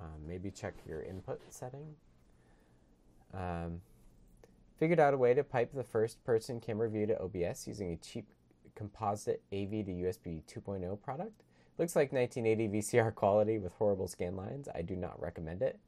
Um, 0.00 0.26
maybe 0.26 0.50
check 0.50 0.74
your 0.86 1.02
input 1.02 1.40
setting. 1.48 1.94
Um, 3.32 3.80
Figured 4.80 4.98
out 4.98 5.12
a 5.12 5.18
way 5.18 5.34
to 5.34 5.44
pipe 5.44 5.72
the 5.74 5.84
first 5.84 6.24
person 6.24 6.58
camera 6.58 6.88
view 6.88 7.06
to 7.06 7.22
OBS 7.22 7.68
using 7.68 7.92
a 7.92 7.96
cheap 7.96 8.26
composite 8.74 9.42
AV 9.52 9.84
to 9.84 9.92
USB 9.92 10.42
2.0 10.44 11.02
product. 11.02 11.42
Looks 11.76 11.94
like 11.94 12.14
1980 12.14 12.78
VCR 12.78 13.14
quality 13.14 13.58
with 13.58 13.74
horrible 13.74 14.08
scan 14.08 14.36
lines. 14.36 14.68
I 14.74 14.80
do 14.80 14.96
not 14.96 15.20
recommend 15.20 15.60
it. 15.60 15.78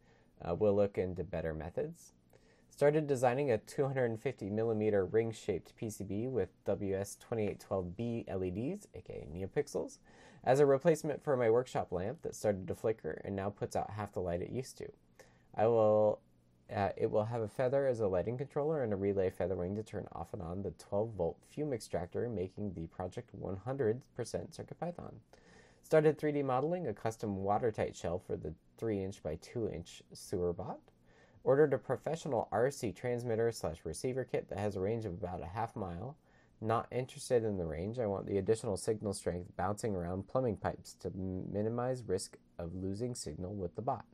Uh, 0.42 0.54
we'll 0.54 0.76
look 0.76 0.98
into 0.98 1.24
better 1.24 1.54
methods. 1.54 2.12
Started 2.72 3.06
designing 3.06 3.50
a 3.50 3.58
250 3.58 4.48
millimeter 4.48 5.04
ring 5.04 5.30
shaped 5.30 5.74
PCB 5.78 6.30
with 6.30 6.48
WS2812B 6.64 8.26
LEDs, 8.26 8.88
aka 8.94 9.26
NeoPixels, 9.30 9.98
as 10.42 10.58
a 10.58 10.64
replacement 10.64 11.22
for 11.22 11.36
my 11.36 11.50
workshop 11.50 11.92
lamp 11.92 12.22
that 12.22 12.34
started 12.34 12.66
to 12.66 12.74
flicker 12.74 13.20
and 13.26 13.36
now 13.36 13.50
puts 13.50 13.76
out 13.76 13.90
half 13.90 14.14
the 14.14 14.20
light 14.20 14.40
it 14.40 14.50
used 14.50 14.78
to. 14.78 14.90
I 15.54 15.66
will 15.66 16.20
uh, 16.74 16.88
it 16.96 17.10
will 17.10 17.26
have 17.26 17.42
a 17.42 17.46
feather 17.48 17.86
as 17.86 18.00
a 18.00 18.08
lighting 18.08 18.38
controller 18.38 18.82
and 18.82 18.94
a 18.94 18.96
relay 18.96 19.28
FeatherWing 19.28 19.76
to 19.76 19.82
turn 19.82 20.06
off 20.12 20.32
and 20.32 20.40
on 20.40 20.62
the 20.62 20.70
12 20.70 21.10
volt 21.10 21.36
fume 21.50 21.74
extractor, 21.74 22.26
making 22.30 22.72
the 22.72 22.86
project 22.86 23.38
100% 23.38 24.00
CircuitPython. 24.16 25.12
Started 25.82 26.18
3D 26.18 26.42
modeling 26.42 26.86
a 26.86 26.94
custom 26.94 27.36
watertight 27.36 27.94
shell 27.94 28.18
for 28.18 28.34
the 28.34 28.54
3 28.78 29.04
inch 29.04 29.22
by 29.22 29.36
2 29.42 29.68
inch 29.68 30.02
sewer 30.14 30.54
bot. 30.54 30.80
Ordered 31.44 31.72
a 31.72 31.78
professional 31.78 32.48
RC 32.52 32.94
transmitter 32.94 33.50
slash 33.50 33.78
receiver 33.84 34.22
kit 34.24 34.48
that 34.48 34.58
has 34.58 34.76
a 34.76 34.80
range 34.80 35.04
of 35.04 35.14
about 35.14 35.42
a 35.42 35.46
half 35.46 35.74
mile. 35.74 36.16
Not 36.60 36.86
interested 36.92 37.42
in 37.42 37.56
the 37.56 37.66
range, 37.66 37.98
I 37.98 38.06
want 38.06 38.26
the 38.26 38.38
additional 38.38 38.76
signal 38.76 39.12
strength 39.14 39.50
bouncing 39.56 39.96
around 39.96 40.28
plumbing 40.28 40.58
pipes 40.58 40.94
to 41.00 41.10
minimize 41.16 42.04
risk 42.06 42.36
of 42.56 42.76
losing 42.76 43.16
signal 43.16 43.52
with 43.54 43.74
the 43.74 43.82
bot. 43.82 44.04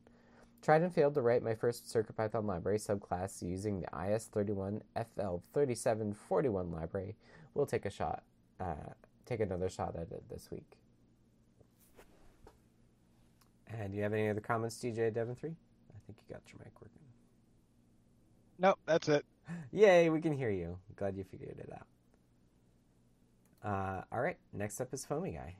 Tried 0.62 0.80
and 0.82 0.94
failed 0.94 1.14
to 1.14 1.20
write 1.20 1.42
my 1.42 1.54
first 1.54 1.84
CircuitPython 1.86 2.46
library 2.46 2.78
subclass 2.78 3.42
using 3.42 3.80
the 3.80 3.88
IS31FL3741 3.88 6.72
library. 6.72 7.16
We'll 7.52 7.66
take 7.66 7.84
a 7.84 7.90
shot, 7.90 8.22
uh, 8.58 8.94
take 9.26 9.40
another 9.40 9.68
shot 9.68 9.94
at 9.94 10.10
it 10.10 10.24
this 10.30 10.50
week. 10.50 10.78
And 13.68 13.90
do 13.90 13.98
you 13.98 14.02
have 14.02 14.14
any 14.14 14.30
other 14.30 14.40
comments, 14.40 14.82
DJ 14.82 15.12
Devon 15.12 15.34
three? 15.34 15.50
I 15.50 15.98
think 16.06 16.18
you 16.26 16.34
got 16.34 16.40
your 16.48 16.58
mic 16.58 16.72
working. 16.80 16.97
Nope, 18.58 18.78
that's 18.86 19.08
it. 19.08 19.24
Yay, 19.72 20.10
we 20.10 20.20
can 20.20 20.32
hear 20.32 20.50
you. 20.50 20.78
Glad 20.96 21.16
you 21.16 21.24
figured 21.24 21.58
it 21.58 21.72
out. 21.72 21.86
Uh, 23.64 24.02
all 24.12 24.20
right, 24.20 24.36
next 24.52 24.80
up 24.80 24.92
is 24.92 25.04
Foamy 25.04 25.32
Guy. 25.32 25.54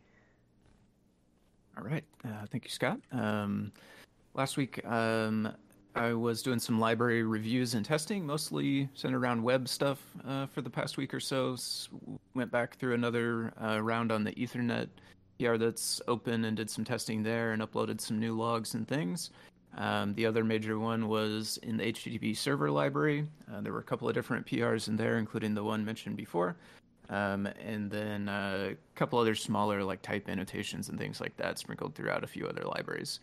All 1.77 1.85
right, 1.85 2.05
uh, 2.25 2.47
thank 2.51 2.65
you, 2.65 2.71
Scott. 2.71 3.01
Um, 3.13 3.73
Last 4.39 4.57
week, 4.57 4.87
um, 4.87 5.53
I 5.97 6.13
was 6.13 6.43
doing 6.43 6.61
some 6.61 6.79
library 6.79 7.25
reviews 7.25 7.75
and 7.75 7.85
testing, 7.85 8.25
mostly 8.25 8.89
centered 8.95 9.19
around 9.19 9.43
web 9.43 9.67
stuff 9.67 10.01
uh, 10.25 10.47
for 10.47 10.63
the 10.63 10.71
past 10.71 10.97
week 10.97 11.13
or 11.13 11.19
so. 11.19 11.57
went 12.35 12.53
back 12.53 12.79
through 12.79 12.95
another 12.95 13.53
uh, 13.61 13.83
round 13.83 14.13
on 14.13 14.23
the 14.23 14.31
Ethernet 14.33 14.87
PR 15.41 15.57
that's 15.57 16.01
open 16.07 16.45
and 16.45 16.57
did 16.57 16.71
some 16.71 16.85
testing 16.85 17.25
there 17.25 17.51
and 17.51 17.61
uploaded 17.61 18.01
some 18.01 18.21
new 18.21 18.37
logs 18.39 18.75
and 18.75 18.87
things. 18.87 19.31
Um, 19.79 20.13
the 20.15 20.27
other 20.27 20.43
major 20.43 20.79
one 20.79 21.09
was 21.09 21.59
in 21.63 21.77
the 21.77 21.85
HTTP 21.85 22.37
server 22.37 22.71
library. 22.71 23.27
Uh, 23.51 23.61
there 23.61 23.73
were 23.73 23.79
a 23.79 23.85
couple 23.85 24.09
of 24.09 24.15
different 24.15 24.45
PRs 24.45 24.89
in 24.89 24.97
there, 24.97 25.19
including 25.19 25.55
the 25.55 25.63
one 25.63 25.85
mentioned 25.85 26.17
before. 26.17 26.57
Um, 27.11 27.47
and 27.65 27.91
then 27.91 28.29
uh, 28.29 28.71
a 28.73 28.97
couple 28.97 29.19
other 29.19 29.37
smaller 29.37 29.83
like 29.83 30.03
type 30.03 30.29
annotations 30.29 30.89
and 30.89 30.99
things 30.99 31.21
like 31.21 31.37
that 31.37 31.59
sprinkled 31.59 31.95
throughout 31.95 32.25
a 32.25 32.27
few 32.27 32.47
other 32.47 32.65
libraries. 32.65 33.21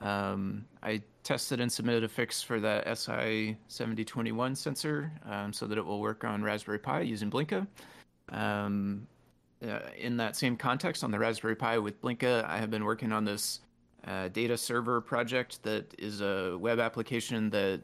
Um, 0.00 0.64
I 0.82 1.02
tested 1.22 1.60
and 1.60 1.70
submitted 1.70 2.02
a 2.04 2.08
fix 2.08 2.42
for 2.42 2.58
that 2.58 2.86
SI7021 2.86 4.56
sensor 4.56 5.12
um, 5.26 5.52
so 5.52 5.66
that 5.66 5.78
it 5.78 5.84
will 5.84 6.00
work 6.00 6.24
on 6.24 6.42
Raspberry 6.42 6.80
Pi 6.80 7.02
using 7.02 7.30
Blinka. 7.30 7.66
Um, 8.30 9.06
uh, 9.64 9.78
in 9.96 10.16
that 10.16 10.34
same 10.34 10.56
context, 10.56 11.04
on 11.04 11.12
the 11.12 11.18
Raspberry 11.18 11.54
Pi 11.54 11.78
with 11.78 12.00
Blinka, 12.00 12.44
I 12.46 12.58
have 12.58 12.70
been 12.70 12.84
working 12.84 13.12
on 13.12 13.24
this 13.24 13.60
data 14.32 14.56
server 14.56 15.00
project 15.00 15.62
that 15.62 15.94
is 15.98 16.20
a 16.20 16.56
web 16.58 16.80
application 16.80 17.50
that 17.50 17.82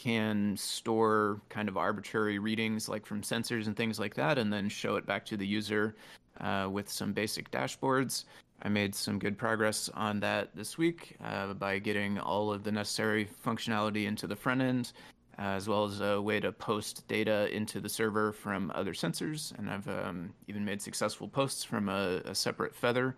can 0.00 0.56
store 0.56 1.42
kind 1.50 1.68
of 1.68 1.76
arbitrary 1.76 2.38
readings 2.38 2.88
like 2.88 3.04
from 3.04 3.20
sensors 3.20 3.66
and 3.66 3.76
things 3.76 4.00
like 4.00 4.14
that 4.14 4.38
and 4.38 4.50
then 4.50 4.66
show 4.66 4.96
it 4.96 5.04
back 5.04 5.26
to 5.26 5.36
the 5.36 5.46
user 5.46 5.94
uh, 6.40 6.66
with 6.70 6.88
some 6.88 7.12
basic 7.12 7.50
dashboards. 7.50 8.24
I 8.62 8.70
made 8.70 8.94
some 8.94 9.18
good 9.18 9.36
progress 9.36 9.90
on 9.92 10.18
that 10.20 10.56
this 10.56 10.78
week 10.78 11.16
uh, 11.22 11.52
by 11.52 11.78
getting 11.78 12.18
all 12.18 12.50
of 12.50 12.64
the 12.64 12.72
necessary 12.72 13.28
functionality 13.44 14.06
into 14.06 14.26
the 14.26 14.36
front 14.36 14.62
end 14.62 14.92
uh, 15.38 15.42
as 15.42 15.68
well 15.68 15.84
as 15.84 16.00
a 16.00 16.20
way 16.20 16.40
to 16.40 16.52
post 16.52 17.06
data 17.08 17.54
into 17.54 17.78
the 17.80 17.88
server 17.88 18.32
from 18.32 18.72
other 18.74 18.92
sensors. 18.92 19.56
And 19.58 19.70
i've 19.70 19.88
um, 19.88 20.32
even 20.48 20.64
made 20.64 20.80
successful 20.80 21.28
posts 21.28 21.62
from 21.62 21.88
a, 21.88 22.22
a 22.24 22.34
separate 22.34 22.74
feather 22.74 23.16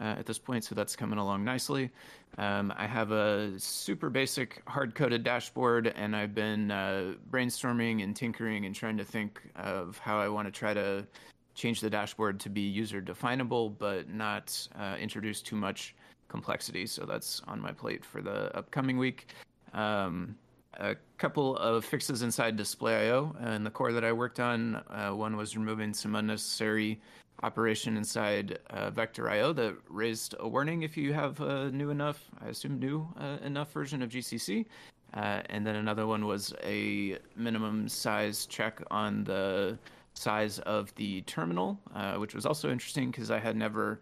uh, 0.00 0.14
at 0.18 0.26
this 0.26 0.38
point, 0.38 0.64
so 0.64 0.74
that's 0.74 0.96
coming 0.96 1.18
along 1.18 1.44
nicely. 1.44 1.90
Um, 2.38 2.72
I 2.76 2.86
have 2.86 3.10
a 3.10 3.52
super 3.58 4.10
basic 4.10 4.62
hard 4.66 4.94
coded 4.94 5.22
dashboard, 5.22 5.88
and 5.88 6.16
I've 6.16 6.34
been 6.34 6.70
uh, 6.70 7.14
brainstorming 7.30 8.02
and 8.02 8.16
tinkering 8.16 8.66
and 8.66 8.74
trying 8.74 8.96
to 8.96 9.04
think 9.04 9.40
of 9.56 9.98
how 9.98 10.18
I 10.18 10.28
want 10.28 10.48
to 10.48 10.52
try 10.52 10.72
to 10.74 11.06
change 11.54 11.80
the 11.80 11.90
dashboard 11.90 12.40
to 12.40 12.48
be 12.48 12.62
user 12.62 13.00
definable 13.00 13.68
but 13.68 14.08
not 14.08 14.66
uh, 14.78 14.96
introduce 14.98 15.42
too 15.42 15.56
much 15.56 15.94
complexity. 16.28 16.86
So 16.86 17.04
that's 17.04 17.42
on 17.46 17.60
my 17.60 17.72
plate 17.72 18.04
for 18.04 18.22
the 18.22 18.56
upcoming 18.56 18.96
week. 18.96 19.26
Um, 19.74 20.34
a 20.74 20.96
couple 21.18 21.56
of 21.56 21.84
fixes 21.84 22.22
inside 22.22 22.56
displayio 22.56 23.34
and 23.40 23.64
the 23.64 23.70
core 23.70 23.92
that 23.92 24.04
I 24.04 24.12
worked 24.12 24.40
on. 24.40 24.76
Uh, 24.90 25.10
one 25.10 25.36
was 25.36 25.56
removing 25.56 25.94
some 25.94 26.14
unnecessary 26.14 27.00
operation 27.42 27.96
inside 27.96 28.58
uh, 28.70 28.90
vectorio 28.90 29.54
that 29.54 29.74
raised 29.88 30.34
a 30.40 30.48
warning 30.48 30.82
if 30.82 30.96
you 30.96 31.12
have 31.12 31.40
a 31.40 31.70
new 31.70 31.90
enough, 31.90 32.30
I 32.44 32.48
assume 32.48 32.78
new 32.78 33.06
uh, 33.18 33.38
enough 33.44 33.72
version 33.72 34.02
of 34.02 34.10
GCC. 34.10 34.66
Uh, 35.14 35.42
and 35.46 35.66
then 35.66 35.76
another 35.76 36.06
one 36.06 36.26
was 36.26 36.54
a 36.64 37.18
minimum 37.36 37.88
size 37.88 38.46
check 38.46 38.82
on 38.90 39.24
the 39.24 39.78
size 40.14 40.58
of 40.60 40.94
the 40.94 41.22
terminal, 41.22 41.78
uh, 41.94 42.14
which 42.14 42.34
was 42.34 42.46
also 42.46 42.70
interesting 42.70 43.10
because 43.10 43.30
I 43.30 43.38
had 43.38 43.56
never 43.56 44.00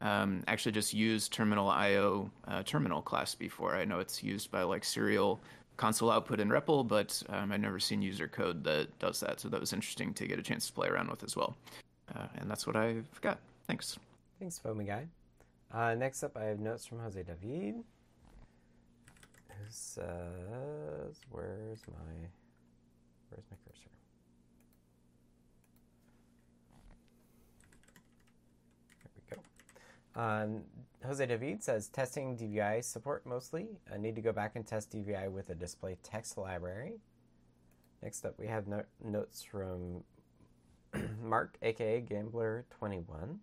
um, 0.00 0.42
actually 0.46 0.72
just 0.72 0.92
used 0.92 1.32
terminal 1.32 1.68
IO 1.68 2.30
uh, 2.46 2.62
terminal 2.62 3.02
class 3.02 3.34
before. 3.34 3.74
I 3.74 3.84
know 3.84 3.98
it's 3.98 4.22
used 4.22 4.50
by 4.50 4.62
like 4.62 4.84
serial 4.84 5.40
console 5.76 6.10
output 6.10 6.40
in 6.40 6.48
REPL, 6.48 6.86
but 6.86 7.22
um, 7.28 7.52
I've 7.52 7.60
never 7.60 7.80
seen 7.80 8.02
user 8.02 8.28
code 8.28 8.64
that 8.64 8.98
does 8.98 9.20
that. 9.20 9.40
So 9.40 9.48
that 9.48 9.60
was 9.60 9.72
interesting 9.72 10.14
to 10.14 10.26
get 10.26 10.38
a 10.38 10.42
chance 10.42 10.66
to 10.66 10.72
play 10.72 10.88
around 10.88 11.10
with 11.10 11.22
as 11.24 11.36
well. 11.36 11.56
Uh, 12.14 12.26
and 12.36 12.50
that's 12.50 12.66
what 12.66 12.76
I've 12.76 13.20
got. 13.20 13.38
Thanks. 13.66 13.98
Thanks, 14.38 14.58
Foamy 14.58 14.84
Guy. 14.84 15.06
Uh, 15.72 15.94
next 15.94 16.22
up, 16.22 16.36
I 16.36 16.44
have 16.44 16.60
notes 16.60 16.84
from 16.84 16.98
Jose 16.98 17.22
David, 17.22 17.76
who 19.48 19.64
says, 19.68 20.04
"Where's 21.30 21.80
my, 21.88 22.28
where's 23.30 23.44
my 23.50 23.56
cursor?" 23.64 23.88
There 29.02 29.12
we 29.16 29.36
go. 29.36 30.20
Um, 30.20 30.64
Jose 31.04 31.24
David 31.26 31.62
says, 31.62 31.88
"Testing 31.88 32.36
DVI 32.36 32.82
support 32.82 33.26
mostly. 33.26 33.80
I 33.92 33.96
need 33.96 34.14
to 34.14 34.22
go 34.22 34.32
back 34.32 34.54
and 34.56 34.66
test 34.66 34.92
DVI 34.92 35.30
with 35.30 35.50
a 35.50 35.54
display 35.54 35.96
text 36.02 36.38
library." 36.38 37.00
Next 38.02 38.24
up, 38.24 38.38
we 38.38 38.48
have 38.48 38.66
no- 38.66 38.84
notes 39.02 39.42
from 39.42 40.04
Mark, 41.22 41.56
aka 41.62 42.02
Gamblor21, 42.02 43.38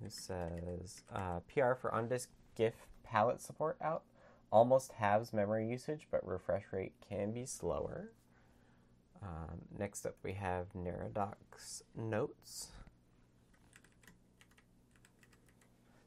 who 0.00 0.08
says 0.08 1.02
uh, 1.14 1.40
PR 1.52 1.74
for 1.74 1.92
on 1.92 2.08
disk 2.08 2.30
GIF 2.56 2.74
palette 3.02 3.40
support 3.40 3.76
out. 3.80 4.02
Almost 4.50 4.92
halves 4.92 5.32
memory 5.32 5.68
usage, 5.68 6.06
but 6.10 6.26
refresh 6.26 6.64
rate 6.72 6.94
can 7.08 7.32
be 7.32 7.44
slower. 7.44 8.12
Um, 9.22 9.62
next 9.76 10.06
up, 10.06 10.16
we 10.22 10.34
have 10.34 10.66
Neradoc's 10.72 11.82
Notes, 11.96 12.68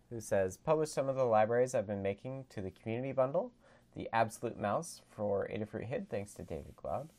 who 0.10 0.20
says 0.20 0.58
Publish 0.58 0.90
some 0.90 1.10
of 1.10 1.16
the 1.16 1.24
libraries 1.24 1.76
I've 1.76 1.88
been 1.88 2.02
making 2.02 2.46
to 2.50 2.62
the 2.62 2.72
community 2.72 3.12
bundle. 3.12 3.52
The 3.96 4.10
Absolute 4.14 4.60
Mouse 4.60 5.02
for 5.10 5.50
Adafruit 5.54 5.86
HID, 5.86 6.10
thanks 6.10 6.34
to 6.36 6.44
David 6.44 6.76
Glaude. 6.76 7.10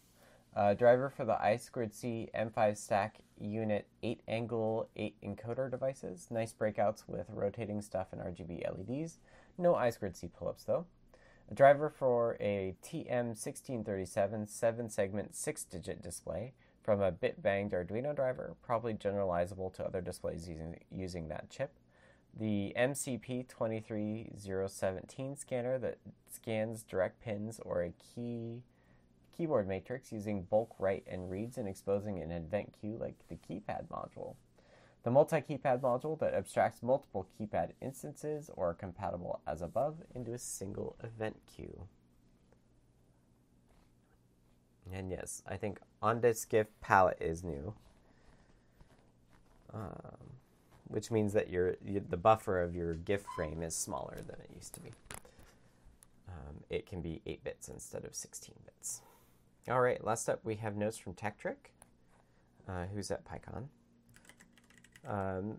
Uh, 0.55 0.75
driver 0.75 1.09
for 1.09 1.25
the 1.25 1.35
I2C 1.35 2.31
M5 2.33 2.77
stack 2.77 3.19
unit 3.39 3.87
8 4.03 4.21
angle 4.27 4.89
8 4.97 5.17
encoder 5.23 5.71
devices. 5.71 6.27
Nice 6.31 6.53
breakouts 6.53 7.05
with 7.07 7.27
rotating 7.31 7.81
stuff 7.81 8.09
and 8.13 8.21
RGB 8.21 8.63
LEDs. 8.67 9.19
No 9.57 9.75
I2C 9.75 10.31
pull 10.33 10.49
ups 10.49 10.65
though. 10.65 10.87
A 11.51 11.55
driver 11.55 11.89
for 11.89 12.37
a 12.41 12.77
TM1637 12.85 14.49
7 14.49 14.91
segment 14.91 15.35
6 15.35 15.65
digit 15.65 16.03
display 16.03 16.53
from 16.83 17.01
a 17.01 17.11
bit 17.11 17.43
banged 17.43 17.73
Arduino 17.73 18.15
driver, 18.15 18.57
probably 18.63 18.95
generalizable 18.95 19.73
to 19.75 19.85
other 19.85 20.01
displays 20.01 20.49
using, 20.49 20.77
using 20.91 21.29
that 21.29 21.51
chip. 21.51 21.73
The 22.39 22.73
MCP23017 22.77 25.39
scanner 25.39 25.79
that 25.79 25.97
scans 26.31 26.83
direct 26.83 27.21
pins 27.21 27.61
or 27.65 27.83
a 27.83 27.93
key 28.15 28.63
keyboard 29.37 29.67
matrix 29.67 30.13
using 30.13 30.43
bulk 30.43 30.75
write 30.79 31.05
and 31.07 31.31
reads 31.31 31.59
and 31.59 31.69
exposing 31.69 32.23
an 32.23 32.31
event 32.31 32.75
queue 32.79 32.97
like 32.99 33.17
the 33.29 33.37
keypad 33.37 33.89
module. 33.89 34.37
The 35.03 35.11
multi-keypad 35.11 35.81
module 35.81 36.19
that 36.19 36.35
abstracts 36.35 36.83
multiple 36.83 37.27
keypad 37.39 37.71
instances 37.81 38.51
or 38.55 38.75
compatible 38.75 39.41
as 39.47 39.63
above 39.63 40.03
into 40.15 40.35
a 40.35 40.39
single 40.39 40.97
event 41.03 41.39
queue. 41.47 41.87
And 44.93 45.11
yes, 45.11 45.43
I 45.47 45.57
think 45.57 45.81
on-disk 46.03 46.51
GIF 46.51 46.67
palette 46.83 47.17
is 47.21 47.43
new, 47.43 47.73
um, 49.73 50.40
which 50.91 51.11
means 51.11 51.33
that 51.33 51.49
your, 51.51 51.77
the 51.83 52.17
buffer 52.17 52.61
of 52.61 52.75
your 52.75 52.95
GIF 52.95 53.25
frame 53.37 53.63
is 53.63 53.77
smaller 53.77 54.19
than 54.27 54.41
it 54.41 54.51
used 54.55 54.75
to 54.75 54.81
be. 54.81 54.91
Um, 56.29 56.65
it 56.69 56.85
can 56.85 57.01
be 57.01 57.23
8 57.27 57.45
bits 57.45 57.69
instead 57.69 58.05
of 58.05 58.15
16 58.15 58.55
bits. 58.65 59.01
All 59.69 59.81
right, 59.81 60.05
last 60.05 60.29
up 60.29 60.41
we 60.45 60.57
have 60.57 60.77
notes 60.77 60.99
from 60.99 61.15
Tekktrik, 61.15 61.71
uh, 62.69 62.87
who's 62.93 63.11
at 63.13 63.25
PyCon. 63.25 63.69
Um, 65.07 65.59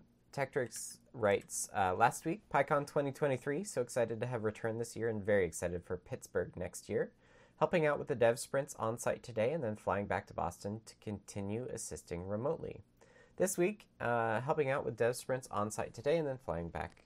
writes, 1.14 1.68
uh, 1.74 1.94
last 1.94 2.26
week, 2.26 2.42
PyCon 2.52 2.86
2023, 2.86 3.64
so 3.64 3.80
excited 3.80 4.20
to 4.20 4.26
have 4.26 4.44
returned 4.44 4.80
this 4.80 4.96
year 4.96 5.08
and 5.08 5.24
very 5.24 5.46
excited 5.46 5.82
for 5.84 5.96
Pittsburgh 5.96 6.52
next 6.56 6.90
year. 6.90 7.10
Helping 7.58 7.86
out 7.86 7.98
with 7.98 8.08
the 8.08 8.14
dev 8.14 8.38
sprints 8.38 8.74
on 8.78 8.98
site 8.98 9.22
today 9.22 9.52
and 9.52 9.62
then 9.64 9.76
flying 9.76 10.06
back 10.06 10.26
to 10.26 10.34
Boston 10.34 10.80
to 10.84 10.94
continue 10.96 11.68
assisting 11.72 12.26
remotely. 12.26 12.82
This 13.42 13.58
week, 13.58 13.88
uh, 14.00 14.40
helping 14.40 14.70
out 14.70 14.84
with 14.84 14.96
dev 14.96 15.16
sprints 15.16 15.48
on 15.50 15.72
site 15.72 15.94
today 15.94 16.16
and 16.16 16.28
then 16.28 16.38
flying 16.44 16.68
back 16.68 17.02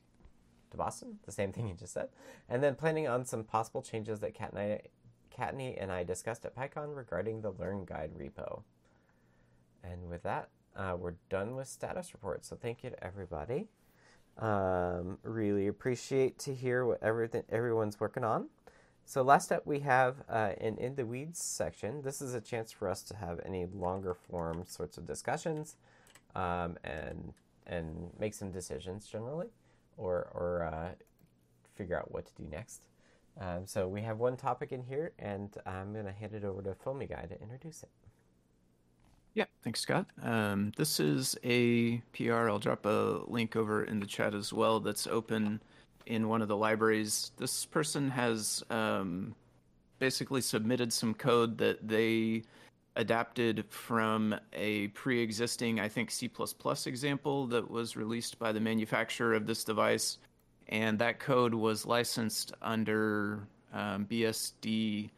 to 0.70 0.76
Boston, 0.76 1.18
the 1.24 1.32
same 1.32 1.50
thing 1.50 1.66
you 1.66 1.72
just 1.72 1.94
said, 1.94 2.10
and 2.46 2.62
then 2.62 2.74
planning 2.74 3.08
on 3.08 3.24
some 3.24 3.42
possible 3.42 3.80
changes 3.80 4.20
that 4.20 4.34
Kat 4.34 4.52
and 4.52 4.58
I 4.60 4.80
Kattni 5.34 5.82
and 5.82 5.90
I 5.90 6.04
discussed 6.04 6.44
at 6.44 6.54
PyCon 6.54 6.94
regarding 6.94 7.40
the 7.40 7.52
Learn 7.52 7.86
Guide 7.86 8.10
repo. 8.18 8.64
And 9.82 10.10
with 10.10 10.24
that, 10.24 10.50
uh, 10.76 10.94
we're 10.98 11.14
done 11.30 11.56
with 11.56 11.68
status 11.68 12.12
reports. 12.12 12.48
So 12.48 12.56
thank 12.56 12.84
you 12.84 12.90
to 12.90 13.02
everybody. 13.02 13.68
Um, 14.36 15.16
really 15.22 15.68
appreciate 15.68 16.38
to 16.40 16.54
hear 16.54 16.84
what 16.84 17.02
everything 17.02 17.44
everyone's 17.48 17.98
working 17.98 18.24
on. 18.24 18.50
So 19.06 19.22
last 19.22 19.52
up, 19.52 19.64
we 19.64 19.78
have 19.80 20.16
uh, 20.28 20.50
an 20.60 20.76
in 20.76 20.96
the 20.96 21.06
weeds 21.06 21.42
section. 21.42 22.02
This 22.02 22.20
is 22.20 22.34
a 22.34 22.42
chance 22.42 22.72
for 22.72 22.90
us 22.90 23.02
to 23.04 23.16
have 23.16 23.40
any 23.46 23.64
longer 23.64 24.12
form 24.12 24.64
sorts 24.66 24.98
of 24.98 25.06
discussions, 25.06 25.76
um, 26.36 26.76
and 26.84 27.32
and 27.66 28.10
make 28.20 28.34
some 28.34 28.52
decisions 28.52 29.06
generally, 29.06 29.48
or 29.96 30.30
or 30.34 30.64
uh, 30.64 30.90
figure 31.74 31.98
out 31.98 32.12
what 32.12 32.26
to 32.26 32.34
do 32.34 32.48
next. 32.50 32.86
Um, 33.40 33.66
so 33.66 33.88
we 33.88 34.02
have 34.02 34.18
one 34.18 34.36
topic 34.36 34.72
in 34.72 34.82
here, 34.82 35.12
and 35.18 35.50
I'm 35.66 35.92
going 35.92 36.06
to 36.06 36.12
hand 36.12 36.34
it 36.34 36.44
over 36.44 36.62
to 36.62 36.74
Foamy 36.74 37.06
Guy 37.06 37.26
to 37.26 37.40
introduce 37.42 37.82
it. 37.82 37.90
Yeah, 39.34 39.44
thanks, 39.62 39.80
Scott. 39.80 40.06
Um, 40.22 40.72
this 40.76 40.98
is 40.98 41.36
a 41.44 41.98
PR. 42.14 42.48
I'll 42.48 42.58
drop 42.58 42.86
a 42.86 43.20
link 43.26 43.54
over 43.54 43.84
in 43.84 44.00
the 44.00 44.06
chat 44.06 44.34
as 44.34 44.54
well. 44.54 44.80
That's 44.80 45.06
open 45.06 45.60
in 46.06 46.28
one 46.28 46.40
of 46.40 46.48
the 46.48 46.56
libraries. 46.56 47.32
This 47.36 47.66
person 47.66 48.08
has 48.08 48.64
um, 48.70 49.34
basically 49.98 50.40
submitted 50.40 50.90
some 50.90 51.12
code 51.12 51.58
that 51.58 51.86
they 51.86 52.44
adapted 52.96 53.64
from 53.68 54.34
a 54.52 54.88
pre-existing, 54.88 55.78
I 55.80 55.88
think, 55.88 56.10
C++ 56.10 56.30
example 56.86 57.46
that 57.46 57.70
was 57.70 57.96
released 57.96 58.38
by 58.38 58.52
the 58.52 58.60
manufacturer 58.60 59.34
of 59.34 59.46
this 59.46 59.64
device, 59.64 60.18
and 60.68 60.98
that 60.98 61.18
code 61.18 61.54
was 61.54 61.86
licensed 61.86 62.52
under 62.62 63.46
um, 63.72 64.06
BSD 64.06 65.10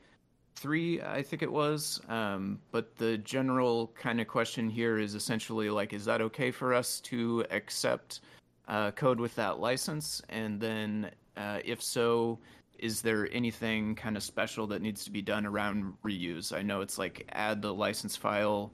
three, 0.57 1.01
I 1.01 1.23
think 1.23 1.43
it 1.43 1.51
was. 1.51 2.01
Um, 2.09 2.59
but 2.73 2.97
the 2.97 3.19
general 3.19 3.93
kind 3.95 4.21
of 4.21 4.27
question 4.27 4.69
here 4.69 4.99
is 4.99 5.15
essentially 5.15 5.71
like, 5.71 5.93
is 5.93 6.05
that 6.05 6.21
okay 6.21 6.51
for 6.51 6.75
us 6.75 7.01
to 7.01 7.45
accept 7.51 8.21
uh, 8.67 8.91
code 8.91 9.21
with 9.21 9.35
that 9.37 9.61
license? 9.61 10.21
And 10.29 10.61
then, 10.61 11.11
uh, 11.37 11.61
if 11.65 11.81
so, 11.81 12.39
is 12.79 13.03
there 13.03 13.29
anything 13.33 13.95
kind 13.95 14.17
of 14.17 14.23
special 14.23 14.67
that 14.69 14.83
needs 14.83 15.05
to 15.05 15.11
be 15.11 15.23
done 15.23 15.45
around 15.45 15.95
reuse? 16.05 16.57
I 16.57 16.63
know 16.63 16.81
it's 16.81 16.99
like 16.99 17.29
add 17.33 17.61
the 17.61 17.75
license 17.75 18.17
file 18.17 18.73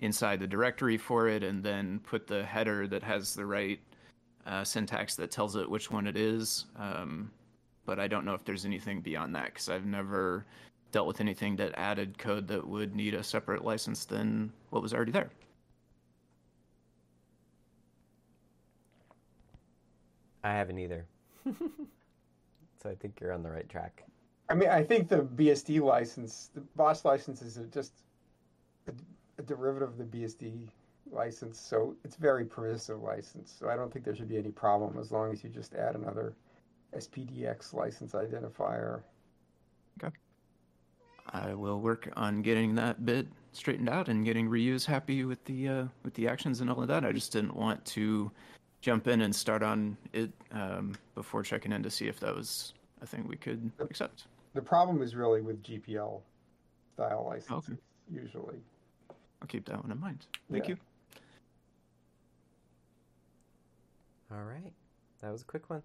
inside 0.00 0.40
the 0.40 0.46
directory 0.46 0.98
for 0.98 1.28
it 1.28 1.42
and 1.42 1.62
then 1.62 2.00
put 2.00 2.26
the 2.26 2.44
header 2.44 2.86
that 2.86 3.02
has 3.02 3.34
the 3.34 3.46
right 3.46 3.80
uh, 4.46 4.62
syntax 4.62 5.16
that 5.16 5.30
tells 5.30 5.56
it 5.56 5.68
which 5.68 5.90
one 5.90 6.06
it 6.06 6.16
is. 6.16 6.66
Um, 6.76 7.30
but 7.86 7.98
I 7.98 8.06
don't 8.08 8.24
know 8.24 8.34
if 8.34 8.44
there's 8.44 8.64
anything 8.66 9.00
beyond 9.00 9.34
that 9.34 9.46
because 9.46 9.68
I've 9.68 9.86
never 9.86 10.44
dealt 10.92 11.06
with 11.06 11.20
anything 11.20 11.56
that 11.56 11.72
added 11.76 12.18
code 12.18 12.48
that 12.48 12.66
would 12.66 12.94
need 12.94 13.14
a 13.14 13.22
separate 13.22 13.64
license 13.64 14.04
than 14.04 14.52
what 14.70 14.82
was 14.82 14.92
already 14.92 15.12
there. 15.12 15.30
I 20.44 20.52
haven't 20.52 20.78
either. 20.78 21.06
so 22.86 22.92
I 22.92 22.94
think 22.94 23.18
you're 23.20 23.32
on 23.32 23.42
the 23.42 23.50
right 23.50 23.68
track. 23.68 24.04
I 24.48 24.54
mean, 24.54 24.68
I 24.68 24.82
think 24.82 25.08
the 25.08 25.22
BSD 25.22 25.80
license, 25.80 26.50
the 26.54 26.60
BOS 26.76 27.04
license 27.04 27.42
is 27.42 27.58
just 27.72 27.92
a, 28.86 28.92
a 29.38 29.42
derivative 29.42 29.88
of 29.88 29.98
the 29.98 30.04
BSD 30.04 30.68
license, 31.10 31.58
so 31.58 31.96
it's 32.04 32.16
very 32.16 32.44
permissive 32.44 33.02
license. 33.02 33.54
So 33.58 33.68
I 33.68 33.74
don't 33.74 33.92
think 33.92 34.04
there 34.04 34.14
should 34.14 34.28
be 34.28 34.38
any 34.38 34.50
problem 34.50 34.98
as 35.00 35.10
long 35.10 35.32
as 35.32 35.42
you 35.42 35.50
just 35.50 35.74
add 35.74 35.96
another 35.96 36.34
SPDX 36.96 37.74
license 37.74 38.12
identifier. 38.12 39.00
Okay. 40.02 40.14
I 41.32 41.54
will 41.54 41.80
work 41.80 42.08
on 42.16 42.40
getting 42.42 42.76
that 42.76 43.04
bit 43.04 43.26
straightened 43.50 43.88
out 43.88 44.08
and 44.08 44.24
getting 44.24 44.48
reuse 44.48 44.86
happy 44.86 45.24
with 45.24 45.44
the 45.46 45.68
uh, 45.68 45.84
with 46.04 46.14
the 46.14 46.28
actions 46.28 46.60
and 46.60 46.70
all 46.70 46.80
of 46.80 46.88
that. 46.88 47.04
I 47.04 47.10
just 47.10 47.32
didn't 47.32 47.56
want 47.56 47.84
to 47.86 48.30
jump 48.80 49.08
in 49.08 49.22
and 49.22 49.34
start 49.34 49.64
on 49.64 49.96
it 50.12 50.30
um, 50.52 50.94
before 51.16 51.42
checking 51.42 51.72
in 51.72 51.82
to 51.82 51.90
see 51.90 52.06
if 52.06 52.20
that 52.20 52.32
was 52.32 52.72
a 53.00 53.06
thing 53.06 53.26
we 53.26 53.36
could 53.36 53.70
accept. 53.80 54.26
The 54.54 54.62
problem 54.62 55.02
is 55.02 55.14
really 55.14 55.40
with 55.42 55.62
GPL 55.62 56.22
style 56.94 57.26
licenses, 57.28 57.70
Okay. 57.70 57.80
usually. 58.10 58.58
I'll 59.42 59.48
keep 59.48 59.66
that 59.66 59.82
one 59.82 59.90
in 59.92 60.00
mind. 60.00 60.26
Thank 60.50 60.64
Yeah. 60.68 60.74
you. 60.74 60.78
All 64.32 64.42
right, 64.42 64.72
that 65.20 65.30
was 65.30 65.42
a 65.42 65.44
quick 65.44 65.68
one. 65.70 65.82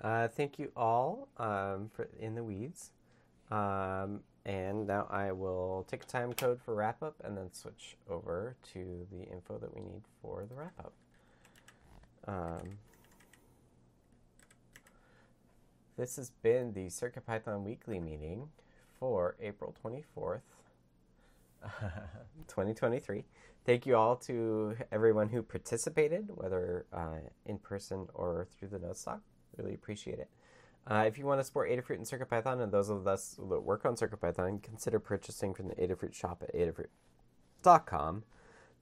Uh, 0.00 0.28
thank 0.28 0.58
you 0.58 0.70
all 0.76 1.28
um, 1.38 1.90
for 1.92 2.08
in 2.18 2.34
the 2.34 2.44
weeds. 2.44 2.90
Um, 3.50 4.22
and 4.46 4.86
now 4.86 5.06
I 5.10 5.32
will 5.32 5.84
take 5.90 6.04
a 6.04 6.06
time 6.06 6.32
code 6.32 6.60
for 6.62 6.74
wrap 6.74 7.02
up 7.02 7.16
and 7.24 7.36
then 7.36 7.52
switch 7.52 7.96
over 8.08 8.56
to 8.72 9.06
the 9.10 9.24
info 9.24 9.58
that 9.58 9.74
we 9.74 9.82
need 9.82 10.02
for 10.22 10.46
the 10.48 10.54
wrap 10.54 10.72
up. 10.78 10.92
Um, 12.26 12.78
this 16.00 16.16
has 16.16 16.30
been 16.42 16.72
the 16.72 16.86
CircuitPython 16.86 17.62
weekly 17.62 18.00
meeting 18.00 18.48
for 18.98 19.36
April 19.40 19.74
24th, 19.84 20.40
2023. 22.48 23.24
Thank 23.66 23.84
you 23.84 23.96
all 23.96 24.16
to 24.16 24.76
everyone 24.90 25.28
who 25.28 25.42
participated, 25.42 26.30
whether 26.34 26.86
uh, 26.92 27.28
in 27.44 27.58
person 27.58 28.06
or 28.14 28.46
through 28.58 28.68
the 28.68 28.78
notes 28.78 29.04
talk. 29.04 29.20
Really 29.58 29.74
appreciate 29.74 30.18
it. 30.18 30.30
Uh, 30.86 31.04
if 31.06 31.18
you 31.18 31.26
want 31.26 31.38
to 31.40 31.44
support 31.44 31.68
Adafruit 31.68 31.96
and 31.96 32.06
CircuitPython, 32.06 32.62
and 32.62 32.72
those 32.72 32.88
of 32.88 33.06
us 33.06 33.38
that 33.50 33.60
work 33.60 33.84
on 33.84 33.94
CircuitPython, 33.94 34.62
consider 34.62 34.98
purchasing 34.98 35.52
from 35.52 35.68
the 35.68 35.74
Adafruit 35.74 36.14
shop 36.14 36.42
at 36.42 36.54
adafruit.com. 36.54 38.24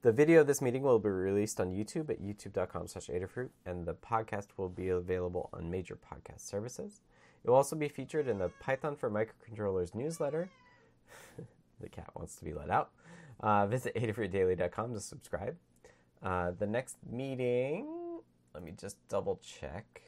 The 0.01 0.13
video 0.13 0.39
of 0.39 0.47
this 0.47 0.61
meeting 0.61 0.83
will 0.83 0.97
be 0.97 1.09
released 1.09 1.59
on 1.59 1.71
YouTube 1.71 2.09
at 2.09 2.21
youtube.com 2.21 2.87
slash 2.87 3.07
Adafruit, 3.07 3.49
and 3.65 3.85
the 3.85 3.93
podcast 3.93 4.47
will 4.55 4.69
be 4.69 4.87
available 4.87 5.49
on 5.51 5.69
major 5.69 5.97
podcast 5.97 6.39
services. 6.39 7.01
It 7.43 7.49
will 7.49 7.57
also 7.57 7.75
be 7.75 7.87
featured 7.87 8.27
in 8.27 8.37
the 8.37 8.49
Python 8.59 8.95
for 8.95 9.09
Microcontrollers 9.09 9.95
newsletter. 9.95 10.49
the 11.79 11.89
cat 11.89 12.09
wants 12.15 12.35
to 12.37 12.45
be 12.45 12.53
let 12.53 12.69
out. 12.69 12.91
Uh, 13.39 13.65
visit 13.67 13.95
adafruitdaily.com 13.95 14.93
to 14.93 14.99
subscribe. 14.99 15.55
Uh, 16.21 16.51
the 16.59 16.67
next 16.67 16.97
meeting, 17.09 17.87
let 18.53 18.63
me 18.63 18.73
just 18.77 18.97
double 19.07 19.39
check, 19.41 20.01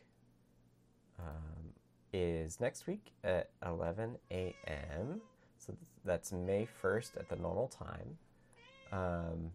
um, 1.17 1.71
is 2.11 2.59
next 2.59 2.87
week 2.87 3.13
at 3.23 3.49
11 3.65 4.17
a.m. 4.31 5.21
So 5.57 5.73
that's 6.03 6.33
May 6.33 6.67
1st 6.83 7.17
at 7.17 7.29
the 7.29 7.37
normal 7.37 7.69
time. 7.69 8.17
Um, 8.91 9.51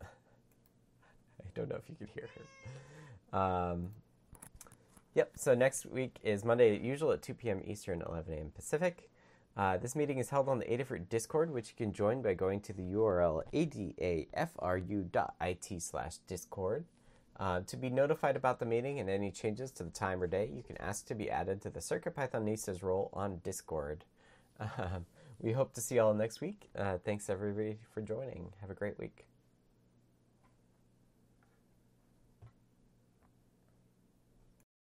I 0.02 0.06
don't 1.54 1.68
know 1.68 1.76
if 1.76 1.90
you 1.90 1.96
can 1.96 2.08
hear 2.14 2.28
her. 2.34 3.38
Um, 3.38 3.90
yep, 5.16 5.32
so 5.34 5.52
next 5.54 5.86
week 5.86 6.18
is 6.22 6.44
Monday, 6.44 6.78
usual 6.78 7.10
at 7.10 7.22
2 7.22 7.34
p.m. 7.34 7.60
Eastern, 7.66 8.02
11 8.02 8.32
a.m. 8.32 8.52
Pacific. 8.54 9.10
Uh, 9.56 9.76
this 9.78 9.96
meeting 9.96 10.18
is 10.18 10.30
held 10.30 10.48
on 10.48 10.60
the 10.60 10.66
Adafruit 10.66 11.08
Discord, 11.08 11.50
which 11.50 11.70
you 11.70 11.74
can 11.76 11.92
join 11.92 12.22
by 12.22 12.34
going 12.34 12.60
to 12.60 12.72
the 12.72 12.82
URL 12.82 13.42
adafru.it 13.52 14.22
slash 15.82 16.18
discord. 16.28 16.84
Uh, 17.40 17.62
to 17.66 17.76
be 17.76 17.90
notified 17.90 18.36
about 18.36 18.60
the 18.60 18.66
meeting 18.66 19.00
and 19.00 19.10
any 19.10 19.32
changes 19.32 19.72
to 19.72 19.82
the 19.82 19.90
time 19.90 20.22
or 20.22 20.28
day, 20.28 20.48
you 20.54 20.62
can 20.62 20.76
ask 20.78 21.06
to 21.06 21.14
be 21.14 21.30
added 21.30 21.60
to 21.62 21.70
the 21.70 21.80
CircuitPythonistas 21.80 22.82
role 22.82 23.10
on 23.12 23.40
Discord. 23.42 24.04
We 25.38 25.52
hope 25.52 25.74
to 25.74 25.80
see 25.80 25.96
you 25.96 26.02
all 26.02 26.14
next 26.14 26.40
week. 26.40 26.70
Uh, 26.76 26.98
thanks 27.04 27.28
everybody 27.28 27.78
for 27.92 28.00
joining. 28.00 28.52
Have 28.60 28.70
a 28.70 28.74
great 28.74 28.98
week. 28.98 29.25